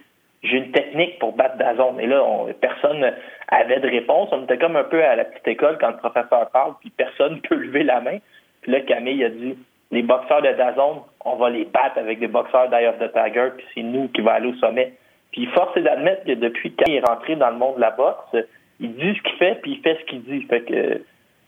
j'ai 0.46 0.58
une 0.58 0.72
technique 0.72 1.20
pour 1.20 1.34
battre 1.34 1.58
Dazone. 1.58 2.00
Et 2.00 2.08
là, 2.08 2.24
on- 2.24 2.52
personne 2.54 3.04
avait 3.50 3.80
de 3.80 3.88
réponse. 3.90 4.30
On 4.32 4.44
était 4.44 4.58
comme 4.58 4.76
un 4.76 4.84
peu 4.84 5.04
à 5.04 5.16
la 5.16 5.26
petite 5.26 5.48
école 5.48 5.78
quand 5.80 5.90
le 5.90 5.98
professeur 5.98 6.50
parle, 6.52 6.74
puis 6.80 6.90
personne 6.90 7.36
ne 7.36 7.40
peut 7.50 7.56
lever 7.56 7.84
la 7.84 8.02
main. 8.02 8.18
Puis 8.62 8.72
là, 8.72 8.82
Camille 8.82 9.24
a 9.24 9.30
dit 9.30 9.58
les 9.92 10.02
boxeurs 10.02 10.42
de 10.42 10.52
Dazone, 10.54 11.00
on 11.24 11.36
va 11.36 11.50
les 11.50 11.66
battre 11.66 11.98
avec 11.98 12.20
des 12.20 12.28
boxeurs 12.28 12.70
d'Eye 12.70 12.88
of 12.88 12.98
the 13.00 13.12
Tiger, 13.14 13.50
puis 13.56 13.66
c'est 13.74 13.84
nous 13.84 14.08
qui 14.10 14.22
va 14.22 14.34
aller 14.34 14.48
au 14.50 14.56
sommet. 14.56 14.94
Puis 15.32 15.46
force 15.48 15.76
est 15.78 15.82
d'admettre 15.82 16.24
que 16.26 16.32
depuis 16.32 16.74
qu'il 16.74 16.96
est 16.96 17.06
rentré 17.06 17.36
dans 17.36 17.50
le 17.50 17.58
monde 17.58 17.76
de 17.76 17.82
la 17.82 17.92
boxe, 17.92 18.36
il 18.80 18.96
dit 18.96 19.14
ce 19.16 19.22
qu'il 19.22 19.38
fait, 19.38 19.56
puis 19.62 19.72
il 19.74 19.82
fait 19.82 19.98
ce 20.02 20.06
qu'il 20.06 20.24
dit. 20.24 20.42
Fait 20.50 20.62
que 20.62 21.02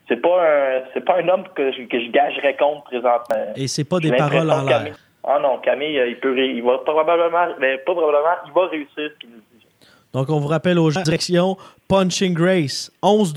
c'est 0.08 0.22
pas 0.22 0.42
un 0.44 0.82
c'est 0.94 1.04
pas 1.04 1.18
un 1.20 1.28
homme 1.28 1.44
que 1.56 1.72
je, 1.72 1.84
que 1.84 2.00
je 2.00 2.10
gagerais 2.12 2.56
contre 2.56 2.84
présentement. 2.84 3.54
Et 3.56 3.68
c'est 3.68 3.88
pas 3.90 4.00
des 4.00 4.12
paroles 4.12 4.50
en 4.52 4.64
l'air. 4.64 4.96
Ah 5.30 5.40
non, 5.40 5.60
Camille, 5.60 6.00
euh, 6.00 6.08
il 6.08 6.20
peut 6.20 6.38
il 6.40 6.64
va 6.64 6.78
probablement 6.80 7.54
mais 7.60 7.78
pas 7.80 7.92
probablement, 7.92 8.36
il 8.46 8.54
va 8.54 8.68
réussir 8.68 9.12
ce 9.14 9.20
qu'il 9.20 9.30
nous 9.30 9.38
dit. 9.52 9.66
Donc, 10.14 10.30
on 10.30 10.40
vous 10.40 10.48
rappelle 10.48 10.80
aux 10.80 10.90
gens, 10.90 11.02
direction 11.02 11.58
Punching 11.90 12.34
Grace, 12.34 12.92
11 13.04 13.34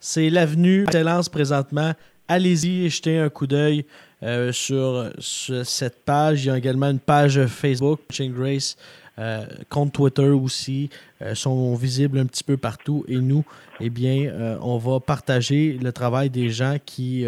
C'est 0.00 0.28
l'avenue 0.28 0.82
Excellence 0.82 1.28
présentement. 1.28 1.92
Allez-y, 2.26 2.88
jetez 2.90 3.18
un 3.18 3.28
coup 3.28 3.46
d'œil 3.46 3.84
euh, 4.22 4.52
sur, 4.52 5.10
cette 5.20 6.04
page. 6.04 6.44
Il 6.44 6.48
y 6.48 6.50
a 6.50 6.58
également 6.58 6.90
une 6.90 6.98
page 6.98 7.46
Facebook, 7.46 8.00
Punching 8.08 8.32
Grace, 8.32 8.76
euh, 9.18 9.44
compte 9.68 9.92
Twitter 9.92 10.28
aussi, 10.28 10.88
euh, 11.22 11.34
sont 11.34 11.74
visibles 11.74 12.18
un 12.18 12.26
petit 12.26 12.44
peu 12.44 12.56
partout. 12.56 13.04
Et 13.06 13.16
nous, 13.16 13.44
eh 13.80 13.90
bien, 13.90 14.58
on 14.62 14.78
va 14.78 14.98
partager 14.98 15.78
le 15.80 15.92
travail 15.92 16.30
des 16.30 16.48
gens 16.48 16.76
qui, 16.84 17.26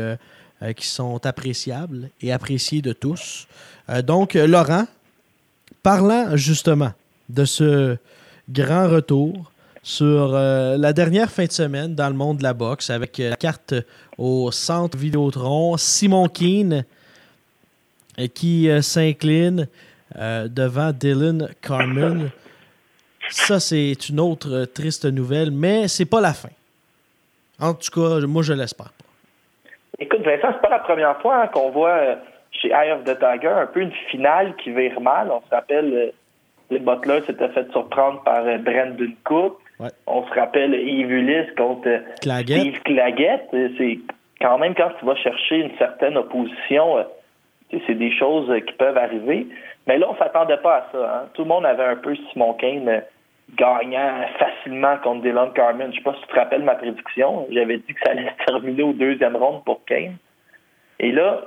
euh, 0.63 0.73
qui 0.73 0.87
sont 0.87 1.27
appréciables 1.27 2.09
et 2.23 2.33
appréciés 2.33 2.81
de 2.81 2.95
tous. 2.95 3.47
Euh, 3.91 4.01
donc, 4.01 4.37
euh, 4.37 4.47
Laurent, 4.47 4.87
parlant 5.83 6.35
justement 6.35 6.93
de 7.29 7.45
ce 7.45 7.99
grand 8.49 8.89
retour, 8.89 9.53
sur 9.83 10.33
la 10.33 10.93
dernière 10.93 11.31
fin 11.31 11.45
de 11.45 11.53
semaine 11.53 11.95
dans 11.95 12.09
le 12.09 12.17
monde 12.17 12.39
de 12.39 12.43
la 12.43 12.55
boxe 12.55 12.91
avec 12.91 13.19
la 13.19 13.37
carte 13.37 13.73
au 14.19 14.51
centre 14.51 14.99
Vidéotron. 14.99 15.77
Simon 15.77 16.29
Keane 16.29 16.85
qui 18.35 18.69
s'incline 18.83 19.69
devant 20.13 20.91
Dylan 20.91 21.51
Carmen. 21.63 22.31
Ça, 23.31 23.61
c'est 23.61 24.09
une 24.09 24.19
autre 24.19 24.65
triste 24.65 25.05
nouvelle, 25.05 25.53
mais 25.53 25.87
c'est 25.87 26.05
pas 26.05 26.21
la 26.21 26.35
fin. 26.35 26.51
En 27.61 27.73
tout 27.73 27.91
cas, 27.93 28.27
moi, 28.27 28.43
je 28.43 28.55
l'espère. 28.55 28.93
Écoute, 29.99 30.21
Vincent, 30.23 30.49
c'est 30.53 30.61
pas 30.63 30.69
la 30.69 30.81
première 30.81 31.19
fois 31.21 31.43
hein, 31.43 31.47
qu'on 31.49 31.71
voit 31.71 31.89
euh, 31.97 32.15
chez 32.53 32.69
Eye 32.69 32.93
of 32.93 33.05
the 33.05 33.19
Tiger 33.19 33.49
un 33.49 33.67
peu 33.67 33.81
une 33.81 33.93
finale 34.11 34.55
qui 34.57 34.71
vire 34.71 35.01
mal. 35.01 35.31
On 35.31 35.41
se 35.41 35.55
rappelle, 35.55 35.93
euh, 35.95 36.11
les 36.71 36.79
Butler 36.79 37.21
s'étaient 37.27 37.49
fait 37.49 37.71
surprendre 37.73 38.23
par 38.25 38.41
euh, 38.47 38.59
Brandon 38.59 39.11
Cook. 39.25 39.59
Ouais. 39.81 39.89
On 40.07 40.27
se 40.27 40.35
rappelle 40.35 40.75
Yves 40.75 41.11
Ulysse 41.13 41.51
contre 41.57 41.89
Claguette. 42.21 42.59
Steve 42.61 42.83
Claggett. 42.83 43.43
Euh, 43.55 43.69
C'est 43.79 43.99
quand 44.41 44.59
même 44.59 44.75
quand 44.75 44.91
tu 44.99 45.07
vas 45.07 45.17
chercher 45.17 45.57
une 45.61 45.77
certaine 45.79 46.17
opposition, 46.19 47.05
c'est 47.87 47.95
des 47.95 48.13
choses 48.17 48.53
qui 48.67 48.73
peuvent 48.75 48.99
arriver. 48.99 49.47
Mais 49.87 49.99
là, 49.99 50.09
on 50.11 50.17
s'attendait 50.17 50.57
pas 50.59 50.77
à 50.77 50.87
ça. 50.93 50.99
hein. 50.99 51.29
Tout 51.35 51.43
le 51.43 51.49
monde 51.49 51.65
avait 51.67 51.85
un 51.85 51.97
peu 51.97 52.15
Simon 52.33 52.53
Kane 52.55 53.03
gagnant 53.55 54.27
facilement 54.39 54.97
contre 54.99 55.23
Dylan 55.23 55.53
Carmen. 55.53 55.93
Je 55.93 55.99
sais 55.99 56.03
pas 56.03 56.15
si 56.15 56.21
tu 56.23 56.27
te 56.29 56.35
rappelles 56.35 56.63
ma 56.63 56.75
prédiction. 56.75 57.47
J'avais 57.51 57.79
dit 57.79 57.95
que 57.95 58.01
ça 58.05 58.11
allait 58.11 58.29
se 58.29 58.45
terminer 58.45 58.83
au 58.83 58.93
deuxième 58.93 59.37
round 59.37 59.63
pour 59.65 59.85
Kane. 59.85 60.17
Et 60.99 61.13
là, 61.13 61.43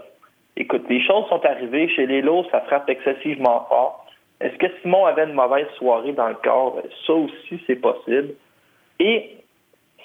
écoute, 0.56 0.86
les 0.90 1.02
choses 1.06 1.28
sont 1.28 1.44
arrivées. 1.46 1.90
Chez 1.90 2.06
les 2.06 2.24
ça 2.52 2.62
frappe 2.62 2.90
excessivement 2.90 3.66
fort. 3.68 4.06
Est-ce 4.40 4.56
que 4.58 4.68
Simon 4.82 5.06
avait 5.06 5.26
une 5.26 5.34
mauvaise 5.34 5.68
soirée 5.78 6.14
dans 6.14 6.30
le 6.30 6.36
corps? 6.36 6.82
Ça 7.06 7.14
aussi, 7.14 7.62
c'est 7.68 7.76
possible. 7.76 8.30
Et 9.00 9.38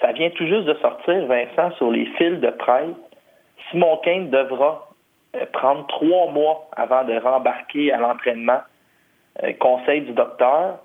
ça 0.01 0.11
vient 0.11 0.29
tout 0.31 0.45
juste 0.45 0.65
de 0.65 0.73
sortir, 0.75 1.25
Vincent, 1.25 1.71
sur 1.77 1.91
les 1.91 2.05
fils 2.17 2.39
de 2.39 2.49
presse. 2.49 2.95
Simon 3.69 3.97
Kane 4.03 4.29
devra 4.29 4.89
euh, 5.35 5.45
prendre 5.53 5.87
trois 5.87 6.31
mois 6.31 6.67
avant 6.75 7.05
de 7.05 7.17
rembarquer 7.17 7.93
à 7.93 7.97
l'entraînement. 7.97 8.59
Euh, 9.43 9.53
conseil 9.53 10.01
du 10.01 10.11
docteur. 10.11 10.79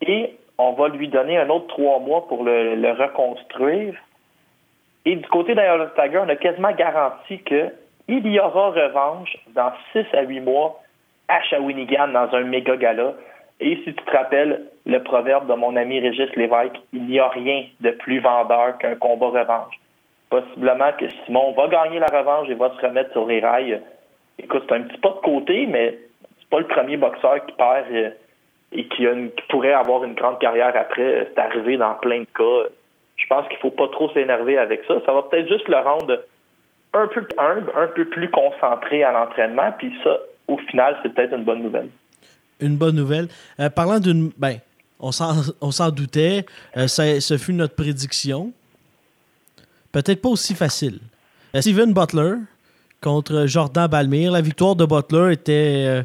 Et 0.00 0.36
on 0.58 0.72
va 0.72 0.88
lui 0.88 1.08
donner 1.08 1.38
un 1.38 1.48
autre 1.48 1.66
trois 1.68 1.98
mois 1.98 2.26
pour 2.28 2.44
le, 2.44 2.92
reconstruire. 2.92 3.94
Et 5.04 5.16
du 5.16 5.26
côté 5.28 5.54
d'Iron 5.54 5.88
Tiger, 5.96 6.18
on 6.18 6.28
a 6.28 6.36
quasiment 6.36 6.72
garanti 6.72 7.42
que 7.42 7.72
il 8.08 8.26
y 8.26 8.38
aura 8.38 8.70
revanche 8.70 9.36
dans 9.54 9.72
6 9.92 10.04
à 10.12 10.22
8 10.22 10.40
mois 10.40 10.80
à 11.28 11.40
Shawinigan 11.42 12.08
dans 12.08 12.34
un 12.34 12.42
méga 12.42 12.76
gala. 12.76 13.14
Et 13.60 13.76
si 13.76 13.94
tu 13.94 14.04
te 14.04 14.10
rappelles 14.10 14.66
le 14.86 15.02
proverbe 15.02 15.48
de 15.48 15.54
mon 15.54 15.76
ami 15.76 16.00
Régis 16.00 16.34
Lévesque, 16.36 16.80
il 16.92 17.06
n'y 17.06 17.20
a 17.20 17.28
rien 17.28 17.64
de 17.80 17.90
plus 17.90 18.18
vendeur 18.18 18.76
qu'un 18.78 18.96
combat 18.96 19.28
revanche. 19.28 19.74
Possiblement 20.30 20.92
que 20.98 21.08
Simon 21.24 21.52
va 21.52 21.68
gagner 21.68 22.00
la 22.00 22.06
revanche 22.06 22.48
et 22.48 22.54
va 22.54 22.70
se 22.70 22.86
remettre 22.86 23.12
sur 23.12 23.26
les 23.26 23.40
rails. 23.40 23.80
Écoute, 24.38 24.64
c'est 24.68 24.74
un 24.74 24.82
petit 24.82 24.98
pas 24.98 25.10
de 25.10 25.20
côté, 25.20 25.66
mais 25.66 25.96
c'est 26.40 26.48
pas 26.48 26.58
le 26.58 26.66
premier 26.66 26.96
boxeur 26.96 27.44
qui 27.46 27.52
perd 27.52 27.86
euh, 27.92 28.10
et 28.72 28.88
qui, 28.88 29.06
pourrait 29.48 29.72
avoir 29.72 30.04
une 30.04 30.14
grande 30.14 30.38
carrière 30.38 30.72
après. 30.74 31.28
C'est 31.34 31.40
arrivé 31.40 31.76
dans 31.76 31.94
plein 31.94 32.20
de 32.20 32.26
cas. 32.36 32.70
Je 33.16 33.26
pense 33.28 33.46
qu'il 33.48 33.58
faut 33.58 33.70
pas 33.70 33.88
trop 33.88 34.10
s'énerver 34.12 34.58
avec 34.58 34.82
ça. 34.88 34.94
Ça 35.04 35.12
va 35.12 35.22
peut-être 35.22 35.48
juste 35.48 35.68
le 35.68 35.76
rendre 35.76 36.20
un 36.94 37.06
peu 37.06 37.26
humble, 37.38 37.72
un 37.76 37.86
peu 37.88 38.04
plus 38.06 38.30
concentré 38.30 39.02
à 39.04 39.12
l'entraînement. 39.12 39.72
Puis 39.78 39.92
ça, 40.02 40.18
au 40.48 40.56
final, 40.58 40.96
c'est 41.02 41.14
peut-être 41.14 41.34
une 41.34 41.44
bonne 41.44 41.62
nouvelle. 41.62 41.88
Une 42.60 42.76
bonne 42.76 42.96
nouvelle. 42.96 43.28
Euh, 43.60 43.70
parlant 43.70 43.98
d'une. 43.98 44.30
Ben, 44.38 44.56
on 45.00 45.10
s'en 45.12 45.90
doutait. 45.90 46.46
Euh, 46.76 46.86
ça- 46.86 47.20
ce 47.20 47.36
fut 47.36 47.52
notre 47.52 47.74
prédiction. 47.74 48.52
Peut-être 49.90 50.22
pas 50.22 50.28
aussi 50.28 50.54
facile. 50.54 51.00
Euh, 51.54 51.60
Steven 51.60 51.92
Butler 51.92 52.36
contre 53.02 53.46
Jordan 53.46 53.88
Balmire. 53.88 54.32
La 54.32 54.40
victoire 54.40 54.76
de 54.76 54.86
Butler 54.86 55.32
était 55.32 56.04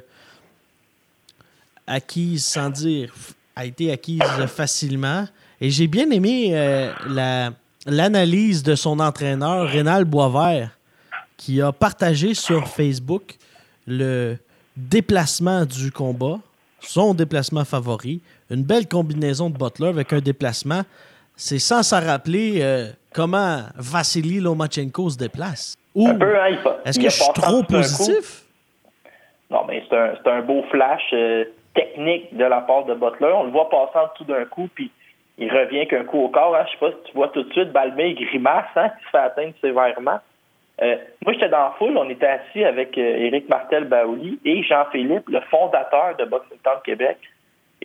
acquise, 1.87 2.45
sans 2.45 2.69
dire, 2.69 3.13
a 3.55 3.65
été 3.65 3.91
acquise 3.91 4.21
facilement. 4.47 5.25
Et 5.59 5.69
j'ai 5.71 5.87
bien 5.87 6.09
aimé 6.11 6.49
euh, 6.53 6.91
la- 7.09 7.51
l'analyse 7.85 8.61
de 8.61 8.75
son 8.75 8.99
entraîneur, 8.99 9.67
Rénal 9.67 10.05
Boisvert, 10.05 10.69
qui 11.37 11.61
a 11.61 11.71
partagé 11.71 12.33
sur 12.33 12.67
Facebook 12.67 13.35
le 13.87 14.37
déplacement 14.75 15.65
du 15.65 15.91
combat, 15.91 16.39
son 16.81 17.13
déplacement 17.13 17.65
favori, 17.65 18.21
une 18.51 18.63
belle 18.63 18.87
combinaison 18.87 19.49
de 19.49 19.57
Butler 19.57 19.87
avec 19.87 20.13
un 20.13 20.19
déplacement. 20.19 20.83
C'est 21.35 21.59
sans 21.59 21.83
s'en 21.83 22.01
rappeler 22.01 22.59
euh, 22.61 22.91
comment 23.13 23.63
Vassili 23.75 24.39
Lomachenko 24.39 25.09
se 25.11 25.17
déplace. 25.17 25.75
Ou 25.95 26.07
Un 26.09 26.15
peu, 26.15 26.35
hein, 26.39 26.57
est-ce 26.85 26.99
que 26.99 27.05
je 27.05 27.09
suis 27.15 27.33
trop 27.33 27.61
coup. 27.63 27.73
positif? 27.73 28.43
Non, 29.49 29.61
mais 29.67 29.83
c'est 29.89 29.95
un, 29.97 30.13
c'est 30.23 30.29
un 30.29 30.41
beau 30.41 30.63
flash 30.69 31.01
euh, 31.13 31.45
technique 31.77 32.35
de 32.35 32.43
la 32.43 32.61
part 32.61 32.85
de 32.85 32.95
Butler. 32.95 33.31
On 33.33 33.43
le 33.43 33.51
voit 33.51 33.69
en 33.73 33.85
dessous 33.85 34.25
d'un 34.25 34.45
coup, 34.45 34.67
puis 34.73 34.91
il 35.37 35.51
revient 35.51 35.87
qu'un 35.87 36.03
coup 36.03 36.23
au 36.23 36.29
corps. 36.29 36.55
Hein. 36.55 36.65
Je 36.65 36.71
sais 36.71 36.77
pas 36.79 36.91
si 36.91 37.11
tu 37.11 37.15
vois 37.15 37.27
tout 37.29 37.43
de 37.43 37.53
suite 37.53 37.71
Balmé 37.71 38.15
grimace, 38.15 38.65
hein, 38.75 38.89
qui 38.89 39.05
se 39.05 39.09
fait 39.11 39.17
atteindre 39.17 39.53
sévèrement. 39.61 40.19
Euh, 40.81 40.97
moi, 41.23 41.33
j'étais 41.33 41.49
dans 41.49 41.59
la 41.59 41.75
foule. 41.77 41.97
On 41.97 42.09
était 42.09 42.27
assis 42.27 42.63
avec 42.63 42.97
euh, 42.97 43.01
Éric 43.01 43.47
Martel-Baouli 43.47 44.39
et 44.43 44.63
Jean-Philippe, 44.63 45.29
le 45.29 45.39
fondateur 45.41 46.15
de 46.17 46.25
Boxing 46.25 46.57
Town 46.63 46.79
Québec. 46.83 47.17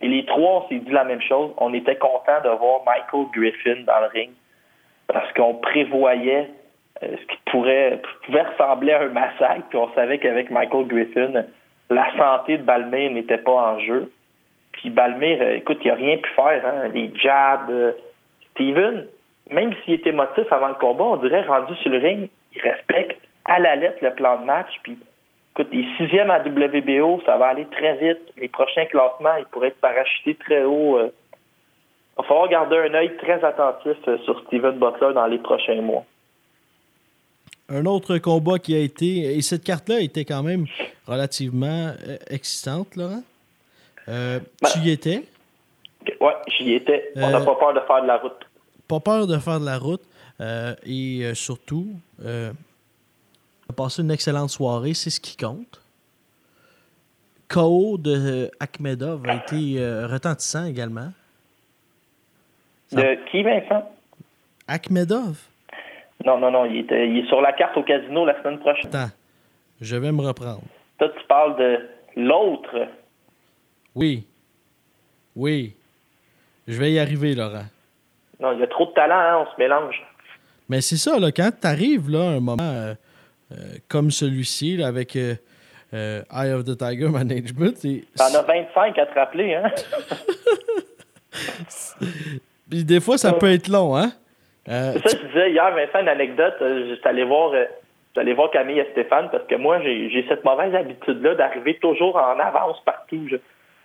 Et 0.01 0.07
les 0.07 0.25
trois, 0.25 0.63
on 0.63 0.69
s'est 0.69 0.79
dit 0.79 0.91
la 0.91 1.03
même 1.03 1.21
chose. 1.21 1.51
On 1.57 1.73
était 1.73 1.95
content 1.95 2.41
de 2.43 2.49
voir 2.49 2.81
Michael 2.85 3.27
Griffin 3.31 3.83
dans 3.85 3.99
le 4.01 4.07
ring 4.07 4.31
parce 5.07 5.31
qu'on 5.33 5.55
prévoyait 5.55 6.49
euh, 7.03 7.15
ce 7.19 7.25
qui 7.27 7.39
pourrait 7.51 8.01
pouvait 8.25 8.41
ressembler 8.41 8.93
à 8.93 9.01
un 9.01 9.09
massacre. 9.09 9.67
Puis 9.69 9.77
on 9.77 9.93
savait 9.93 10.17
qu'avec 10.17 10.49
Michael 10.49 10.87
Griffin, 10.87 11.43
la 11.89 12.05
santé 12.17 12.57
de 12.57 12.63
Balmire 12.63 13.11
n'était 13.11 13.37
pas 13.37 13.51
en 13.51 13.79
jeu. 13.79 14.11
Puis 14.73 14.89
Balmire, 14.89 15.39
euh, 15.41 15.55
écoute, 15.55 15.79
il 15.83 15.87
n'a 15.89 15.95
rien 15.95 16.17
pu 16.17 16.29
faire. 16.31 16.65
Hein? 16.65 16.87
Les 16.93 17.11
jabs. 17.15 17.69
euh, 17.69 17.91
Steven, 18.51 19.07
même 19.49 19.73
s'il 19.83 19.95
était 19.95 20.11
motif 20.11 20.45
avant 20.51 20.67
le 20.67 20.75
combat, 20.75 21.03
on 21.05 21.17
dirait 21.17 21.41
rendu 21.41 21.75
sur 21.77 21.89
le 21.91 21.97
ring, 21.97 22.29
il 22.55 22.61
respecte 22.61 23.19
à 23.45 23.59
la 23.59 23.75
lettre 23.75 23.97
le 24.01 24.13
plan 24.13 24.39
de 24.39 24.45
match. 24.45 24.69
Puis 24.83 24.97
écoute, 25.55 25.69
il 25.71 25.81
est 25.81 25.97
sixième 25.97 26.29
à 26.29 26.39
WBO, 26.39 27.21
ça 27.25 27.37
va 27.37 27.47
aller 27.47 27.65
très 27.65 27.95
vite. 27.95 28.19
Les 28.37 28.47
prochains 28.49 28.85
classements, 28.85 29.35
il 29.39 29.45
pourrait 29.45 29.69
être 29.69 29.81
parachuté 29.81 30.35
très 30.35 30.63
haut. 30.63 30.97
euh. 30.97 31.09
Il 32.15 32.21
va 32.21 32.23
falloir 32.27 32.47
garder 32.47 32.77
un 32.77 32.93
œil 32.93 33.17
très 33.17 33.43
attentif 33.43 33.97
sur 34.23 34.39
Steven 34.41 34.77
Butler 34.77 35.13
dans 35.15 35.25
les 35.25 35.39
prochains 35.39 35.81
mois. 35.81 36.03
Un 37.69 37.85
autre 37.85 38.17
combat 38.17 38.59
qui 38.59 38.75
a 38.75 38.79
été. 38.79 39.35
Et 39.35 39.41
cette 39.41 39.63
carte-là 39.63 39.99
était 40.01 40.25
quand 40.25 40.43
même 40.43 40.65
relativement 41.07 41.93
euh, 42.07 42.17
excitante, 42.29 42.95
Laurent. 42.95 43.23
Euh, 44.09 44.39
Ben- 44.61 44.69
tu 44.71 44.79
y 44.79 44.91
étais? 44.91 45.23
Ouais, 46.19 46.33
j'y 46.57 46.73
étais. 46.73 47.11
On 47.15 47.29
n'a 47.29 47.39
Euh, 47.39 47.45
pas 47.45 47.55
peur 47.55 47.73
de 47.73 47.79
faire 47.79 48.01
de 48.01 48.07
la 48.07 48.17
route. 48.17 48.45
Pas 48.87 48.99
peur 48.99 49.27
de 49.27 49.37
faire 49.37 49.59
de 49.59 49.65
la 49.65 49.77
route. 49.77 50.01
euh, 50.41 50.75
et 50.85 51.31
surtout, 51.35 51.87
on 52.23 52.51
a 53.69 53.73
passé 53.73 54.01
une 54.01 54.11
excellente 54.11 54.49
soirée. 54.49 54.93
C'est 54.93 55.09
ce 55.11 55.19
qui 55.21 55.37
compte. 55.37 55.79
KO 57.47 57.97
de 57.99 58.49
Akhmedov 58.59 59.21
a 59.29 59.35
été 59.35 59.77
retentissant 60.05 60.65
également. 60.65 61.11
ça- 62.91 63.01
De 63.01 63.17
qui, 63.31 63.43
Vincent? 63.43 63.89
Akhmedov? 64.67 65.37
Non, 66.25 66.37
non, 66.37 66.51
non, 66.51 66.65
il, 66.65 66.77
était, 66.77 67.07
il 67.07 67.19
est 67.19 67.27
sur 67.27 67.41
la 67.41 67.53
carte 67.53 67.75
au 67.77 67.83
casino 67.83 68.25
la 68.25 68.41
semaine 68.41 68.59
prochaine. 68.59 68.87
Attends, 68.87 69.11
je 69.81 69.95
vais 69.95 70.11
me 70.11 70.21
reprendre. 70.21 70.61
Toi, 70.97 71.09
tu 71.09 71.27
parles 71.27 71.57
de 71.57 71.79
l'autre. 72.15 72.87
Oui. 73.95 74.25
Oui. 75.35 75.75
Je 76.67 76.79
vais 76.79 76.93
y 76.93 76.99
arriver, 76.99 77.35
Laurent. 77.35 77.65
Non, 78.39 78.53
il 78.53 78.59
y 78.59 78.63
a 78.63 78.67
trop 78.67 78.85
de 78.85 78.91
talent, 78.91 79.15
hein, 79.15 79.45
on 79.45 79.53
se 79.53 79.59
mélange. 79.59 80.01
Mais 80.69 80.81
c'est 80.81 80.97
ça, 80.97 81.19
là, 81.19 81.31
quand 81.31 81.51
tu 81.59 81.67
arrives 81.67 82.09
là, 82.09 82.21
à 82.21 82.31
un 82.33 82.39
moment 82.39 82.57
euh, 82.61 82.93
euh, 83.51 83.55
comme 83.87 84.11
celui-ci, 84.11 84.77
là, 84.77 84.87
avec 84.87 85.15
euh, 85.15 85.35
euh, 85.93 86.23
Eye 86.31 86.53
of 86.53 86.63
the 86.63 86.77
Tiger 86.77 87.09
Management, 87.09 87.75
T'en 88.15 88.33
as 88.33 88.41
25 88.41 88.97
à 88.97 89.05
te 89.05 89.13
rappeler, 89.13 89.55
hein? 89.55 89.71
puis 92.69 92.83
des 92.83 92.99
fois, 92.99 93.17
ça 93.17 93.33
peut 93.33 93.51
être 93.51 93.67
long, 93.67 93.95
hein? 93.95 94.11
Euh, 94.69 94.93
C'est 94.93 95.09
ça, 95.09 95.17
je 95.21 95.27
disais 95.27 95.51
hier, 95.51 95.71
Vincent, 95.75 95.99
une 96.01 96.07
anecdote. 96.07 96.55
euh, 96.61 96.87
J'étais 96.89 97.09
allé 97.09 97.23
voir, 97.23 97.51
euh, 97.53 97.65
allé 98.15 98.33
voir 98.33 98.49
Camille 98.51 98.79
et 98.79 98.87
Stéphane 98.91 99.29
parce 99.31 99.45
que 99.45 99.55
moi, 99.55 99.79
j'ai 99.81 100.25
cette 100.29 100.43
mauvaise 100.45 100.73
habitude-là 100.73 101.35
d'arriver 101.35 101.75
toujours 101.75 102.15
en 102.15 102.39
avance 102.39 102.81
partout. 102.85 103.27
je- 103.29 103.37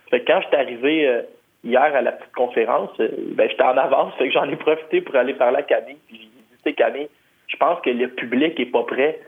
Fait 0.09 0.21
que 0.21 0.25
quand 0.31 0.41
j'étais 0.41 0.57
arrivé 0.57 1.21
hier 1.63 1.81
à 1.81 2.01
la 2.01 2.13
petite 2.13 2.33
conférence, 2.33 2.91
ben, 2.97 3.49
j'étais 3.49 3.63
en 3.63 3.77
avance. 3.77 4.13
Fait 4.17 4.27
que 4.27 4.33
j'en 4.33 4.49
ai 4.49 4.55
profité 4.55 5.01
pour 5.01 5.15
aller 5.15 5.33
parler 5.33 5.57
à 5.57 5.63
Camille. 5.63 5.97
J'ai 6.11 6.17
dit, 6.17 6.31
tu 6.65 6.73
Camille, 6.73 7.09
je 7.47 7.57
pense 7.57 7.79
que 7.81 7.89
le 7.89 8.07
public 8.07 8.59
est 8.59 8.65
pas 8.71 8.83
prêt. 8.83 9.19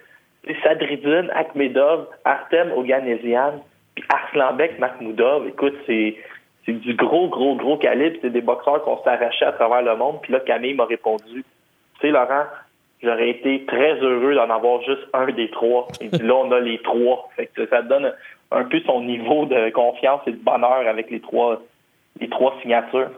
Sadridine, 0.63 1.29
Akhmedov, 1.35 2.07
Artem 2.25 2.71
Oganesian, 2.75 3.63
puis 3.95 4.03
Arslanbek 4.09 4.79
Makhmoudov. 4.79 5.47
Écoute, 5.47 5.75
c'est 5.85 6.15
c'est 6.65 6.73
du 6.73 6.93
gros, 6.95 7.27
gros, 7.27 7.55
gros 7.55 7.77
calibre. 7.77 8.17
C'est 8.21 8.29
des 8.29 8.41
boxeurs 8.41 8.83
qu'on 8.83 9.01
s'arrachait 9.03 9.45
à 9.45 9.53
travers 9.53 9.81
le 9.81 9.95
monde. 9.95 10.19
Puis 10.21 10.33
là, 10.33 10.39
Camille 10.41 10.73
m'a 10.73 10.85
répondu, 10.85 11.43
tu 11.43 12.01
sais, 12.01 12.09
Laurent, 12.09 12.45
j'aurais 13.01 13.29
été 13.29 13.65
très 13.65 13.95
heureux 13.99 14.35
d'en 14.35 14.49
avoir 14.49 14.81
juste 14.83 15.07
un 15.13 15.25
des 15.31 15.49
trois. 15.49 15.87
Et 16.01 16.09
puis 16.09 16.25
là, 16.25 16.35
on 16.35 16.51
a 16.51 16.59
les 16.59 16.79
trois. 16.79 17.29
Fait 17.35 17.47
que 17.47 17.67
ça 17.67 17.81
donne 17.81 18.13
un 18.51 18.63
peu 18.65 18.79
son 18.85 19.01
niveau 19.01 19.45
de 19.45 19.69
confiance 19.71 20.21
et 20.27 20.31
de 20.31 20.43
bonheur 20.43 20.87
avec 20.87 21.09
les 21.09 21.19
trois, 21.19 21.61
les 22.19 22.29
trois 22.29 22.55
signatures. 22.61 23.09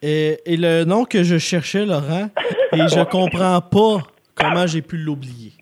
Et, 0.00 0.38
et 0.46 0.56
le 0.56 0.84
nom 0.84 1.04
que 1.04 1.22
je 1.22 1.38
cherchais, 1.38 1.84
Laurent, 1.84 2.28
et 2.72 2.88
je 2.88 3.04
comprends 3.10 3.60
pas 3.60 3.98
comment 4.34 4.66
j'ai 4.66 4.82
pu 4.82 4.96
l'oublier. 4.96 5.52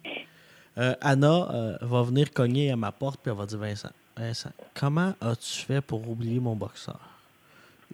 Euh, 0.79 0.95
Anna 1.01 1.49
euh, 1.53 1.77
va 1.83 2.03
venir 2.03 2.31
cogner 2.33 2.71
à 2.71 2.77
ma 2.77 2.93
porte 2.93 3.21
puis 3.23 3.31
elle 3.31 3.37
va 3.37 3.45
dire 3.45 3.59
Vincent, 3.59 3.91
Vincent, 4.10 4.10
comment 4.75 5.15
as-tu 5.21 5.63
fait 5.67 5.81
pour 5.81 6.09
oublier 6.09 6.41
mon 6.41 6.55
boxeur? 6.55 6.99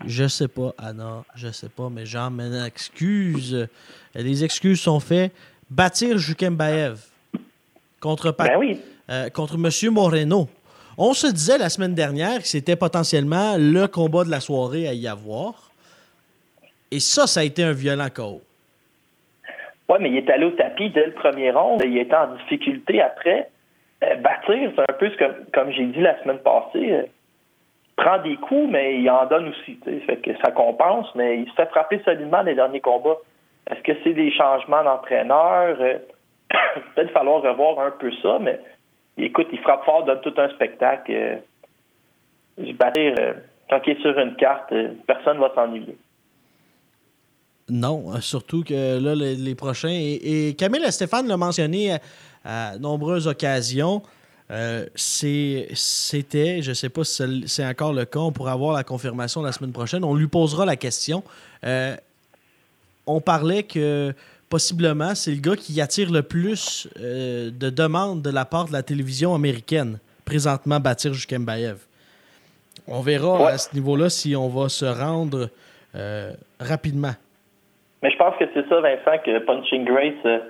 Je 0.04 0.28
sais 0.28 0.48
pas, 0.48 0.74
Anna, 0.78 1.24
je 1.34 1.48
sais 1.50 1.68
pas, 1.70 1.88
mais 1.90 2.04
j'en 2.04 2.30
m'excuse. 2.30 3.66
Les 4.14 4.44
excuses 4.44 4.80
sont 4.80 5.00
faites. 5.00 5.32
Bâtir 5.70 6.18
Jukembaev 6.18 6.98
contre, 8.00 8.30
Pat- 8.30 8.48
Ben 8.48 8.58
oui. 8.58 8.80
euh, 9.10 9.30
contre 9.30 9.54
M. 9.54 9.92
Moreno. 9.92 10.48
On 10.98 11.12
se 11.12 11.26
disait 11.26 11.58
la 11.58 11.68
semaine 11.70 11.94
dernière 11.94 12.40
que 12.40 12.46
c'était 12.48 12.76
potentiellement 12.76 13.56
le 13.58 13.86
combat 13.86 14.24
de 14.24 14.30
la 14.30 14.40
soirée 14.40 14.86
à 14.88 14.92
y 14.94 15.06
avoir. 15.08 15.70
Et 16.90 17.00
ça, 17.00 17.26
ça 17.26 17.40
a 17.40 17.42
été 17.44 17.64
un 17.64 17.72
violent 17.72 18.08
chaos. 18.10 18.42
Oui, 19.88 19.98
mais 20.00 20.10
il 20.10 20.16
est 20.18 20.30
allé 20.30 20.44
au 20.46 20.50
tapis 20.52 20.90
dès 20.90 21.06
le 21.06 21.12
premier 21.12 21.50
round. 21.50 21.80
Il 21.84 21.96
était 21.98 22.14
en 22.14 22.34
difficulté 22.36 23.00
après. 23.00 23.50
Euh, 24.05 24.14
bâtir, 24.16 24.72
c'est 24.74 24.80
un 24.80 24.94
peu 24.99 25.11
ce 25.11 25.16
que, 25.16 25.51
comme 25.53 25.70
j'ai 25.72 25.86
dit 25.86 26.01
la 26.01 26.20
semaine 26.22 26.38
passée. 26.38 26.92
euh, 26.92 27.03
prend 27.97 28.18
des 28.18 28.36
coups, 28.36 28.68
mais 28.70 29.01
il 29.01 29.11
en 29.11 29.26
donne 29.26 29.49
aussi. 29.49 29.78
ça 30.44 30.51
compense, 30.51 31.07
mais 31.14 31.38
il 31.40 31.49
se 31.49 31.55
fait 31.55 31.68
frapper 31.70 32.01
solidement 32.05 32.42
les 32.42 32.55
derniers 32.55 32.80
combats. 32.80 33.16
Est-ce 33.70 33.80
que 33.80 33.92
c'est 34.05 34.12
des 34.12 34.30
changements 34.32 34.84
d'entraîneur? 34.84 35.76
Euh, 35.80 35.99
Peut-être 36.94 37.11
falloir 37.12 37.42
revoir 37.42 37.80
un 37.80 37.90
peu 37.92 38.12
ça, 38.22 38.38
mais 38.40 38.61
écoute, 39.16 39.49
il 39.51 39.59
frappe 39.61 39.84
fort, 39.84 40.05
donne 40.05 40.20
tout 40.20 40.34
un 40.36 40.49
spectacle. 40.51 41.11
Euh, 41.12 41.36
Bâtir, 42.74 43.14
quand 43.68 43.80
il 43.86 43.92
est 43.92 44.01
sur 44.01 44.18
une 44.18 44.34
carte, 44.36 44.72
personne 45.07 45.36
ne 45.36 45.42
va 45.42 45.53
s'ennuyer. 45.55 45.97
Non, 47.68 48.12
surtout 48.20 48.62
que 48.62 48.99
là, 48.99 49.14
les, 49.14 49.55
prochains. 49.55 49.90
Et, 49.90 50.49
et 50.49 50.55
Camille 50.55 50.84
et 50.86 50.90
Stéphane 50.90 51.26
l'a 51.26 51.36
mentionné 51.36 51.99
à, 52.47 52.78
nombreuses 52.78 53.26
occasions. 53.26 54.03
euh, 54.51 54.86
C'était, 54.94 56.62
je 56.62 56.70
ne 56.70 56.74
sais 56.74 56.88
pas 56.88 57.05
si 57.05 57.42
c'est- 57.47 57.66
encore 57.66 57.92
le 57.92 58.05
cas, 58.05 58.20
on 58.20 58.32
pourra 58.32 58.53
avoir 58.53 58.74
la 58.74 58.84
confirmation 58.84 59.42
la 59.42 59.53
semaine 59.53 59.72
prochaine. 59.72 60.05
On 60.05 60.14
lui 60.14 60.28
posera 60.28 60.64
la 60.64 60.76
question. 60.76 61.22
Euh, 61.64 61.97
on 63.07 63.20
parlait 63.20 63.64
que 63.64 64.12
possiblement 64.49 65.14
c'est 65.16 65.32
le 65.32 65.40
gars 65.40 65.57
qui 65.57 65.80
attire 65.80 66.11
le 66.12 66.22
plus 66.22 66.88
euh, 67.01 67.51
de 67.51 67.70
demandes 67.70 68.22
de 68.22 68.30
la 68.30 68.44
part 68.44 68.66
de 68.66 68.72
la 68.72 68.82
télévision 68.84 69.34
américaine, 69.34 69.99
présentement 70.24 70.78
Batir 70.80 71.12
Jukembaev. 71.14 71.78
On 72.86 73.01
verra 73.01 73.42
Ouais. 73.42 73.51
à 73.53 73.59
ce 73.59 73.74
niveau-là 73.74 74.09
si 74.11 74.36
on 74.36 74.49
va 74.49 74.68
se 74.68 74.84
rendre 74.84 75.51
rapidement. 76.61 77.14
Mais 78.03 78.11
je 78.11 78.16
pense 78.18 78.36
que 78.38 78.44
c'est 78.55 78.68
ça, 78.68 78.80
Vincent, 78.80 79.18
que 79.24 79.38
Punching 79.44 79.84
Grace 79.84 80.42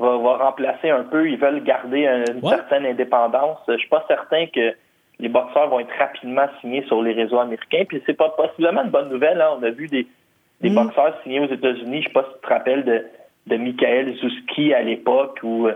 va, 0.00 0.16
va 0.18 0.36
remplacer 0.38 0.90
un 0.90 1.04
peu. 1.04 1.28
Ils 1.30 1.38
veulent 1.38 1.62
garder 1.62 2.06
un- 2.06 2.24
une 2.34 2.40
certaine 2.48 2.86
indépendance. 2.86 3.58
Je 3.68 3.76
suis 3.76 3.88
pas 3.88 4.04
certain 4.08 4.46
que 4.46 4.74
les 5.20 5.28
boxeurs 5.28 5.68
vont 5.68 5.80
être 5.80 5.94
rapidement 5.98 6.46
signés 6.60 6.82
sur 6.86 7.02
les 7.02 7.12
réseaux 7.12 7.38
américains. 7.38 7.84
Puis 7.86 8.02
c'est 8.06 8.16
pas 8.16 8.30
possiblement 8.30 8.82
une 8.82 8.90
bonne 8.90 9.10
nouvelle. 9.10 9.40
hein. 9.40 9.50
On 9.58 9.62
a 9.62 9.70
vu 9.70 9.86
des, 9.86 10.06
des 10.62 10.70
Mm. 10.70 10.74
boxeurs 10.74 11.14
signés 11.22 11.40
aux 11.40 11.52
États-Unis. 11.52 12.02
Je 12.02 12.06
sais 12.08 12.12
pas 12.12 12.24
si 12.24 12.34
tu 12.34 12.40
te 12.40 12.46
rappelles 12.48 12.84
de, 12.84 13.04
de 13.46 13.56
Michael 13.56 14.14
Zuski 14.16 14.72
à 14.74 14.82
l'époque 14.82 15.38
ou 15.42 15.68
euh, 15.68 15.74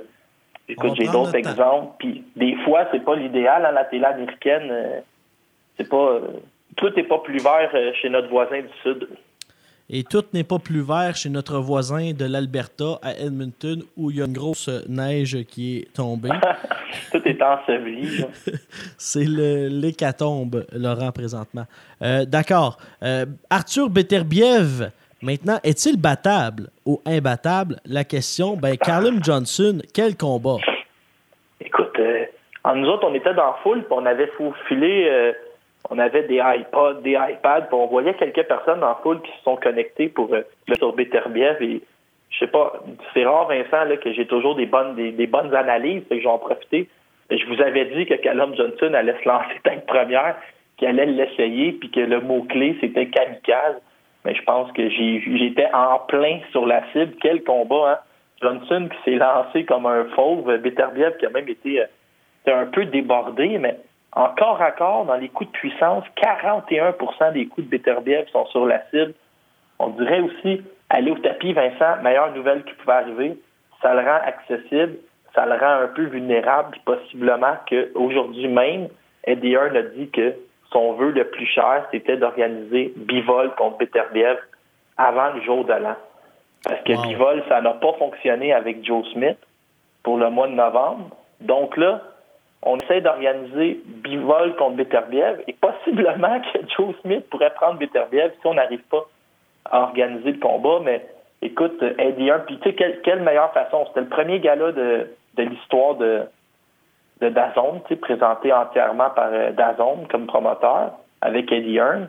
écoute, 0.68 0.94
j'ai 0.96 1.04
d'autres 1.12 1.34
exemples. 1.36 1.92
Puis 1.98 2.24
des 2.36 2.56
fois, 2.64 2.86
c'est 2.90 3.04
pas 3.04 3.16
l'idéal. 3.16 3.64
hein, 3.66 3.72
la 3.72 3.84
télé 3.84 4.04
américaine, 4.04 4.68
euh, 4.70 5.00
c'est 5.76 5.88
pas 5.88 5.96
euh, 6.12 6.20
tout 6.76 6.90
n'est 6.96 7.02
pas 7.04 7.18
plus 7.18 7.38
vert 7.42 7.70
euh, 7.74 7.92
chez 8.00 8.08
notre 8.08 8.28
voisin 8.28 8.60
du 8.60 8.68
Sud. 8.82 9.08
Et 9.90 10.02
tout 10.02 10.24
n'est 10.32 10.44
pas 10.44 10.58
plus 10.58 10.80
vert 10.80 11.14
chez 11.14 11.28
notre 11.28 11.58
voisin 11.58 12.12
de 12.12 12.24
l'Alberta 12.24 12.98
à 13.02 13.12
Edmonton 13.18 13.82
où 13.98 14.10
il 14.10 14.16
y 14.16 14.22
a 14.22 14.24
une 14.24 14.32
grosse 14.32 14.70
neige 14.88 15.44
qui 15.44 15.78
est 15.78 15.92
tombée. 15.92 16.30
tout 17.12 17.20
est 17.26 17.42
enseveli. 17.42 18.24
C'est 18.96 19.26
l'hécatombe, 19.26 20.64
Laurent, 20.72 21.12
présentement. 21.12 21.64
Euh, 22.00 22.24
D'accord. 22.24 22.78
Euh, 23.02 23.26
Arthur 23.50 23.90
Beterbiev, 23.90 24.90
maintenant, 25.20 25.58
est-il 25.62 26.00
battable 26.00 26.70
ou 26.86 27.02
imbattable? 27.04 27.76
La 27.84 28.04
question, 28.04 28.56
ben, 28.56 28.78
Callum 28.78 29.22
Johnson, 29.22 29.82
quel 29.92 30.16
combat? 30.16 30.56
Écoute, 31.60 31.92
euh, 31.98 32.24
en 32.64 32.74
nous 32.76 32.88
autres, 32.88 33.06
on 33.06 33.14
était 33.14 33.34
dans 33.34 33.48
la 33.48 33.56
foule, 33.62 33.80
puis 33.84 33.92
on 33.92 34.06
avait 34.06 34.30
faufilé, 34.38 35.34
on 35.90 35.98
avait 35.98 36.22
des 36.24 36.40
iPods, 36.42 37.02
des 37.02 37.12
iPads, 37.12 37.62
puis 37.62 37.74
on 37.74 37.86
voyait 37.86 38.14
quelques 38.14 38.44
personnes 38.44 38.80
la 38.80 38.98
foule 39.02 39.20
qui 39.22 39.30
se 39.32 39.42
sont 39.42 39.56
connectées 39.56 40.08
pour 40.08 40.32
euh, 40.32 40.42
le 40.66 40.74
sur 40.76 40.92
Beterbiev. 40.94 41.62
Et 41.62 41.82
je 42.30 42.38
sais 42.38 42.50
pas, 42.50 42.72
c'est 43.12 43.24
rare, 43.24 43.48
Vincent, 43.48 43.84
là, 43.84 43.96
que 43.96 44.12
j'ai 44.12 44.26
toujours 44.26 44.56
des 44.56 44.66
bonnes, 44.66 44.94
des, 44.94 45.26
bonnes 45.26 45.54
analyses, 45.54 46.02
fait 46.08 46.16
que 46.16 46.22
j'en 46.22 46.38
profiter. 46.38 46.88
Je 47.30 47.46
vous 47.46 47.60
avais 47.60 47.84
dit 47.86 48.06
que 48.06 48.14
Callum 48.14 48.54
Johnson 48.56 48.92
allait 48.94 49.16
se 49.22 49.28
lancer 49.28 49.60
tête 49.64 49.86
première, 49.86 50.36
qu'il 50.76 50.88
allait 50.88 51.06
l'essayer, 51.06 51.72
puis 51.72 51.90
que 51.90 52.00
le 52.00 52.20
mot-clé, 52.20 52.76
c'était 52.80 53.06
kamikaze. 53.06 53.80
Mais 54.24 54.34
je 54.34 54.42
pense 54.42 54.72
que 54.72 54.88
j'étais 54.88 55.68
en 55.74 55.98
plein 56.08 56.40
sur 56.50 56.64
la 56.64 56.82
cible. 56.92 57.14
Quel 57.20 57.44
combat, 57.44 57.92
hein? 57.92 57.98
Johnson 58.40 58.88
qui 58.88 59.10
s'est 59.10 59.18
lancé 59.18 59.64
comme 59.64 59.86
un 59.86 60.04
fauve, 60.16 60.56
Beterbiev 60.58 61.16
qui 61.18 61.26
a 61.26 61.30
même 61.30 61.48
été 61.48 61.80
euh, 61.80 61.86
un 62.46 62.66
peu 62.66 62.84
débordé, 62.86 63.58
mais 63.58 63.76
en 64.16 64.28
corps 64.28 64.60
à 64.62 64.70
corps, 64.70 65.04
dans 65.06 65.16
les 65.16 65.28
coups 65.28 65.50
de 65.50 65.56
puissance, 65.56 66.04
41% 66.22 67.32
des 67.32 67.46
coups 67.46 67.66
de 67.66 67.70
Beterbiev 67.70 68.28
sont 68.30 68.46
sur 68.46 68.66
la 68.66 68.82
cible. 68.90 69.14
On 69.78 69.88
dirait 69.88 70.20
aussi 70.20 70.62
aller 70.88 71.10
au 71.10 71.18
tapis, 71.18 71.52
Vincent, 71.52 72.02
meilleure 72.02 72.32
nouvelle 72.32 72.62
qui 72.64 72.74
pouvait 72.74 72.92
arriver, 72.92 73.38
ça 73.82 73.94
le 73.94 74.00
rend 74.00 74.20
accessible, 74.24 74.96
ça 75.34 75.46
le 75.46 75.54
rend 75.54 75.82
un 75.82 75.88
peu 75.88 76.04
vulnérable, 76.04 76.70
puis 76.72 76.80
possiblement 76.84 77.56
qu'aujourd'hui 77.68 78.46
même, 78.46 78.88
Eddie 79.24 79.52
Hearn 79.52 79.76
a 79.76 79.82
dit 79.82 80.08
que 80.10 80.34
son 80.72 80.92
vœu 80.92 81.10
le 81.10 81.24
plus 81.24 81.46
cher, 81.46 81.86
c'était 81.90 82.16
d'organiser 82.16 82.92
Bivol 82.96 83.54
contre 83.56 83.78
Beterbiev 83.78 84.38
avant 84.96 85.30
le 85.30 85.40
jour 85.42 85.64
de 85.64 85.72
l'an. 85.72 85.96
Parce 86.64 86.80
que 86.82 86.92
Wow. 86.92 87.02
Bivol, 87.02 87.44
ça 87.48 87.60
n'a 87.60 87.74
pas 87.74 87.92
fonctionné 87.94 88.52
avec 88.52 88.84
Joe 88.84 89.06
Smith 89.12 89.38
pour 90.02 90.18
le 90.18 90.30
mois 90.30 90.48
de 90.48 90.54
novembre. 90.54 91.10
Donc 91.40 91.76
là, 91.76 92.00
on 92.64 92.78
essaie 92.78 93.02
d'organiser 93.02 93.80
Bivol 93.84 94.56
contre 94.56 94.76
Beterbiev 94.76 95.42
et 95.46 95.52
possiblement 95.52 96.40
que 96.40 96.58
Joe 96.76 96.94
Smith 97.02 97.28
pourrait 97.28 97.52
prendre 97.54 97.78
Beterbiev 97.78 98.32
si 98.40 98.46
on 98.46 98.54
n'arrive 98.54 98.82
pas 98.90 99.04
à 99.70 99.82
organiser 99.82 100.32
le 100.32 100.38
combat. 100.38 100.80
Mais 100.82 101.06
écoute, 101.42 101.82
Eddie 101.98 102.28
Hearn, 102.28 102.42
puis 102.46 102.58
tu 102.58 102.70
sais, 102.70 102.74
quelle, 102.74 103.00
quelle 103.02 103.20
meilleure 103.20 103.52
façon? 103.52 103.84
C'était 103.88 104.00
le 104.00 104.08
premier 104.08 104.40
gala 104.40 104.72
de, 104.72 105.10
de 105.34 105.42
l'histoire 105.42 105.96
de, 105.96 106.22
de 107.20 107.28
Dazone, 107.28 107.80
présenté 108.00 108.50
entièrement 108.52 109.10
par 109.10 109.28
euh, 109.30 109.52
Dazone 109.52 110.06
comme 110.10 110.26
promoteur 110.26 110.92
avec 111.20 111.52
Eddie 111.52 111.76
Hearn. 111.76 112.08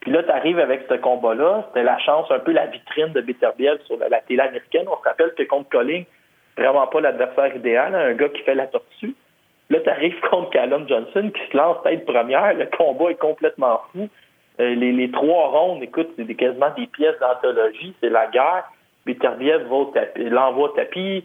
Puis 0.00 0.12
là, 0.12 0.22
tu 0.22 0.30
arrives 0.30 0.60
avec 0.60 0.82
ce 0.88 0.94
combat-là. 0.94 1.64
C'était 1.68 1.82
la 1.82 1.98
chance, 1.98 2.30
un 2.30 2.38
peu 2.38 2.52
la 2.52 2.66
vitrine 2.66 3.12
de 3.12 3.20
Beterbiev 3.20 3.80
sur 3.86 3.96
la, 3.98 4.08
la 4.08 4.20
télé 4.20 4.40
américaine. 4.40 4.86
On 4.86 4.96
se 5.02 5.08
rappelle 5.08 5.34
que 5.34 5.42
contre 5.42 5.68
Colling, 5.68 6.04
vraiment 6.56 6.86
pas 6.86 7.00
l'adversaire 7.00 7.56
idéal, 7.56 7.92
hein, 7.92 8.10
un 8.10 8.14
gars 8.14 8.28
qui 8.28 8.42
fait 8.42 8.54
la 8.54 8.68
tortue. 8.68 9.16
Là, 9.68 9.80
tu 9.80 9.88
arrives 9.88 10.20
contre 10.30 10.50
Callum 10.50 10.88
Johnson 10.88 11.30
qui 11.34 11.50
se 11.50 11.56
lance 11.56 11.78
tête 11.82 12.06
première. 12.06 12.54
Le 12.54 12.66
combat 12.76 13.10
est 13.10 13.18
complètement 13.18 13.80
fou. 13.92 14.08
Euh, 14.60 14.74
les, 14.74 15.10
trois 15.10 15.48
rondes, 15.48 15.82
écoute, 15.82 16.08
c'est 16.16 16.34
quasiment 16.34 16.70
des 16.76 16.86
pièces 16.86 17.18
d'anthologie. 17.20 17.94
C'est 18.00 18.10
la 18.10 18.28
guerre. 18.28 18.64
Beterbiev 19.04 19.68
va 19.68 20.02
l'envoie 20.16 20.70
au 20.70 20.74
tapis, 20.74 21.22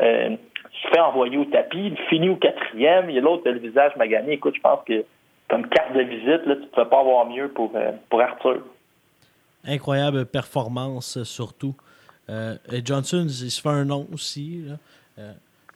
euh, 0.00 0.36
se 0.72 0.88
fait 0.88 1.00
envoyer 1.00 1.36
au 1.36 1.44
tapis, 1.44 1.78
il 1.78 1.96
finit 2.08 2.28
au 2.28 2.36
quatrième. 2.36 3.08
Il 3.08 3.14
y 3.14 3.18
a 3.18 3.20
l'autre, 3.20 3.48
le 3.48 3.58
visage 3.58 3.94
magané. 3.96 4.32
Écoute, 4.32 4.54
je 4.56 4.60
pense 4.60 4.80
que 4.84 5.04
comme 5.48 5.68
carte 5.68 5.92
de 5.92 6.02
visite, 6.02 6.46
là, 6.46 6.56
tu 6.56 6.62
ne 6.62 6.66
peux 6.66 6.88
pas 6.88 7.00
avoir 7.00 7.26
mieux 7.26 7.48
pour, 7.48 7.72
euh, 7.74 7.92
pour 8.08 8.20
Arthur. 8.20 8.62
Incroyable 9.64 10.26
performance, 10.26 11.22
surtout. 11.22 11.74
Euh, 12.28 12.56
Johnson, 12.84 13.26
il 13.28 13.50
se 13.50 13.60
fait 13.60 13.68
un 13.68 13.84
nom 13.84 14.06
aussi. 14.12 14.64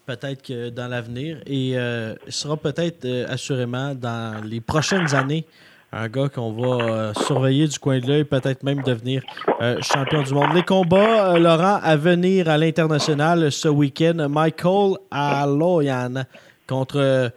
Peut-être 0.06 0.42
que 0.42 0.68
dans 0.68 0.86
l'avenir. 0.86 1.38
Et 1.46 1.72
euh, 1.76 2.14
il 2.26 2.32
sera 2.32 2.58
peut-être 2.58 3.06
euh, 3.06 3.26
assurément 3.28 3.94
dans 3.94 4.44
les 4.44 4.60
prochaines 4.60 5.14
années 5.14 5.46
un 5.92 6.08
gars 6.08 6.28
qu'on 6.28 6.52
va 6.52 6.84
euh, 6.84 7.14
surveiller 7.14 7.68
du 7.68 7.78
coin 7.78 8.00
de 8.00 8.06
l'œil, 8.08 8.24
peut-être 8.24 8.64
même 8.64 8.82
devenir 8.82 9.22
champion 9.80 10.22
du 10.22 10.34
monde. 10.34 10.52
Les 10.52 10.64
combats, 10.64 11.38
Laurent, 11.38 11.78
à 11.82 11.96
venir 11.96 12.48
à 12.48 12.58
l'international 12.58 13.50
ce 13.52 13.68
week-end. 13.68 14.28
Michael 14.28 14.96
Aloyan 15.10 16.24
contre 16.66 17.30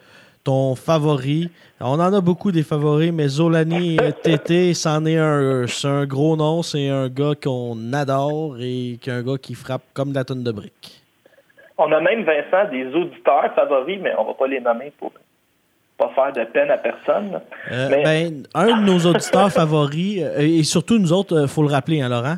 ton 0.43 0.75
favori. 0.75 1.49
On 1.79 1.99
en 1.99 2.13
a 2.13 2.19
beaucoup 2.19 2.51
des 2.51 2.63
favoris, 2.63 3.11
mais 3.13 3.27
Zolani 3.27 3.97
TT, 4.23 4.73
c'en 4.73 5.05
est 5.05 5.17
un. 5.17 5.67
C'est 5.67 5.87
un 5.87 6.05
gros 6.05 6.35
nom. 6.35 6.63
C'est 6.63 6.89
un 6.89 7.09
gars 7.09 7.33
qu'on 7.41 7.93
adore 7.93 8.57
et 8.59 8.99
un 9.07 9.21
gars 9.21 9.37
qui 9.37 9.53
frappe 9.53 9.83
comme 9.93 10.09
de 10.09 10.15
la 10.15 10.25
tonne 10.25 10.43
de 10.43 10.51
briques. 10.51 10.96
On 11.77 11.91
a 11.91 11.99
même, 11.99 12.23
Vincent, 12.23 12.69
des 12.71 12.87
auditeurs 12.95 13.53
favoris, 13.53 13.99
mais 14.01 14.13
on 14.17 14.25
va 14.25 14.33
pas 14.33 14.47
les 14.47 14.59
nommer 14.59 14.91
pour 14.97 15.11
pas 15.97 16.09
faire 16.09 16.33
de 16.33 16.43
peine 16.45 16.69
à 16.69 16.77
personne. 16.77 17.41
Euh, 17.71 17.89
ben, 17.89 18.43
un 18.53 18.81
de 18.81 18.85
nos 18.85 18.99
auditeurs 19.09 19.51
favoris, 19.51 20.21
euh, 20.21 20.39
et 20.39 20.63
surtout 20.63 20.99
nous 20.99 21.11
autres, 21.11 21.33
il 21.35 21.43
euh, 21.43 21.47
faut 21.47 21.63
le 21.63 21.69
rappeler, 21.69 22.01
hein, 22.01 22.09
Laurent? 22.09 22.35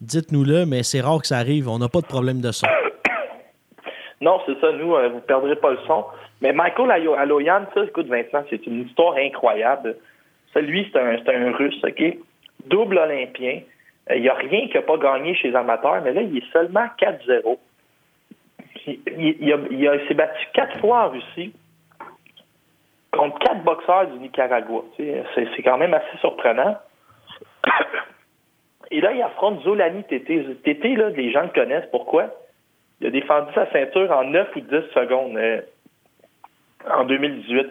Dites-nous-le, 0.00 0.64
mais 0.64 0.84
c'est 0.84 1.00
rare 1.00 1.20
que 1.20 1.26
ça 1.26 1.38
arrive. 1.38 1.68
On 1.68 1.78
n'a 1.78 1.88
pas 1.88 2.00
de 2.00 2.06
problème 2.06 2.40
de 2.40 2.52
son. 2.52 2.66
Non, 4.20 4.40
c'est 4.46 4.58
ça, 4.60 4.72
nous, 4.72 4.88
vous 4.88 4.96
ne 4.96 5.20
perdrez 5.20 5.54
pas 5.54 5.70
le 5.70 5.78
son. 5.86 6.04
Mais 6.40 6.52
Michael 6.52 6.90
Aloyan, 6.90 7.66
ça, 7.72 7.84
écoute, 7.84 8.08
Vincent, 8.08 8.44
c'est 8.50 8.66
une 8.66 8.84
histoire 8.84 9.14
incroyable. 9.16 9.94
Ça, 10.52 10.60
lui, 10.60 10.90
c'est 10.92 10.98
un, 10.98 11.18
un, 11.24 11.52
Russe, 11.52 11.80
OK? 11.84 12.18
Double 12.66 12.98
Olympien. 12.98 13.60
Il 14.12 14.22
n'y 14.22 14.28
a 14.28 14.34
rien 14.34 14.66
qui 14.66 14.74
n'a 14.74 14.82
pas 14.82 14.96
gagné 14.96 15.36
chez 15.36 15.50
les 15.50 15.54
amateurs, 15.54 16.02
mais 16.02 16.12
là, 16.12 16.22
il 16.22 16.36
est 16.36 16.52
seulement 16.52 16.86
4-0. 17.00 17.58
Il, 18.88 19.36
il, 19.40 20.00
s'est 20.08 20.14
battu 20.14 20.46
quatre 20.54 20.78
fois 20.80 21.06
en 21.06 21.10
Russie 21.10 21.52
contre 23.12 23.38
quatre 23.40 23.62
boxeurs 23.62 24.06
du 24.08 24.18
Nicaragua. 24.18 24.84
C'est 24.96 25.62
quand 25.62 25.78
même 25.78 25.94
assez 25.94 26.16
surprenant. 26.20 26.76
Et 28.90 29.00
là, 29.00 29.12
il 29.12 29.22
affronte 29.22 29.62
Zolani 29.62 30.04
Tété. 30.04 30.44
Tété, 30.64 30.96
là, 30.96 31.10
les 31.10 31.30
gens 31.30 31.42
le 31.42 31.48
connaissent. 31.48 31.88
Pourquoi? 31.90 32.30
Il 33.00 33.06
a 33.06 33.10
défendu 33.10 33.52
sa 33.54 33.70
ceinture 33.70 34.10
en 34.10 34.24
9 34.24 34.56
ou 34.56 34.60
10 34.60 34.68
secondes 34.94 35.36
euh, 35.36 35.60
en 36.90 37.04
2018. 37.04 37.66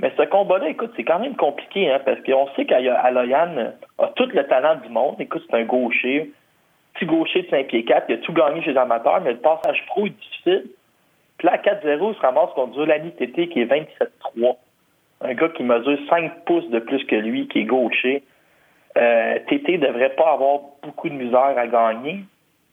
Mais 0.00 0.12
ce 0.16 0.22
combat-là, 0.22 0.70
écoute, 0.70 0.92
c'est 0.96 1.04
quand 1.04 1.18
même 1.18 1.36
compliqué, 1.36 1.90
hein, 1.90 2.00
parce 2.04 2.20
qu'on 2.22 2.48
sait 2.56 2.64
qu'Aloyan 2.64 3.74
a 3.98 4.06
tout 4.16 4.26
le 4.32 4.42
talent 4.44 4.76
du 4.76 4.88
monde. 4.88 5.16
Écoute, 5.18 5.44
c'est 5.48 5.56
un 5.56 5.64
gaucher, 5.64 6.32
petit 7.00 7.06
gaucher 7.06 7.42
de 7.42 7.48
5 7.48 7.66
pieds 7.66 7.84
4, 7.84 8.06
il 8.08 8.14
a 8.14 8.18
tout 8.18 8.32
gagné 8.32 8.62
chez 8.62 8.72
les 8.72 8.78
amateurs, 8.78 9.20
mais 9.22 9.32
le 9.32 9.38
passage 9.38 9.84
pro 9.86 10.06
est 10.06 10.10
difficile. 10.10 10.66
Puis 11.38 11.48
là, 11.48 11.56
4-0, 11.56 12.12
il 12.12 12.14
se 12.14 12.20
ramasse 12.20 12.50
contre 12.54 12.74
Zolani 12.74 13.12
Tété, 13.12 13.48
qui 13.48 13.60
est 13.60 13.66
27-3. 13.66 14.56
Un 15.22 15.34
gars 15.34 15.48
qui 15.50 15.62
mesure 15.62 15.98
5 16.08 16.44
pouces 16.44 16.68
de 16.70 16.78
plus 16.78 17.04
que 17.04 17.16
lui, 17.16 17.48
qui 17.48 17.60
est 17.60 17.64
gaucher. 17.64 18.22
Euh, 18.96 19.38
Tété 19.48 19.78
ne 19.78 19.86
devrait 19.86 20.14
pas 20.14 20.32
avoir 20.32 20.60
beaucoup 20.82 21.08
de 21.08 21.14
misère 21.14 21.56
à 21.56 21.66
gagner, 21.66 22.24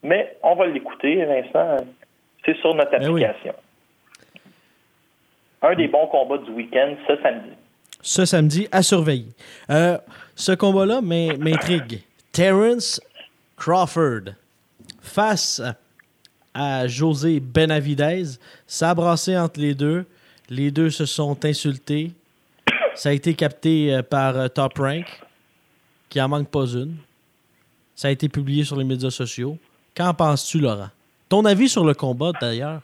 mais 0.03 0.35
on 0.43 0.55
va 0.55 0.67
l'écouter, 0.67 1.23
Vincent. 1.25 1.85
C'est 2.45 2.57
sur 2.57 2.75
notre 2.75 2.91
ben 2.91 3.03
application. 3.03 3.53
Un 5.61 5.75
des 5.75 5.87
bons 5.87 6.07
combats 6.07 6.37
du 6.37 6.51
week-end, 6.51 6.95
ce 7.07 7.17
samedi. 7.21 7.51
Ce 8.01 8.25
samedi, 8.25 8.67
à 8.71 8.81
surveiller. 8.81 9.33
Euh, 9.69 9.97
ce 10.35 10.51
combat-là 10.51 11.01
m'intrigue. 11.01 12.01
Terence 12.31 13.01
Crawford 13.57 14.33
face 15.01 15.61
à 16.53 16.87
José 16.87 17.39
Benavidez. 17.39 18.23
Ça 18.65 18.91
a 18.91 18.95
brassé 18.95 19.37
entre 19.37 19.59
les 19.59 19.73
deux. 19.73 20.05
Les 20.49 20.71
deux 20.71 20.89
se 20.89 21.05
sont 21.05 21.37
insultés. 21.43 22.11
Ça 22.93 23.09
a 23.09 23.11
été 23.11 23.33
capté 23.33 23.93
euh, 23.93 24.01
par 24.01 24.37
euh, 24.37 24.47
Top 24.47 24.77
Rank, 24.77 25.05
qui 26.09 26.19
en 26.21 26.29
manque 26.29 26.49
pas 26.49 26.65
une. 26.65 26.95
Ça 27.93 28.07
a 28.07 28.11
été 28.11 28.29
publié 28.29 28.63
sur 28.63 28.75
les 28.77 28.85
médias 28.85 29.09
sociaux. 29.09 29.57
Qu'en 29.95 30.13
penses-tu, 30.13 30.59
Laurent? 30.59 30.89
Ton 31.29 31.45
avis 31.45 31.67
sur 31.69 31.85
le 31.85 31.93
combat, 31.93 32.31
d'ailleurs? 32.39 32.81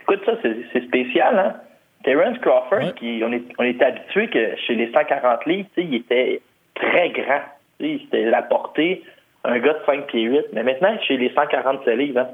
Écoute, 0.00 0.20
ça, 0.24 0.32
c'est 0.42 0.84
spécial, 0.86 1.38
hein? 1.38 1.60
Terence 2.04 2.38
Crawford, 2.38 2.94
qui, 2.94 3.20
on, 3.24 3.32
est, 3.32 3.42
on 3.58 3.64
est 3.64 3.82
habitué 3.82 4.28
que 4.28 4.56
chez 4.66 4.74
les 4.74 4.90
140 4.92 5.46
livres, 5.46 5.68
il 5.76 5.94
était 5.94 6.40
très 6.74 7.10
grand. 7.10 7.42
C'était 7.80 8.24
la 8.24 8.42
portée, 8.42 9.02
un 9.44 9.58
gars 9.58 9.74
de 9.74 9.84
5 9.86 10.06
pieds 10.06 10.22
8. 10.22 10.46
Mais 10.52 10.62
maintenant, 10.62 10.96
chez 11.06 11.16
les 11.16 11.30
147 11.30 11.96
livres, 11.96 12.20
hein, 12.20 12.28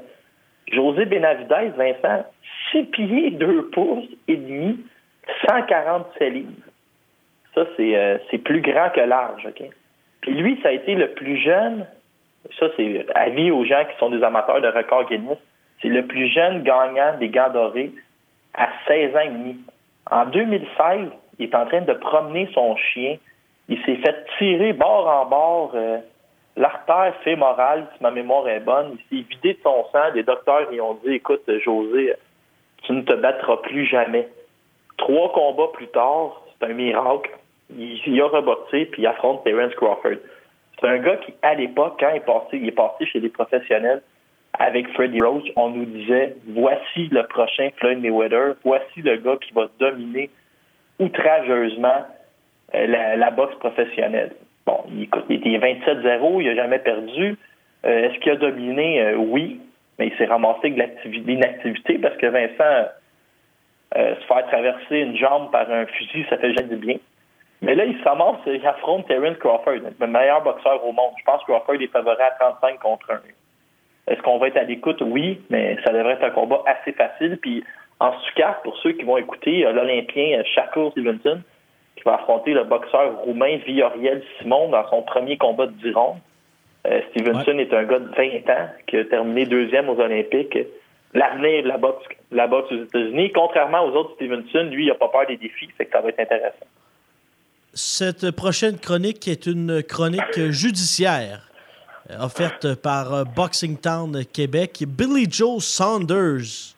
José 0.71 1.05
Benavidez, 1.05 1.71
Vincent, 1.77 2.25
6 2.71 2.83
pieds 2.85 3.31
2 3.31 3.69
pouces 3.69 4.09
et 4.27 4.37
demi, 4.37 4.79
147 5.47 6.33
livres. 6.33 6.49
Ça, 7.53 7.65
euh, 7.79 8.17
c'est 8.29 8.37
plus 8.39 8.61
grand 8.61 8.89
que 8.89 9.01
large, 9.01 9.45
OK? 9.45 9.69
Puis 10.21 10.33
lui, 10.33 10.59
ça 10.61 10.69
a 10.69 10.71
été 10.71 10.95
le 10.95 11.09
plus 11.11 11.37
jeune, 11.37 11.85
ça, 12.59 12.67
c'est 12.75 13.05
avis 13.15 13.51
aux 13.51 13.63
gens 13.63 13.83
qui 13.85 13.97
sont 13.97 14.09
des 14.09 14.23
amateurs 14.23 14.61
de 14.61 14.67
record 14.67 15.07
Guinness, 15.07 15.37
c'est 15.81 15.87
le 15.87 16.05
plus 16.05 16.27
jeune 16.27 16.63
gagnant 16.63 17.17
des 17.17 17.29
gants 17.29 17.49
dorés 17.51 17.91
à 18.53 18.69
16 18.87 19.15
ans 19.15 19.19
et 19.19 19.29
demi. 19.29 19.57
En 20.09 20.25
2016, 20.25 21.09
il 21.39 21.45
est 21.45 21.55
en 21.55 21.65
train 21.65 21.81
de 21.81 21.93
promener 21.93 22.49
son 22.53 22.75
chien. 22.75 23.17
Il 23.67 23.77
s'est 23.83 23.97
fait 23.97 24.25
tirer 24.37 24.73
bord 24.73 25.07
en 25.07 25.25
bord 25.25 25.71
euh, 25.75 25.99
l'artère 26.55 27.13
fémorale, 27.23 27.87
si 27.95 28.03
ma 28.03 28.11
mémoire 28.11 28.47
est 28.47 28.59
bonne. 28.59 28.97
Il 29.11 29.19
s'est 29.19 29.29
vidé 29.29 29.53
de 29.53 29.59
son 29.63 29.85
sang. 29.91 30.11
Les 30.13 30.23
docteurs 30.23 30.69
lui 30.71 30.81
ont 30.81 30.99
dit 31.03 31.13
Écoute, 31.13 31.43
José, 31.63 32.13
tu 32.83 32.93
ne 32.93 33.01
te 33.01 33.13
battras 33.13 33.57
plus 33.57 33.85
jamais. 33.85 34.27
Trois 34.97 35.31
combats 35.33 35.71
plus 35.73 35.87
tard, 35.87 36.41
c'est 36.59 36.67
un 36.67 36.73
miracle. 36.73 37.31
Il, 37.75 38.21
a 38.21 38.27
reboxé 38.27 38.85
puis 38.85 39.01
il 39.01 39.07
affronte 39.07 39.43
Terence 39.43 39.73
Crawford. 39.75 40.19
C'est 40.79 40.87
un 40.87 40.99
gars 40.99 41.17
qui, 41.17 41.33
à 41.41 41.55
l'époque, 41.55 41.95
quand 41.99 42.09
il 42.11 42.17
est 42.17 42.19
passé, 42.19 42.57
il 42.57 42.67
est 42.67 42.71
passé 42.71 43.05
chez 43.07 43.19
les 43.19 43.29
professionnels 43.29 44.01
avec 44.59 44.91
Freddie 44.93 45.21
Rose, 45.21 45.43
on 45.55 45.69
nous 45.69 45.85
disait 45.85 46.35
voici 46.47 47.07
le 47.11 47.23
prochain 47.27 47.69
Floyd 47.77 47.99
Mayweather, 47.99 48.55
voici 48.63 49.01
le 49.01 49.17
gars 49.17 49.37
qui 49.37 49.53
va 49.53 49.67
dominer 49.79 50.29
outrageusement 50.99 52.05
euh, 52.73 53.15
la, 53.17 53.31
boxe 53.31 53.55
professionnelle. 53.55 54.33
Bon, 54.65 54.83
il, 54.89 55.07
il 55.29 55.35
était 55.35 55.57
27-0, 55.57 56.41
il 56.41 56.47
n'a 56.47 56.55
jamais 56.55 56.79
perdu. 56.79 57.37
Euh, 57.85 58.09
est-ce 58.09 58.19
qu'il 58.19 58.31
a 58.31 58.35
dominé? 58.35 59.01
Euh, 59.01 59.15
oui, 59.15 59.59
mais 59.99 60.07
il 60.07 60.17
s'est 60.17 60.25
ramassé 60.25 60.73
avec 60.77 61.03
l'inactivité 61.03 61.97
parce 61.99 62.17
que 62.17 62.27
Vincent, 62.27 62.89
se 63.95 64.25
faire 64.27 64.45
traverser 64.47 64.99
une 64.99 65.15
jambe 65.15 65.51
par 65.51 65.71
un 65.71 65.85
fusil, 65.85 66.25
ça 66.29 66.37
fait 66.37 66.53
jamais 66.53 66.75
du 66.75 66.75
bien. 66.75 66.97
Mais 67.61 67.75
là, 67.75 67.85
il 67.85 67.97
se 67.97 68.03
ramasse, 68.03 68.37
il 68.45 68.65
affronte 68.67 69.07
Terence 69.07 69.37
Crawford, 69.37 69.79
le 69.99 70.07
meilleur 70.07 70.43
boxeur 70.43 70.85
au 70.85 70.91
monde. 70.91 71.13
Je 71.17 71.23
pense 71.23 71.41
que 71.43 71.51
Crawford 71.51 71.81
est 71.81 71.87
favori 71.87 72.21
à 72.21 72.31
35 72.39 72.79
contre 72.79 73.11
1. 73.11 73.21
Est-ce 74.07 74.21
qu'on 74.21 74.37
va 74.37 74.47
être 74.47 74.57
à 74.57 74.63
l'écoute? 74.63 75.01
Oui, 75.01 75.41
mais 75.49 75.77
ça 75.83 75.91
devrait 75.91 76.13
être 76.13 76.25
un 76.25 76.31
combat 76.31 76.61
assez 76.65 76.91
facile. 76.91 77.37
Puis 77.41 77.63
en 77.99 78.11
cas, 78.35 78.59
pour 78.63 78.77
ceux 78.77 78.91
qui 78.91 79.03
vont 79.03 79.17
écouter, 79.17 79.61
l'Olympien 79.61 80.43
Shakur 80.43 80.91
Stevenson 80.91 81.41
qui 82.05 82.09
va 82.09 82.15
affronter 82.15 82.53
le 82.53 82.63
boxeur 82.63 83.17
roumain 83.21 83.57
Vioriel 83.65 84.23
Simon 84.39 84.69
dans 84.69 84.87
son 84.89 85.01
premier 85.01 85.37
combat 85.37 85.65
de 85.67 85.71
10 85.71 85.93
euh, 86.87 87.01
Stevenson 87.09 87.57
est 87.57 87.73
un 87.73 87.83
gars 87.83 87.99
de 87.99 88.09
20 88.15 88.53
ans 88.53 88.69
qui 88.85 88.97
a 88.97 89.05
terminé 89.05 89.45
deuxième 89.45 89.89
aux 89.89 89.99
Olympiques. 89.99 90.57
L'avenir 91.15 91.63
de 91.63 91.67
la 91.67 91.77
boxe, 91.77 92.05
la 92.31 92.45
boxe 92.45 92.71
aux 92.71 92.83
États-Unis, 92.83 93.31
contrairement 93.33 93.85
aux 93.85 93.95
autres 93.95 94.13
Stevenson, 94.15 94.69
lui, 94.69 94.85
il 94.85 94.89
n'a 94.89 94.95
pas 94.95 95.07
peur 95.07 95.25
des 95.27 95.37
défis, 95.37 95.69
fait 95.77 95.85
que 95.85 95.91
ça 95.91 96.01
va 96.01 96.09
être 96.09 96.19
intéressant. 96.19 96.67
Cette 97.73 98.31
prochaine 98.31 98.77
chronique 98.77 99.27
est 99.27 99.47
une 99.47 99.81
chronique 99.81 100.51
judiciaire 100.51 101.49
offerte 102.19 102.75
par 102.75 103.13
euh, 103.13 103.23
Boxing 103.23 103.77
Town 103.77 104.23
Québec. 104.31 104.83
Billy 104.87 105.25
Joe 105.29 105.63
Saunders 105.63 106.75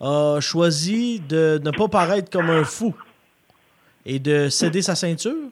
a 0.00 0.38
choisi 0.40 1.20
de 1.20 1.60
ne 1.62 1.70
pas 1.70 1.88
paraître 1.88 2.30
comme 2.30 2.48
un 2.48 2.64
fou 2.64 2.94
et 4.06 4.18
de 4.18 4.48
céder 4.48 4.82
sa 4.82 4.94
ceinture? 4.94 5.50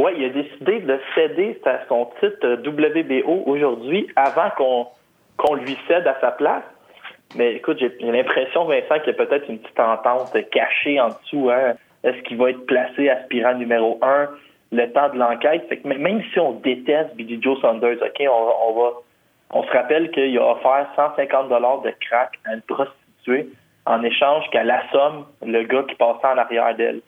Oui, 0.00 0.12
il 0.16 0.24
a 0.24 0.28
décidé 0.28 0.80
de 0.80 0.98
céder 1.14 1.60
son 1.88 2.08
titre 2.20 2.60
WBO 2.64 3.42
aujourd'hui 3.46 4.06
avant 4.16 4.50
qu'on 5.36 5.54
lui 5.54 5.76
cède 5.88 6.06
à 6.06 6.18
sa 6.20 6.30
place. 6.32 6.62
Mais 7.36 7.54
écoute, 7.54 7.78
j'ai 7.78 7.92
l'impression, 8.00 8.64
Vincent, 8.64 9.00
qu'il 9.00 9.12
y 9.12 9.20
a 9.20 9.24
peut-être 9.26 9.48
une 9.48 9.58
petite 9.58 9.80
entente 9.80 10.34
cachée 10.50 11.00
en 11.00 11.08
dessous. 11.08 11.50
Hein. 11.50 11.74
Est-ce 12.04 12.22
qu'il 12.22 12.38
va 12.38 12.50
être 12.50 12.64
placé 12.66 13.08
aspirant 13.08 13.54
numéro 13.54 13.98
un? 14.02 14.28
le 14.72 14.92
temps 14.92 15.08
de 15.10 15.18
l'enquête? 15.18 15.84
Même 15.84 16.22
si 16.32 16.38
on 16.38 16.52
déteste 16.52 17.14
Billy 17.16 17.40
Joe 17.42 17.60
Saunders, 17.60 18.02
OK, 18.02 18.22
on, 18.30 18.72
va 18.74 18.90
on 19.50 19.62
se 19.62 19.70
rappelle 19.70 20.10
qu'il 20.10 20.36
a 20.38 20.52
offert 20.52 20.88
150 20.94 21.48
dollars 21.48 21.82
de 21.82 21.92
crack 22.00 22.38
à 22.44 22.54
une 22.54 22.62
prostituée 22.62 23.48
en 23.88 24.02
échange 24.02 24.44
qu'elle 24.50 24.70
assomme 24.70 25.24
le 25.44 25.62
gars 25.62 25.82
qui 25.88 25.94
passait 25.94 26.26
en 26.26 26.38
arrière 26.38 26.74
d'elle. 26.76 27.00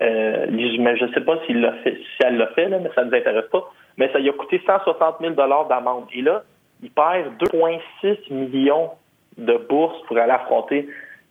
Euh, 0.00 0.46
mais 0.50 0.96
je 0.96 1.04
ne 1.04 1.12
sais 1.12 1.20
pas 1.20 1.38
s'il 1.46 1.72
si 1.84 2.22
elle 2.24 2.36
l'a 2.36 2.48
fait, 2.48 2.68
là, 2.68 2.78
mais 2.80 2.90
ça 2.94 3.04
ne 3.04 3.10
nous 3.10 3.16
intéresse 3.16 3.48
pas. 3.50 3.70
Mais 3.98 4.10
ça 4.12 4.18
lui 4.18 4.28
a 4.28 4.32
coûté 4.32 4.60
160 4.66 5.16
000 5.20 5.34
dollars 5.34 5.68
d'amende. 5.68 6.06
Et 6.12 6.22
là, 6.22 6.42
il 6.82 6.90
perd 6.90 7.28
2,6 7.40 8.32
millions 8.32 8.90
de 9.38 9.56
bourses 9.68 10.00
pour 10.06 10.18
aller 10.18 10.32
affronter 10.32 10.88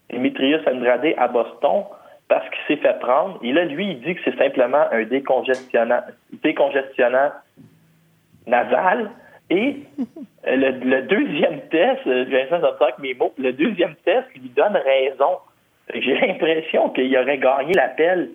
Dimitrius 0.09 0.61
Andrade 0.67 1.13
à 1.17 1.27
Boston 1.27 1.83
parce 2.27 2.47
qu'il 2.49 2.59
s'est 2.77 2.81
fait 2.81 2.97
prendre. 2.99 3.39
Et 3.43 3.51
là, 3.51 3.65
lui, 3.65 3.91
il 3.91 4.01
dit 4.01 4.15
que 4.15 4.21
c'est 4.23 4.37
simplement 4.37 4.85
un 4.91 5.03
décongestionnant, 5.03 6.01
décongestionnant 6.43 7.31
nasal 8.47 9.11
Et 9.51 9.75
euh, 10.47 10.55
le, 10.55 11.01
deuxième 11.01 11.59
test, 11.69 12.07
Vincent 12.07 12.61
ça 12.61 12.77
avec 12.79 12.99
mes 12.99 13.13
mots, 13.13 13.33
le 13.37 13.51
deuxième 13.51 13.95
test 14.05 14.25
lui 14.33 14.49
donne 14.55 14.77
raison. 14.77 15.39
J'ai 15.93 16.15
l'impression 16.21 16.89
qu'il 16.91 17.15
aurait 17.17 17.37
gagné 17.37 17.73
l'appel, 17.73 18.29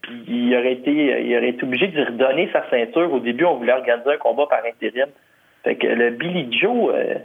puis 0.00 0.24
il 0.28 0.56
aurait 0.56 0.72
été, 0.72 0.90
il 0.90 1.36
aurait 1.36 1.50
été 1.50 1.62
obligé 1.62 1.88
de 1.88 1.96
lui 1.96 2.04
redonner 2.04 2.48
sa 2.54 2.68
ceinture. 2.70 3.12
Au 3.12 3.20
début, 3.20 3.44
on 3.44 3.56
voulait 3.56 3.74
organiser 3.74 4.12
un 4.12 4.16
combat 4.16 4.46
par 4.46 4.64
intérim. 4.64 5.10
Fait 5.62 5.76
que 5.76 5.88
le 5.88 6.10
Billy 6.10 6.50
Joe 6.58 6.90
euh, 6.94 7.16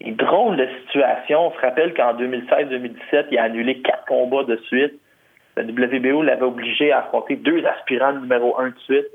est 0.00 0.12
drôle 0.12 0.56
de 0.56 0.66
situation. 0.86 1.48
On 1.48 1.52
se 1.52 1.58
rappelle 1.58 1.92
qu'en 1.92 2.14
2016-2017, 2.14 3.26
il 3.30 3.38
a 3.38 3.42
annulé 3.42 3.82
quatre 3.82 4.06
combats 4.06 4.44
de 4.44 4.56
suite. 4.68 4.94
La 5.58 5.64
WBO 5.64 6.22
l'avait 6.22 6.46
obligé 6.46 6.92
à 6.92 7.00
affronter 7.00 7.36
deux 7.36 7.62
aspirants 7.66 8.14
numéro 8.14 8.58
un 8.58 8.70
de 8.70 8.78
suite, 8.84 9.06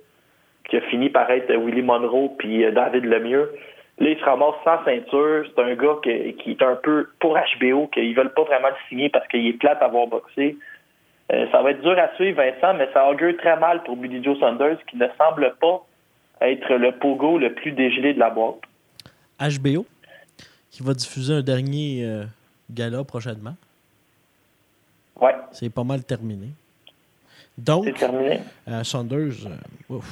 qui 0.69 0.77
a 0.77 0.81
fini 0.81 1.09
par 1.09 1.29
être 1.31 1.53
Willie 1.55 1.81
Monroe 1.81 2.35
puis 2.37 2.63
euh, 2.63 2.71
David 2.71 3.05
Lemieux. 3.05 3.51
Là, 3.99 4.09
il 4.09 4.17
se 4.17 4.23
ramasse 4.23 4.55
sans 4.63 4.83
ceinture. 4.85 5.45
C'est 5.53 5.61
un 5.61 5.75
gars 5.75 5.97
qui, 6.03 6.33
qui 6.35 6.51
est 6.51 6.61
un 6.61 6.75
peu 6.75 7.09
pour 7.19 7.37
HBO, 7.59 7.87
qu'ils 7.87 8.15
veulent 8.15 8.33
pas 8.33 8.43
vraiment 8.43 8.69
le 8.69 8.75
signer 8.87 9.09
parce 9.09 9.27
qu'il 9.27 9.45
est 9.47 9.53
plate 9.53 9.81
à 9.81 9.85
avoir 9.85 10.07
boxé. 10.07 10.57
Euh, 11.31 11.45
ça 11.51 11.61
va 11.61 11.71
être 11.71 11.81
dur 11.81 11.97
à 11.99 12.15
suivre, 12.15 12.37
Vincent, 12.41 12.73
mais 12.75 12.89
ça 12.93 13.09
augure 13.09 13.35
très 13.37 13.57
mal 13.59 13.83
pour 13.83 13.97
Billy 13.97 14.23
Joe 14.23 14.39
Saunders, 14.39 14.77
qui 14.89 14.97
ne 14.97 15.07
semble 15.17 15.53
pas 15.59 15.85
être 16.41 16.73
le 16.75 16.93
pogo 16.93 17.37
le 17.37 17.53
plus 17.53 17.71
dégelé 17.73 18.13
de 18.13 18.19
la 18.19 18.29
boîte. 18.29 18.61
HBO, 19.39 19.85
qui 20.71 20.81
va 20.81 20.93
diffuser 20.93 21.33
un 21.35 21.41
dernier 21.41 22.03
euh, 22.05 22.23
gala 22.71 23.03
prochainement. 23.03 23.55
Ouais, 25.19 25.35
C'est 25.51 25.69
pas 25.73 25.83
mal 25.83 26.03
terminé. 26.03 26.47
Donc, 27.57 27.93
terminé. 27.95 28.39
euh, 28.69 28.83
Saunders, 28.83 29.33
ouf. 29.89 30.05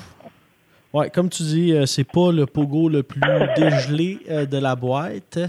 Ouais, 0.93 1.09
comme 1.09 1.29
tu 1.29 1.43
dis, 1.43 1.73
euh, 1.73 1.85
c'est 1.85 2.07
pas 2.09 2.31
le 2.31 2.45
pogo 2.45 2.89
le 2.89 3.03
plus 3.03 3.19
dégelé 3.55 4.19
euh, 4.29 4.45
de 4.45 4.57
la 4.57 4.75
boîte 4.75 5.39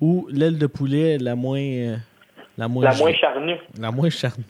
ou 0.00 0.26
l'aile 0.30 0.58
de 0.58 0.66
poulet 0.66 1.18
la 1.18 1.34
moins, 1.34 1.58
euh, 1.60 1.96
la 2.58 2.68
moins, 2.68 2.84
La 2.84 2.94
moins 2.94 3.12
charnue. 3.14 3.56
la 3.80 3.90
moins 3.90 4.10
charnue. 4.10 4.44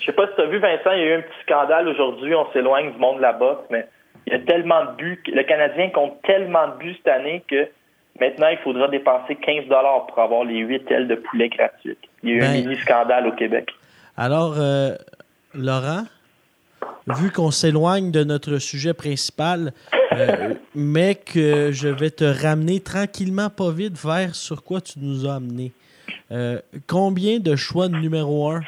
Je 0.00 0.06
sais 0.06 0.12
pas 0.12 0.26
si 0.28 0.34
tu 0.36 0.42
as 0.42 0.46
vu, 0.46 0.58
Vincent, 0.58 0.92
il 0.92 0.98
y 0.98 1.02
a 1.02 1.06
eu 1.06 1.14
un 1.14 1.20
petit 1.22 1.42
scandale 1.46 1.88
aujourd'hui. 1.88 2.34
On 2.34 2.50
s'éloigne 2.52 2.92
du 2.92 2.98
monde 2.98 3.16
de 3.16 3.22
la 3.22 3.32
boxe, 3.32 3.64
mais 3.70 3.86
il 4.26 4.32
y 4.32 4.36
a 4.36 4.38
tellement 4.40 4.84
de 4.84 4.90
buts. 4.96 5.22
Le 5.26 5.42
Canadien 5.42 5.90
compte 5.90 6.20
tellement 6.22 6.68
de 6.68 6.74
buts 6.78 6.94
cette 6.96 7.08
année 7.14 7.42
que 7.48 7.68
maintenant, 8.20 8.48
il 8.48 8.58
faudra 8.58 8.88
dépenser 8.88 9.34
15 9.36 9.64
pour 10.08 10.18
avoir 10.18 10.44
les 10.44 10.58
8 10.58 10.90
ailes 10.90 11.08
de 11.08 11.14
poulet 11.16 11.48
gratuites. 11.48 11.98
Il 12.22 12.30
y 12.30 12.32
a 12.32 12.36
eu 12.36 12.42
un 12.42 12.52
Ben- 12.52 12.64
mini 12.66 12.76
scandale 12.80 13.26
au 13.26 13.32
Québec. 13.32 13.70
Alors, 14.16 14.54
euh, 14.58 14.94
Laurent, 15.54 16.04
vu 17.06 17.30
qu'on 17.30 17.50
s'éloigne 17.50 18.10
de 18.10 18.24
notre 18.24 18.58
sujet 18.58 18.94
principal, 18.94 19.72
euh, 20.12 20.54
mais 20.74 21.14
que 21.14 21.70
je 21.72 21.88
vais 21.88 22.10
te 22.10 22.24
ramener 22.24 22.80
tranquillement, 22.80 23.50
pas 23.50 23.70
vite, 23.70 23.96
vers 24.02 24.34
sur 24.34 24.62
quoi 24.62 24.80
tu 24.80 24.98
nous 24.98 25.26
as 25.28 25.34
amené. 25.34 25.72
Euh, 26.32 26.58
combien 26.86 27.38
de 27.38 27.54
choix 27.56 27.88
de 27.88 27.96
numéro 27.96 28.50
un 28.50 28.60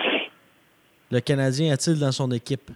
le 1.11 1.21
Canadien 1.21 1.73
a-t-il 1.73 1.99
dans 2.01 2.11
son 2.13 2.31
équipe? 2.33 2.69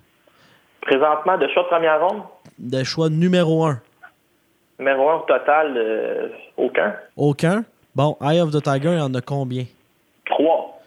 Présentement, 0.82 1.36
de 1.36 1.48
choix 1.48 1.64
de 1.64 1.68
première 1.68 2.00
ronde, 2.00 2.22
De 2.58 2.82
choix 2.84 3.08
numéro 3.10 3.64
un. 3.64 3.80
numéro 4.78 5.10
1 5.10 5.14
au 5.16 5.20
total, 5.20 5.74
euh, 5.76 6.28
aucun. 6.56 6.94
Aucun? 7.16 7.64
Bon, 7.94 8.16
Eye 8.22 8.40
of 8.40 8.50
the 8.52 8.62
Tiger, 8.62 8.92
il 8.94 9.00
en 9.00 9.12
a 9.14 9.20
combien? 9.20 9.64
3. 10.26 10.80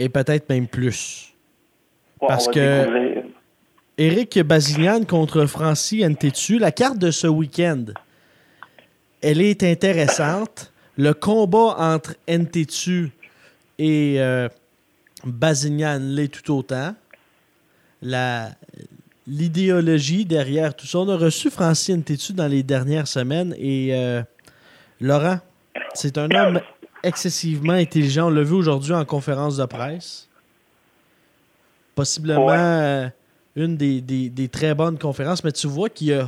Et 0.00 0.08
peut-être 0.08 0.48
même 0.48 0.66
plus. 0.66 1.32
Parce 2.20 2.48
que-. 2.48 3.19
Eric 4.00 4.38
Bazilian 4.38 5.04
contre 5.04 5.44
Francis 5.44 6.02
Ntetu. 6.02 6.58
La 6.58 6.72
carte 6.72 6.96
de 6.96 7.10
ce 7.10 7.26
week-end, 7.26 7.84
elle 9.20 9.42
est 9.42 9.62
intéressante. 9.62 10.72
Le 10.96 11.12
combat 11.12 11.76
entre 11.76 12.14
Ntetu 12.26 13.10
et 13.78 14.14
euh, 14.18 14.48
l'est 15.22 16.28
tout 16.28 16.50
autant. 16.54 16.94
La, 18.00 18.52
l'idéologie 19.26 20.24
derrière 20.24 20.74
tout 20.74 20.86
ça. 20.86 21.00
On 21.00 21.08
a 21.10 21.18
reçu 21.18 21.50
Francis 21.50 21.94
Ntetu 21.94 22.32
dans 22.32 22.48
les 22.48 22.62
dernières 22.62 23.06
semaines 23.06 23.54
et 23.58 23.90
euh, 23.92 24.22
Laurent, 25.02 25.40
c'est 25.92 26.16
un 26.16 26.30
homme 26.30 26.62
excessivement 27.02 27.74
intelligent. 27.74 28.28
On 28.28 28.30
l'a 28.30 28.44
vu 28.44 28.54
aujourd'hui 28.54 28.94
en 28.94 29.04
conférence 29.04 29.58
de 29.58 29.66
presse. 29.66 30.26
Possiblement 31.94 32.46
Ouais. 32.46 33.12
Une 33.56 33.76
des, 33.76 34.00
des- 34.00 34.48
très 34.48 34.74
bonnes 34.74 34.98
conférences, 34.98 35.42
mais 35.44 35.52
tu 35.52 35.66
vois 35.66 35.88
qu'il 35.88 36.08
y 36.08 36.14
a, 36.14 36.26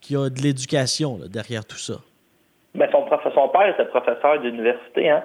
qu'il 0.00 0.16
y 0.16 0.20
a 0.20 0.28
de 0.30 0.40
l'éducation 0.40 1.18
derrière 1.32 1.64
tout 1.64 1.76
ça. 1.78 1.94
Ben, 2.74 2.88
son, 2.92 3.02
prof- 3.02 3.32
son 3.34 3.48
père 3.48 3.68
était 3.68 3.84
professeur 3.86 4.40
d'université. 4.40 5.08
Hein? 5.10 5.22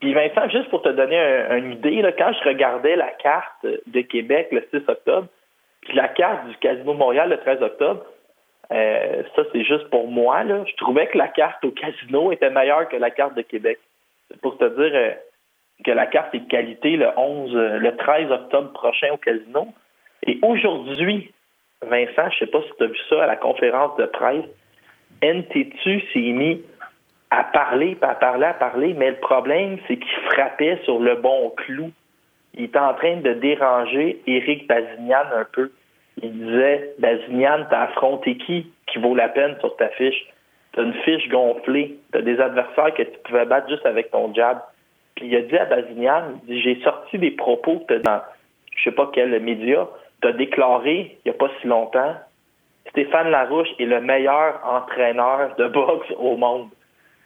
Puis 0.00 0.14
Vincent, 0.14 0.48
juste 0.50 0.68
pour 0.70 0.82
te 0.82 0.88
donner 0.88 1.18
un- 1.18 1.56
une 1.56 1.72
idée, 1.72 2.02
là, 2.02 2.12
quand 2.12 2.32
je 2.32 2.48
regardais 2.48 2.96
la 2.96 3.10
carte 3.22 3.64
de 3.86 4.00
Québec 4.00 4.48
le 4.52 4.66
6 4.72 4.88
octobre, 4.88 5.28
puis 5.82 5.94
la 5.96 6.08
carte 6.08 6.46
du 6.48 6.56
Casino 6.56 6.94
Montréal 6.94 7.28
le 7.30 7.38
13 7.38 7.62
octobre, 7.62 8.04
euh, 8.72 9.22
ça 9.36 9.42
c'est 9.52 9.64
juste 9.64 9.88
pour 9.90 10.08
moi, 10.08 10.44
là, 10.44 10.64
je 10.66 10.74
trouvais 10.76 11.06
que 11.08 11.18
la 11.18 11.28
carte 11.28 11.64
au 11.64 11.70
casino 11.72 12.32
était 12.32 12.50
meilleure 12.50 12.88
que 12.88 12.96
la 12.96 13.10
carte 13.10 13.34
de 13.34 13.42
Québec. 13.42 13.78
C'est 14.30 14.40
pour 14.40 14.56
te 14.58 14.64
dire 14.64 14.92
euh, 14.94 15.10
que 15.84 15.90
la 15.90 16.06
carte 16.06 16.34
est 16.34 16.40
de 16.40 16.48
qualité 16.48 16.96
le 16.96 17.08
11, 17.16 17.54
euh, 17.54 17.78
le 17.78 17.96
13 17.96 18.30
octobre 18.30 18.72
prochain 18.72 19.08
au 19.12 19.16
casino. 19.18 19.68
Et 20.26 20.38
aujourd'hui, 20.42 21.32
Vincent, 21.82 22.30
je 22.30 22.38
sais 22.38 22.50
pas 22.50 22.62
si 22.62 22.70
tu 22.78 22.84
as 22.84 22.86
vu 22.86 22.98
ça 23.08 23.24
à 23.24 23.26
la 23.26 23.36
conférence 23.36 23.96
de 23.96 24.06
presse, 24.06 24.44
NTTU 25.22 26.02
s'est 26.12 26.32
mis 26.32 26.62
à 27.30 27.44
parler, 27.44 27.96
à 28.02 28.14
parler, 28.14 28.44
à 28.44 28.54
parler, 28.54 28.94
mais 28.94 29.10
le 29.10 29.16
problème, 29.16 29.78
c'est 29.88 29.96
qu'il 29.96 30.22
frappait 30.30 30.78
sur 30.84 31.00
le 31.00 31.16
bon 31.16 31.50
clou. 31.56 31.90
Il 32.54 32.64
était 32.64 32.78
en 32.78 32.94
train 32.94 33.16
de 33.16 33.32
déranger 33.32 34.20
Éric 34.26 34.68
Bazignan 34.68 35.24
un 35.34 35.46
peu. 35.50 35.72
Il 36.22 36.32
disait 36.32 36.94
Bazignan, 36.98 37.66
t'as 37.70 37.84
affronté 37.84 38.36
qui 38.36 38.70
qui 38.86 38.98
vaut 38.98 39.14
la 39.14 39.28
peine 39.28 39.56
sur 39.60 39.74
ta 39.76 39.88
fiche? 39.90 40.26
T'as 40.72 40.82
une 40.82 40.94
fiche 41.04 41.28
gonflée, 41.28 41.98
t'as 42.12 42.20
des 42.20 42.38
adversaires 42.38 42.94
que 42.94 43.02
tu 43.02 43.18
pouvais 43.24 43.46
battre 43.46 43.68
juste 43.68 43.86
avec 43.86 44.10
ton 44.10 44.32
jab. 44.34 44.60
Puis 45.14 45.26
il 45.26 45.36
a 45.36 45.42
dit 45.42 45.56
à 45.56 45.64
Bazignan, 45.64 46.40
j'ai 46.46 46.80
sorti 46.82 47.18
des 47.18 47.30
propos 47.30 47.80
que 47.88 47.94
dans 47.94 48.20
je 48.76 48.84
sais 48.84 48.94
pas 48.94 49.10
quel 49.12 49.38
média, 49.40 49.86
t'as 50.22 50.32
déclaré 50.32 51.18
il 51.24 51.30
n'y 51.30 51.36
a 51.36 51.38
pas 51.38 51.50
si 51.60 51.66
longtemps 51.66 52.14
Stéphane 52.90 53.30
Larouche 53.30 53.68
est 53.78 53.84
le 53.84 54.00
meilleur 54.00 54.60
entraîneur 54.64 55.54
de 55.56 55.68
boxe 55.68 56.10
au 56.18 56.36
monde. 56.36 56.68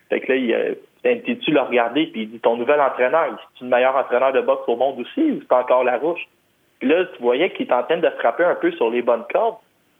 Fait 0.08 0.20
que 0.20 0.32
là, 0.32 0.36
il, 0.36 0.54
euh, 0.54 1.34
tu 1.42 1.50
l'a 1.52 1.64
regardé 1.64 2.06
puis 2.06 2.22
il 2.22 2.30
dit 2.30 2.40
ton 2.40 2.56
nouvel 2.56 2.80
entraîneur, 2.80 3.36
c'est 3.54 3.64
le 3.64 3.70
meilleur 3.70 3.96
entraîneur 3.96 4.32
de 4.32 4.40
boxe 4.40 4.68
au 4.68 4.76
monde 4.76 5.00
aussi 5.00 5.32
ou 5.32 5.40
c'est 5.40 5.54
encore 5.54 5.84
Larouche? 5.84 6.28
Puis 6.78 6.88
là, 6.88 7.04
tu 7.06 7.22
voyais 7.22 7.50
qu'il 7.50 7.66
est 7.66 7.72
en 7.72 7.82
train 7.82 7.98
de 7.98 8.10
frapper 8.10 8.44
un 8.44 8.54
peu 8.54 8.70
sur 8.72 8.90
les 8.90 9.02
bonnes 9.02 9.24
cordes. 9.32 9.56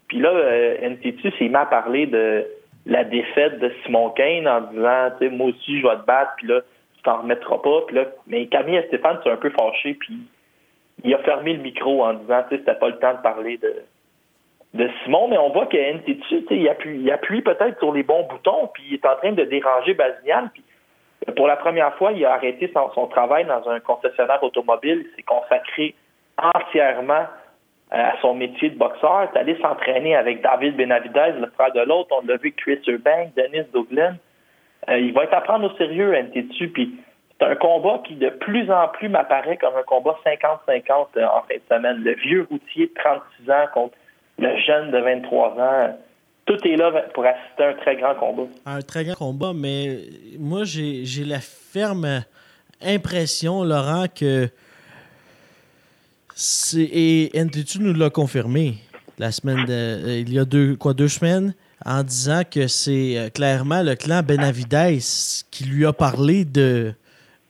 Puis 0.09 0.19
là, 0.19 0.29
euh, 0.29 0.77
NTT 0.83 1.33
s'est 1.39 1.49
mis 1.49 1.57
à 1.57 1.67
parler 1.67 2.07
de 2.07 2.47
la 2.85 3.03
défaite 3.03 3.59
de 3.59 3.73
Simon 3.85 4.11
Kane 4.11 4.47
en 4.47 4.61
disant, 4.61 5.11
tu 5.19 5.27
sais, 5.27 5.35
moi 5.35 5.49
aussi, 5.49 5.81
je 5.81 5.87
vais 5.87 5.97
te 5.97 6.07
battre, 6.07 6.33
puis 6.37 6.47
là, 6.47 6.61
tu 6.97 7.03
t'en 7.03 7.23
remettras 7.23 7.59
pas. 7.59 7.81
Puis 7.87 7.97
là, 7.97 8.05
mais 8.27 8.47
Camille 8.47 8.77
et 8.77 8.87
Stéphane 8.87 9.19
sont 9.25 9.31
un 9.31 9.37
peu 9.37 9.51
fâchés, 9.51 9.95
puis 9.95 10.19
il 11.07 11.15
a 11.15 11.19
fermé 11.19 11.53
le 11.53 11.63
micro 11.63 12.05
en 12.05 12.15
disant, 12.15 12.43
sais, 12.51 12.59
c'était 12.59 12.75
pas 12.75 12.89
le 12.89 12.99
temps 12.99 13.15
de 13.15 13.23
parler 13.23 13.59
de, 13.59 14.89
Simon, 15.05 15.29
mais 15.29 15.39
on 15.39 15.51
voit 15.51 15.67
que 15.67 15.77
NTT, 15.77 16.47
il 16.51 16.69
appuie, 16.69 16.99
il 16.99 17.11
appuie 17.11 17.41
peut-être 17.41 17.79
sur 17.79 17.95
les 17.95 18.03
bons 18.03 18.25
boutons, 18.25 18.69
puis 18.75 18.83
il 18.91 18.95
est 18.95 19.07
en 19.07 19.17
train 19.17 19.33
de 19.33 19.45
déranger 19.45 19.95
Bazignan, 19.95 20.51
puis 20.53 20.63
pour 21.35 21.47
la 21.47 21.57
première 21.57 21.95
fois, 21.95 22.13
il 22.13 22.25
a 22.27 22.35
arrêté 22.35 22.71
son, 22.75 23.07
travail 23.07 23.47
dans 23.47 23.67
un 23.71 23.81
concessionnaire 23.81 24.43
automobile, 24.43 25.07
il 25.07 25.17
s'est 25.17 25.23
consacré 25.23 25.95
entièrement 26.37 27.25
à 27.91 28.21
son 28.21 28.35
métier 28.35 28.71
de 28.71 28.77
boxeur. 28.77 29.29
Il 29.33 29.37
est 29.37 29.41
allé 29.41 29.59
s'entraîner 29.61 30.15
avec 30.15 30.43
David 30.43 30.77
Benavidez, 30.77 31.33
le 31.41 31.47
frère 31.55 31.73
de 31.73 31.81
l'autre. 31.81 32.15
On 32.21 32.27
l'a 32.27 32.37
vu 32.37 32.53
Chris 32.53 32.81
Eubank, 32.87 33.35
Dennis 33.35 33.67
Douglin. 33.73 34.17
Euh, 34.89 34.99
il 34.99 35.13
va 35.15 35.25
être 35.25 35.35
à 35.35 35.41
prendre 35.41 35.73
au 35.73 35.77
sérieux, 35.77 36.15
NTTU. 36.15 36.69
Puis 36.69 36.97
c'est 37.39 37.47
un 37.47 37.57
combat 37.57 38.01
qui 38.07 38.15
de 38.15 38.31
plus 38.31 38.71
en 38.71 38.89
plus 38.89 39.09
m'apparaît 39.09 39.57
comme 39.59 39.75
un 39.77 39.83
combat 39.83 40.17
50-50 40.25 41.07
euh, 41.17 41.27
en 41.27 41.43
fin 41.43 41.55
de 41.55 41.63
semaine. 41.71 42.03
Le 42.03 42.15
vieux 42.15 42.47
routier 42.51 42.87
de 42.87 42.95
36 42.95 43.51
ans 43.51 43.67
contre 43.75 43.95
le 44.39 44.59
jeune 44.61 44.91
de 44.91 44.99
23 44.99 45.49
ans. 45.59 45.99
Tout 46.47 46.67
est 46.67 46.77
là 46.77 46.93
pour 47.13 47.25
assister 47.27 47.65
à 47.65 47.69
un 47.69 47.75
très 47.75 47.97
grand 47.97 48.15
combat. 48.15 48.45
Un 48.65 48.81
très 48.81 49.05
grand 49.05 49.15
combat, 49.15 49.53
mais 49.55 49.99
moi, 50.39 50.61
j'ai 50.65 51.25
la 51.25 51.41
ferme 51.41 52.23
impression, 52.83 53.65
Laurent, 53.65 54.07
que. 54.15 54.49
Et 56.77 57.31
NTT 57.35 57.79
nous 57.81 57.95
l'a 57.95 58.11
confirmé 58.11 58.75
la 59.19 59.33
semaine 59.33 59.65
de, 59.65 59.73
euh, 59.73 60.19
il 60.21 60.33
y 60.33 60.39
a 60.39 60.45
deux, 60.45 60.77
quoi, 60.77 60.93
deux 60.93 61.09
semaines 61.09 61.55
en 61.85 62.03
disant 62.03 62.43
que 62.49 62.67
c'est 62.67 63.17
euh, 63.17 63.31
clairement 63.31 63.83
le 63.83 63.95
clan 63.95 64.23
Benavidez 64.23 64.99
qui 65.51 65.65
lui 65.65 65.87
a 65.87 65.95
parlé 65.95 66.45
de, 66.45 66.95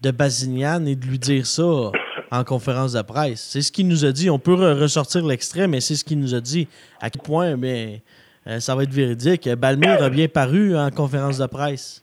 de 0.01 0.11
Bazignan 0.11 0.85
et 0.87 0.95
de 0.95 1.07
lui 1.07 1.19
dire 1.19 1.47
ça 1.47 1.91
en 2.31 2.45
conférence 2.45 2.93
de 2.93 3.03
presse. 3.03 3.41
C'est 3.51 3.63
ce 3.63 3.71
qu'il 3.73 3.89
nous 3.89 4.05
a 4.05 4.13
dit. 4.13 4.29
On 4.31 4.39
peut 4.39 4.55
re- 4.55 4.79
ressortir 4.81 5.25
l'extrait, 5.25 5.67
mais 5.69 5.81
c'est 5.81 5.95
ce 5.95 6.05
qu'il 6.05 6.19
nous 6.21 6.35
a 6.35 6.41
dit. 6.41 6.69
À 7.01 7.09
quel 7.11 7.23
point 7.23 7.57
mais, 7.57 8.03
euh, 8.47 8.61
ça 8.61 8.75
va 8.75 8.83
être 8.83 8.93
véridique. 8.93 9.49
Balmire 9.51 10.03
a 10.03 10.11
bien 10.11 10.29
paru 10.29 10.77
en 10.77 10.91
conférence 10.91 11.39
de 11.39 11.47
presse. 11.47 12.03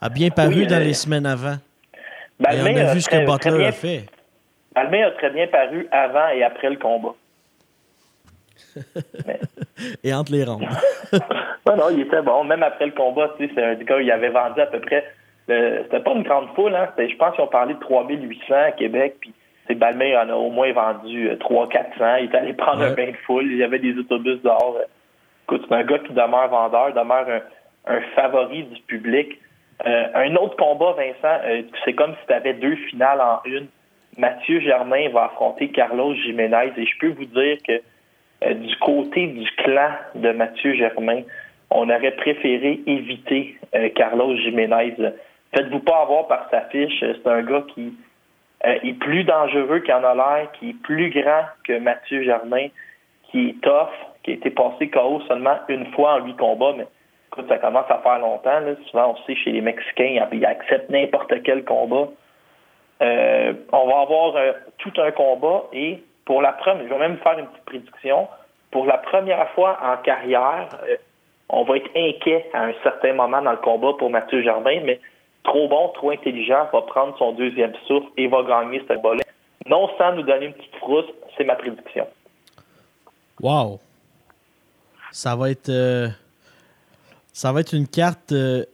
A 0.00 0.08
bien 0.08 0.30
paru 0.30 0.60
Oui, 0.60 0.66
dans 0.66 0.76
euh, 0.76 0.84
les 0.84 0.94
semaines 0.94 1.26
avant. 1.26 1.56
Et 2.50 2.60
on 2.62 2.76
a 2.76 2.94
vu 2.94 3.00
ce 3.02 3.08
que 3.08 3.26
Butler 3.26 3.58
bien- 3.58 3.68
a 3.68 3.72
fait. 3.72 4.06
Balmain 4.74 5.08
a 5.08 5.10
très 5.10 5.30
bien 5.30 5.46
paru 5.48 5.86
avant 5.90 6.28
et 6.28 6.42
après 6.42 6.70
le 6.70 6.76
combat. 6.76 7.14
Et 10.04 10.12
entre 10.14 10.32
les 10.32 10.44
rondes. 10.44 10.64
Non, 11.66 11.76
non, 11.76 11.90
il 11.90 12.00
était 12.00 12.22
bon. 12.22 12.42
Même 12.44 12.62
après 12.62 12.86
le 12.86 12.92
combat, 12.92 13.34
tu 13.36 13.46
sais, 13.46 13.52
c'est 13.54 13.62
un 13.64 13.74
gars, 13.74 14.00
il 14.00 14.10
avait 14.10 14.30
vendu 14.30 14.60
à 14.60 14.66
peu 14.66 14.80
près. 14.80 15.04
C'était 15.50 16.00
pas 16.00 16.12
une 16.12 16.22
grande 16.22 16.48
foule, 16.54 16.74
hein. 16.74 16.88
Je 16.96 17.16
pense 17.16 17.34
qu'ils 17.34 17.44
ont 17.44 17.48
parlé 17.48 17.74
de 17.74 17.80
3800 17.80 18.54
à 18.54 18.70
Québec, 18.72 19.16
puis 19.20 19.34
Balmain 19.74 20.24
en 20.24 20.28
a 20.28 20.34
au 20.34 20.50
moins 20.50 20.72
vendu 20.72 21.28
300-400. 21.28 22.18
Il 22.20 22.30
est 22.30 22.34
allé 22.34 22.52
prendre 22.52 22.82
un 22.82 22.92
bain 22.92 23.10
de 23.10 23.16
foule. 23.26 23.46
Il 23.50 23.56
y 23.56 23.64
avait 23.64 23.78
des 23.78 23.96
autobus 23.96 24.40
dehors. 24.42 24.78
Écoute, 25.44 25.64
c'est 25.68 25.74
un 25.74 25.84
gars 25.84 25.98
qui 25.98 26.12
demeure 26.12 26.48
vendeur, 26.48 26.92
demeure 26.92 27.26
un, 27.28 27.94
un 27.94 28.00
favori 28.14 28.64
du 28.64 28.80
public. 28.82 29.38
Euh, 29.86 30.06
un 30.14 30.34
autre 30.36 30.56
combat, 30.56 30.92
Vincent, 30.92 31.40
euh, 31.44 31.62
c'est 31.84 31.94
comme 31.94 32.12
si 32.12 32.26
tu 32.26 32.32
avais 32.32 32.54
deux 32.54 32.76
finales 32.90 33.20
en 33.20 33.40
une. 33.44 33.66
Mathieu 34.18 34.60
Germain 34.60 35.08
va 35.10 35.26
affronter 35.26 35.68
Carlos 35.68 36.14
Jiménez 36.14 36.72
et 36.76 36.84
je 36.84 36.98
peux 36.98 37.08
vous 37.08 37.24
dire 37.24 37.56
que 37.66 37.80
euh, 38.44 38.54
du 38.54 38.76
côté 38.76 39.28
du 39.28 39.48
clan 39.58 39.90
de 40.14 40.32
Mathieu 40.32 40.74
Germain, 40.74 41.22
on 41.70 41.88
aurait 41.88 42.16
préféré 42.16 42.80
éviter 42.86 43.56
euh, 43.74 43.88
Carlos 43.94 44.36
Jiménez. 44.36 44.96
Faites-vous 45.54 45.80
pas 45.80 46.02
avoir 46.02 46.28
par 46.28 46.48
sa 46.50 46.62
fiche. 46.62 47.00
C'est 47.00 47.26
un 47.26 47.42
gars 47.42 47.64
qui 47.74 47.94
euh, 48.66 48.78
est 48.82 48.98
plus 48.98 49.24
dangereux 49.24 49.80
qu'il 49.80 49.94
en 49.94 50.04
a 50.04 50.14
l'air, 50.14 50.52
qui 50.52 50.70
est 50.70 50.82
plus 50.82 51.10
grand 51.10 51.44
que 51.64 51.78
Mathieu 51.78 52.22
Germain, 52.22 52.68
qui 53.24 53.50
est 53.50 53.60
tough, 53.60 53.88
qui 54.22 54.32
a 54.32 54.34
été 54.34 54.50
passé 54.50 54.88
KO 54.88 55.20
seulement 55.28 55.56
une 55.68 55.86
fois 55.92 56.14
en 56.14 56.24
huit 56.24 56.36
combats, 56.36 56.74
mais 56.76 56.86
écoute, 57.28 57.46
ça 57.48 57.58
commence 57.58 57.90
à 57.90 57.98
faire 57.98 58.18
longtemps. 58.18 58.60
Là. 58.60 58.74
Souvent, 58.90 59.14
on 59.16 59.26
sait 59.26 59.36
chez 59.36 59.52
les 59.52 59.60
Mexicains, 59.60 60.24
ils 60.32 60.44
acceptent 60.44 60.90
n'importe 60.90 61.42
quel 61.42 61.64
combat. 61.64 62.08
Euh, 63.02 63.54
on 63.72 63.86
va 63.86 64.00
avoir 64.00 64.36
euh, 64.36 64.52
tout 64.78 64.92
un 64.98 65.10
combat 65.10 65.64
et 65.72 66.02
pour 66.26 66.42
la 66.42 66.52
première, 66.52 66.84
je 66.84 66.92
vais 66.92 66.98
même 66.98 67.16
faire 67.18 67.38
une 67.38 67.46
petite 67.46 67.64
prédiction. 67.64 68.28
Pour 68.70 68.84
la 68.84 68.98
première 68.98 69.48
fois 69.50 69.78
en 69.82 69.96
carrière, 70.02 70.68
euh, 70.86 70.96
on 71.48 71.64
va 71.64 71.78
être 71.78 71.90
inquiet 71.96 72.48
à 72.52 72.64
un 72.64 72.72
certain 72.82 73.14
moment 73.14 73.40
dans 73.40 73.52
le 73.52 73.56
combat 73.56 73.92
pour 73.98 74.10
Mathieu 74.10 74.42
Jardin, 74.42 74.80
mais 74.84 75.00
trop 75.44 75.68
bon, 75.68 75.88
trop 75.94 76.10
intelligent, 76.10 76.68
va 76.72 76.82
prendre 76.82 77.16
son 77.18 77.32
deuxième 77.32 77.72
souffle 77.86 78.08
et 78.16 78.26
va 78.28 78.42
gagner 78.42 78.80
ce 78.88 78.94
combat-là. 78.94 79.22
Non 79.66 79.88
sans 79.98 80.14
nous 80.14 80.22
donner 80.22 80.46
une 80.46 80.52
petite 80.54 80.76
frousse, 80.76 81.04
c'est 81.36 81.44
ma 81.44 81.54
prédiction. 81.56 82.06
Wow. 83.40 83.80
Ça 85.12 85.34
va 85.36 85.50
être. 85.50 85.68
euh, 85.68 86.08
ça 87.32 87.52
va 87.52 87.60
être 87.60 87.72
une 87.74 87.88
carte 87.88 88.32
euh, 88.32 88.64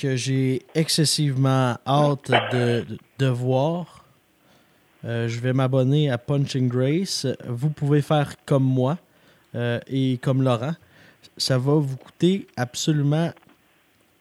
que 0.00 0.16
j'ai 0.16 0.62
excessivement 0.74 1.74
hâte 1.86 2.30
de, 2.52 2.84
de- 3.18 3.26
voir. 3.28 4.04
Euh, 5.04 5.26
je 5.28 5.40
vais 5.40 5.52
m'abonner 5.52 6.10
à 6.10 6.18
Punching 6.18 6.68
Grace. 6.68 7.26
Vous 7.46 7.70
pouvez 7.70 8.00
faire 8.02 8.34
comme 8.46 8.64
moi 8.64 8.96
et 9.88 10.18
comme 10.22 10.42
Laurent. 10.42 10.72
Ça 11.36 11.58
va 11.58 11.74
vous 11.74 11.96
coûter 11.96 12.46
absolument 12.56 13.30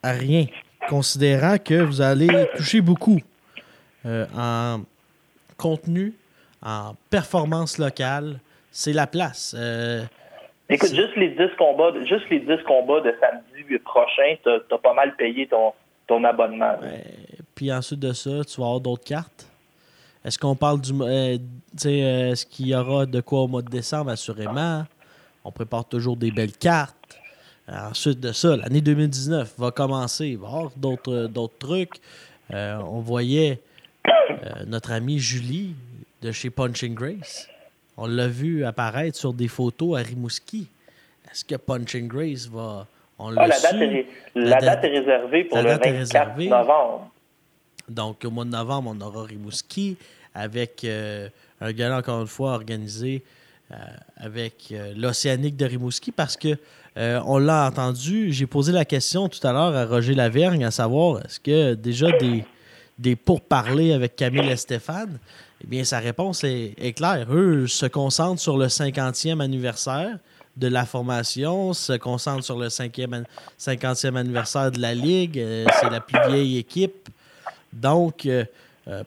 rien, 0.03 0.45
considérant 0.89 1.57
que 1.57 1.75
vous 1.81 2.01
allez 2.01 2.27
toucher 2.55 2.81
beaucoup 2.81 3.19
euh, 4.05 4.25
en 4.35 4.81
contenu, 5.57 6.13
en 6.63 6.95
performance 7.09 7.77
locale. 7.77 8.39
C'est 8.71 8.93
la 8.93 9.07
place. 9.07 9.55
Euh, 9.57 10.03
Écoute, 10.69 10.95
juste 10.95 11.15
les 11.17 11.29
10 11.31 11.37
combats, 11.57 11.91
de- 11.91 12.05
juste 12.05 12.29
les 12.29 12.39
10 12.39 12.63
combats 12.65 13.01
de 13.01 13.13
samedi 13.19 13.77
prochain, 13.79 14.35
t'as 14.43 14.57
as 14.73 14.77
pas 14.77 14.93
mal 14.93 15.15
payé 15.17 15.45
ton, 15.47 15.73
ton 16.07 16.23
abonnement. 16.23 16.77
Ouais, 16.81 17.03
Puis 17.53 17.71
ensuite 17.73 17.99
de 17.99 18.13
ça, 18.13 18.29
tu 18.45 18.59
vas 18.61 18.67
avoir 18.67 18.79
d'autres 18.79 19.03
cartes. 19.03 19.45
Est-ce 20.23 20.37
qu'on 20.39 20.55
parle 20.55 20.79
du. 20.79 20.91
euh, 21.01 21.35
tu 21.37 21.43
sais, 21.77 22.03
euh, 22.03 22.31
Est-ce 22.31 22.45
qu'il 22.45 22.67
y 22.67 22.75
aura 22.75 23.05
de 23.05 23.19
quoi 23.21 23.41
au 23.41 23.47
mois 23.47 23.61
de 23.61 23.69
décembre, 23.69 24.11
assurément? 24.11 24.85
On 25.43 25.51
prépare 25.51 25.83
toujours 25.85 26.15
des 26.15 26.31
belles 26.31 26.53
cartes. 26.55 26.95
Euh, 27.69 27.89
Ensuite 27.89 28.19
de 28.19 28.31
ça, 28.31 28.55
l'année 28.57 28.81
2019 28.81 29.53
va 29.57 29.71
commencer. 29.71 30.27
Il 30.29 30.37
va 30.37 30.47
y 30.47 30.49
avoir 30.51 30.71
d'autres 30.75 31.27
d'autres 31.27 31.57
trucs. 31.59 31.93
Euh, 32.53 32.77
on 32.77 32.99
voyait 32.99 33.59
euh, 34.07 34.49
notre 34.67 34.91
amie 34.91 35.19
Julie 35.19 35.75
de 36.21 36.31
chez 36.31 36.49
Punching 36.49 36.93
Grace. 36.95 37.47
On 37.97 38.07
l'a 38.07 38.27
vu 38.27 38.65
apparaître 38.65 39.17
sur 39.17 39.33
des 39.33 39.47
photos 39.47 39.99
à 39.99 40.01
Rimouski. 40.03 40.67
Est-ce 41.29 41.45
que 41.45 41.55
Punching 41.55 42.07
Grace 42.07 42.47
va. 42.47 42.87
On 43.19 43.35
Ah, 43.37 43.47
l'a 43.47 43.59
date 43.59 43.73
est, 43.75 44.07
La 44.35 44.41
la 44.43 44.49
date- 44.59 44.63
date 44.81 44.83
est 44.85 44.99
réservée 44.99 45.43
pour 45.43 45.57
le 45.59 45.63
date 45.65 45.85
est 45.85 45.91
24 45.91 45.99
réservée. 45.99 46.47
novembre. 46.49 47.11
Donc, 47.87 48.23
au 48.25 48.31
mois 48.31 48.45
de 48.45 48.49
novembre, 48.49 48.93
on 48.95 49.01
aura 49.01 49.23
Rimouski 49.25 49.97
avec 50.33 50.83
euh, 50.83 51.29
un 51.59 51.71
gala, 51.71 51.97
encore 51.99 52.21
une 52.21 52.27
fois, 52.27 52.53
organisé 52.53 53.21
euh, 53.71 53.75
avec 54.17 54.69
euh, 54.71 54.93
l'Océanique 54.97 55.55
de 55.57 55.65
Rimouski 55.65 56.11
parce 56.11 56.35
que 56.35 56.57
euh, 56.97 57.21
on 57.25 57.37
l'a 57.37 57.67
entendu. 57.67 58.31
J'ai 58.33 58.47
posé 58.47 58.71
la 58.71 58.85
question 58.85 59.29
tout 59.29 59.45
à 59.45 59.51
l'heure 59.53 59.75
à 59.75 59.85
Roger 59.85 60.13
Lavergne 60.13 60.63
à 60.65 60.71
savoir 60.71 61.19
est-ce 61.19 61.39
que 61.39 61.73
déjà 61.73 62.11
des, 62.17 62.43
des 62.99 63.15
pourparlers 63.15 63.93
avec 63.93 64.15
Camille 64.15 64.49
et 64.49 64.55
Stéphane? 64.57 65.19
Eh 65.63 65.67
bien, 65.67 65.83
sa 65.83 65.99
réponse 65.99 66.43
est, 66.43 66.93
claire. 66.95 67.27
Eux 67.31 67.67
se 67.67 67.85
concentrent 67.85 68.41
sur 68.41 68.57
le 68.57 68.65
50e 68.67 69.39
anniversaire 69.41 70.17
de 70.57 70.67
la 70.67 70.85
formation, 70.85 71.71
se 71.73 71.93
concentrent 71.93 72.43
sur 72.43 72.57
le 72.57 72.67
5e, 72.67 73.21
an- 73.21 73.23
50e 73.59 74.15
anniversaire 74.17 74.71
de 74.71 74.79
la 74.81 74.93
Ligue. 74.93 75.39
Euh, 75.39 75.65
C'est 75.79 75.89
la 75.89 76.01
plus 76.01 76.17
vieille 76.27 76.57
équipe. 76.57 77.07
Donc, 77.71 78.25
euh, 78.25 78.43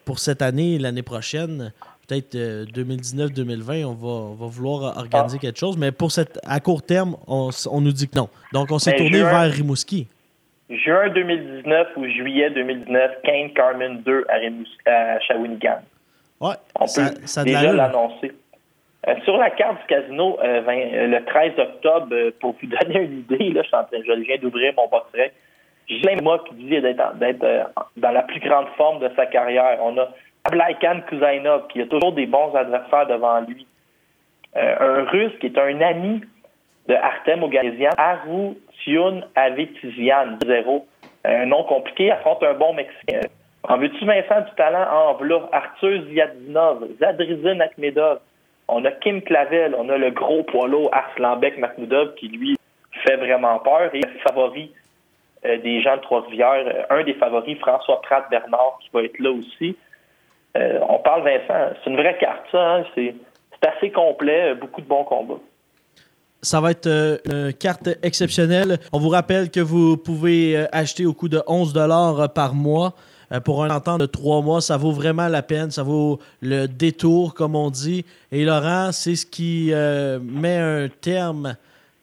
pour 0.05 0.21
cette 0.21 0.41
année, 0.43 0.79
l'année 0.79 1.03
prochaine, 1.03 1.73
peut-être 2.07 2.35
euh, 2.35 2.65
2019-2020, 2.67 3.85
on 3.85 3.93
va, 3.95 4.09
on 4.09 4.35
va 4.35 4.47
vouloir 4.47 4.97
organiser 4.97 5.39
quelque 5.39 5.59
chose. 5.59 5.77
Mais 5.79 5.93
pour 5.93 6.11
cette, 6.13 6.39
à 6.47 6.61
court 6.61 6.83
terme, 6.83 7.17
on, 7.27 7.51
nous 7.81 7.93
dit 7.93 8.09
que 8.09 8.17
non. 8.19 8.29
Donc, 8.53 8.71
on 8.71 8.79
s'est 8.79 8.93
Ben, 8.93 8.99
tourné 8.99 9.19
juin- 9.19 9.31
vers 9.31 9.53
Rimouski. 9.53 10.07
Juin 10.71 11.09
2019 11.11 11.89
ou 11.97 12.07
juillet 12.07 12.51
2019, 12.51 13.11
Kane 13.23 13.51
Carmen 13.53 13.99
2 14.03 14.25
à, 14.29 14.37
Rimous- 14.39 14.79
à 14.87 15.21
Shawinigan. 15.21 15.81
Ouais, 16.41 16.55
On 16.79 16.87
ça, 16.87 17.11
peut 17.11 17.21
ça 17.27 17.45
déjà 17.45 17.73
l'annoncer. 17.73 18.33
Euh, 19.07 19.15
sur 19.25 19.37
la 19.37 19.51
carte 19.51 19.81
du 19.83 19.87
casino, 19.87 20.39
euh, 20.43 20.63
euh, 20.67 21.07
le 21.09 21.25
13 21.27 21.53
octobre, 21.59 22.09
euh, 22.13 22.31
pour 22.41 22.55
vous 22.61 22.67
donner 22.83 23.01
une 23.03 23.19
idée, 23.21 23.51
là, 23.51 23.61
je, 23.63 23.67
suis 23.69 23.77
en 23.77 23.85
train- 23.85 23.99
je 24.07 24.13
viens 24.25 24.39
d'ouvrir 24.39 24.73
mon 24.77 24.89
box 24.89 25.05
rec. 25.15 25.33
J'ai 25.87 26.17
moi 26.23 26.43
qui 26.49 26.55
dit 26.55 26.81
d'être 26.81 27.03
euh, 27.45 27.65
dans 27.99 28.11
la 28.11 28.23
plus 28.23 28.41
grande 28.41 28.69
forme 28.79 29.01
de 29.01 29.11
sa 29.15 29.27
carrière. 29.27 29.79
On 29.83 29.99
a 29.99 30.09
Ablaikan 30.45 31.01
Kuzainov, 31.09 31.69
qui 31.69 31.81
a 31.81 31.87
toujours 31.87 32.13
des 32.13 32.27
bons 32.27 32.55
adversaires 32.55 33.07
devant 33.07 33.41
lui. 33.41 33.67
Euh, 34.57 34.77
un 34.79 35.05
Russe 35.05 35.33
qui 35.41 35.47
est 35.47 35.59
un 35.59 35.81
ami 35.81 36.23
de 36.89 36.95
Artem 36.95 37.43
Oganesian, 37.43 37.91
Aru 37.97 38.55
Tion 38.83 39.23
Avetizian, 39.35 40.39
0. 40.45 40.87
Un 41.25 41.47
nom 41.47 41.65
compliqué, 41.65 42.11
affronte 42.11 42.43
un 42.43 42.55
bon 42.55 42.75
Mexicain. 42.75 43.21
En 43.63 43.79
veux-tu 43.79 44.05
Vincent 44.05 44.43
du 44.43 44.55
talent? 44.57 44.87
En 44.93 45.15
v'là, 45.15 45.49
Arthur 45.53 46.03
Ziadinov, 46.11 46.87
Zadrizin 47.01 47.61
Akhmedov, 47.61 48.21
on 48.69 48.85
a 48.85 48.91
Kim 48.93 49.23
Clavel, 49.23 49.75
on 49.77 49.89
a 49.89 49.97
le 49.97 50.11
gros 50.11 50.43
poids 50.43 50.69
lourd 50.69 50.91
Arslanbek 50.93 51.59
Makhmoudov 51.59 52.15
qui 52.15 52.29
lui 52.29 52.57
fait 53.05 53.17
vraiment 53.17 53.59
peur 53.59 53.95
et 53.95 54.03
favori 54.27 54.73
euh, 55.45 55.59
des 55.59 55.83
gens 55.83 55.97
de 55.97 56.03
Trois-Rivières, 56.03 56.67
euh, 56.67 56.99
un 56.99 57.05
des 57.05 57.15
favoris, 57.15 57.59
François 57.59 58.01
Pratt 58.01 58.25
Bernard, 58.31 58.79
qui 58.81 58.89
va 58.93 59.03
être 59.03 59.19
là 59.19 59.31
aussi. 59.31 59.77
Euh, 60.57 60.79
on 60.89 60.99
parle 61.01 61.25
Vincent, 61.25 61.75
c'est 61.83 61.91
une 61.91 61.97
vraie 61.97 62.17
carte, 62.19 62.45
ça, 62.53 62.77
hein, 62.77 62.85
c'est 62.95 63.15
assez 63.67 63.91
complet, 63.91 64.53
euh, 64.53 64.55
beaucoup 64.55 64.81
de 64.81 64.87
bons 64.87 65.05
combats. 65.05 65.41
Ça 66.43 66.61
va 66.61 66.71
être 66.71 66.87
euh, 66.87 67.17
une 67.25 67.53
carte 67.55 67.89
exceptionnelle. 68.03 68.79
On 68.93 68.99
vous 68.99 69.09
rappelle 69.09 69.51
que 69.51 69.61
vous 69.61 69.97
pouvez 69.97 70.67
acheter 70.73 71.07
au 71.07 71.15
coût 71.15 71.29
de 71.29 71.43
11 71.47 71.73
dollars 71.73 72.33
par 72.33 72.55
mois. 72.55 72.93
Pour 73.45 73.65
un 73.65 73.71
entente 73.71 74.01
de 74.01 74.07
trois 74.07 74.43
mois, 74.43 74.61
ça 74.61 74.77
vaut 74.77 74.93
vraiment 74.93 75.27
la 75.29 75.43
peine. 75.43 75.71
Ça 75.71 75.83
vaut 75.83 76.21
le 76.43 76.67
détour, 76.67 77.33
comme 77.33 77.57
on 77.57 77.71
dit. 77.71 78.05
Et 78.31 78.45
Laurent, 78.45 78.93
c'est 78.93 79.17
ce 79.17 79.25
qui 79.25 79.73
met 80.23 80.59
un 80.59 80.89
terme 81.01 81.57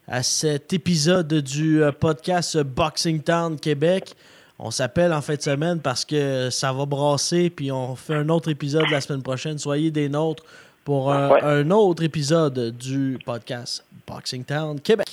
à 0.08 0.24
cet 0.24 0.74
épisode 0.74 1.32
du 1.32 1.82
podcast 2.00 2.58
Boxing 2.58 3.22
Town 3.22 3.58
Québec. 3.60 4.16
On 4.64 4.70
s'appelle 4.70 5.12
en 5.12 5.22
fin 5.22 5.34
de 5.36 5.42
semaine 5.42 5.80
parce 5.80 6.06
que 6.06 6.50
ça 6.52 6.72
va 6.72 6.86
brasser, 6.86 7.50
puis 7.50 7.72
on 7.72 7.96
fait 7.96 8.14
un 8.14 8.30
autre 8.30 8.50
épisode 8.50 8.86
la 8.92 9.02
semaine 9.02 9.24
prochaine. 9.24 9.58
Soyez 9.58 9.90
des 9.90 10.08
nôtres 10.08 10.44
pour 10.86 11.12
un, 11.12 11.30
Ouais. 11.30 11.42
un 11.44 11.72
autre 11.72 12.04
épisode 12.04 12.78
du 12.78 13.18
podcast 13.26 13.84
Boxing 14.08 14.44
Town 14.44 14.80
Québec. 14.80 15.08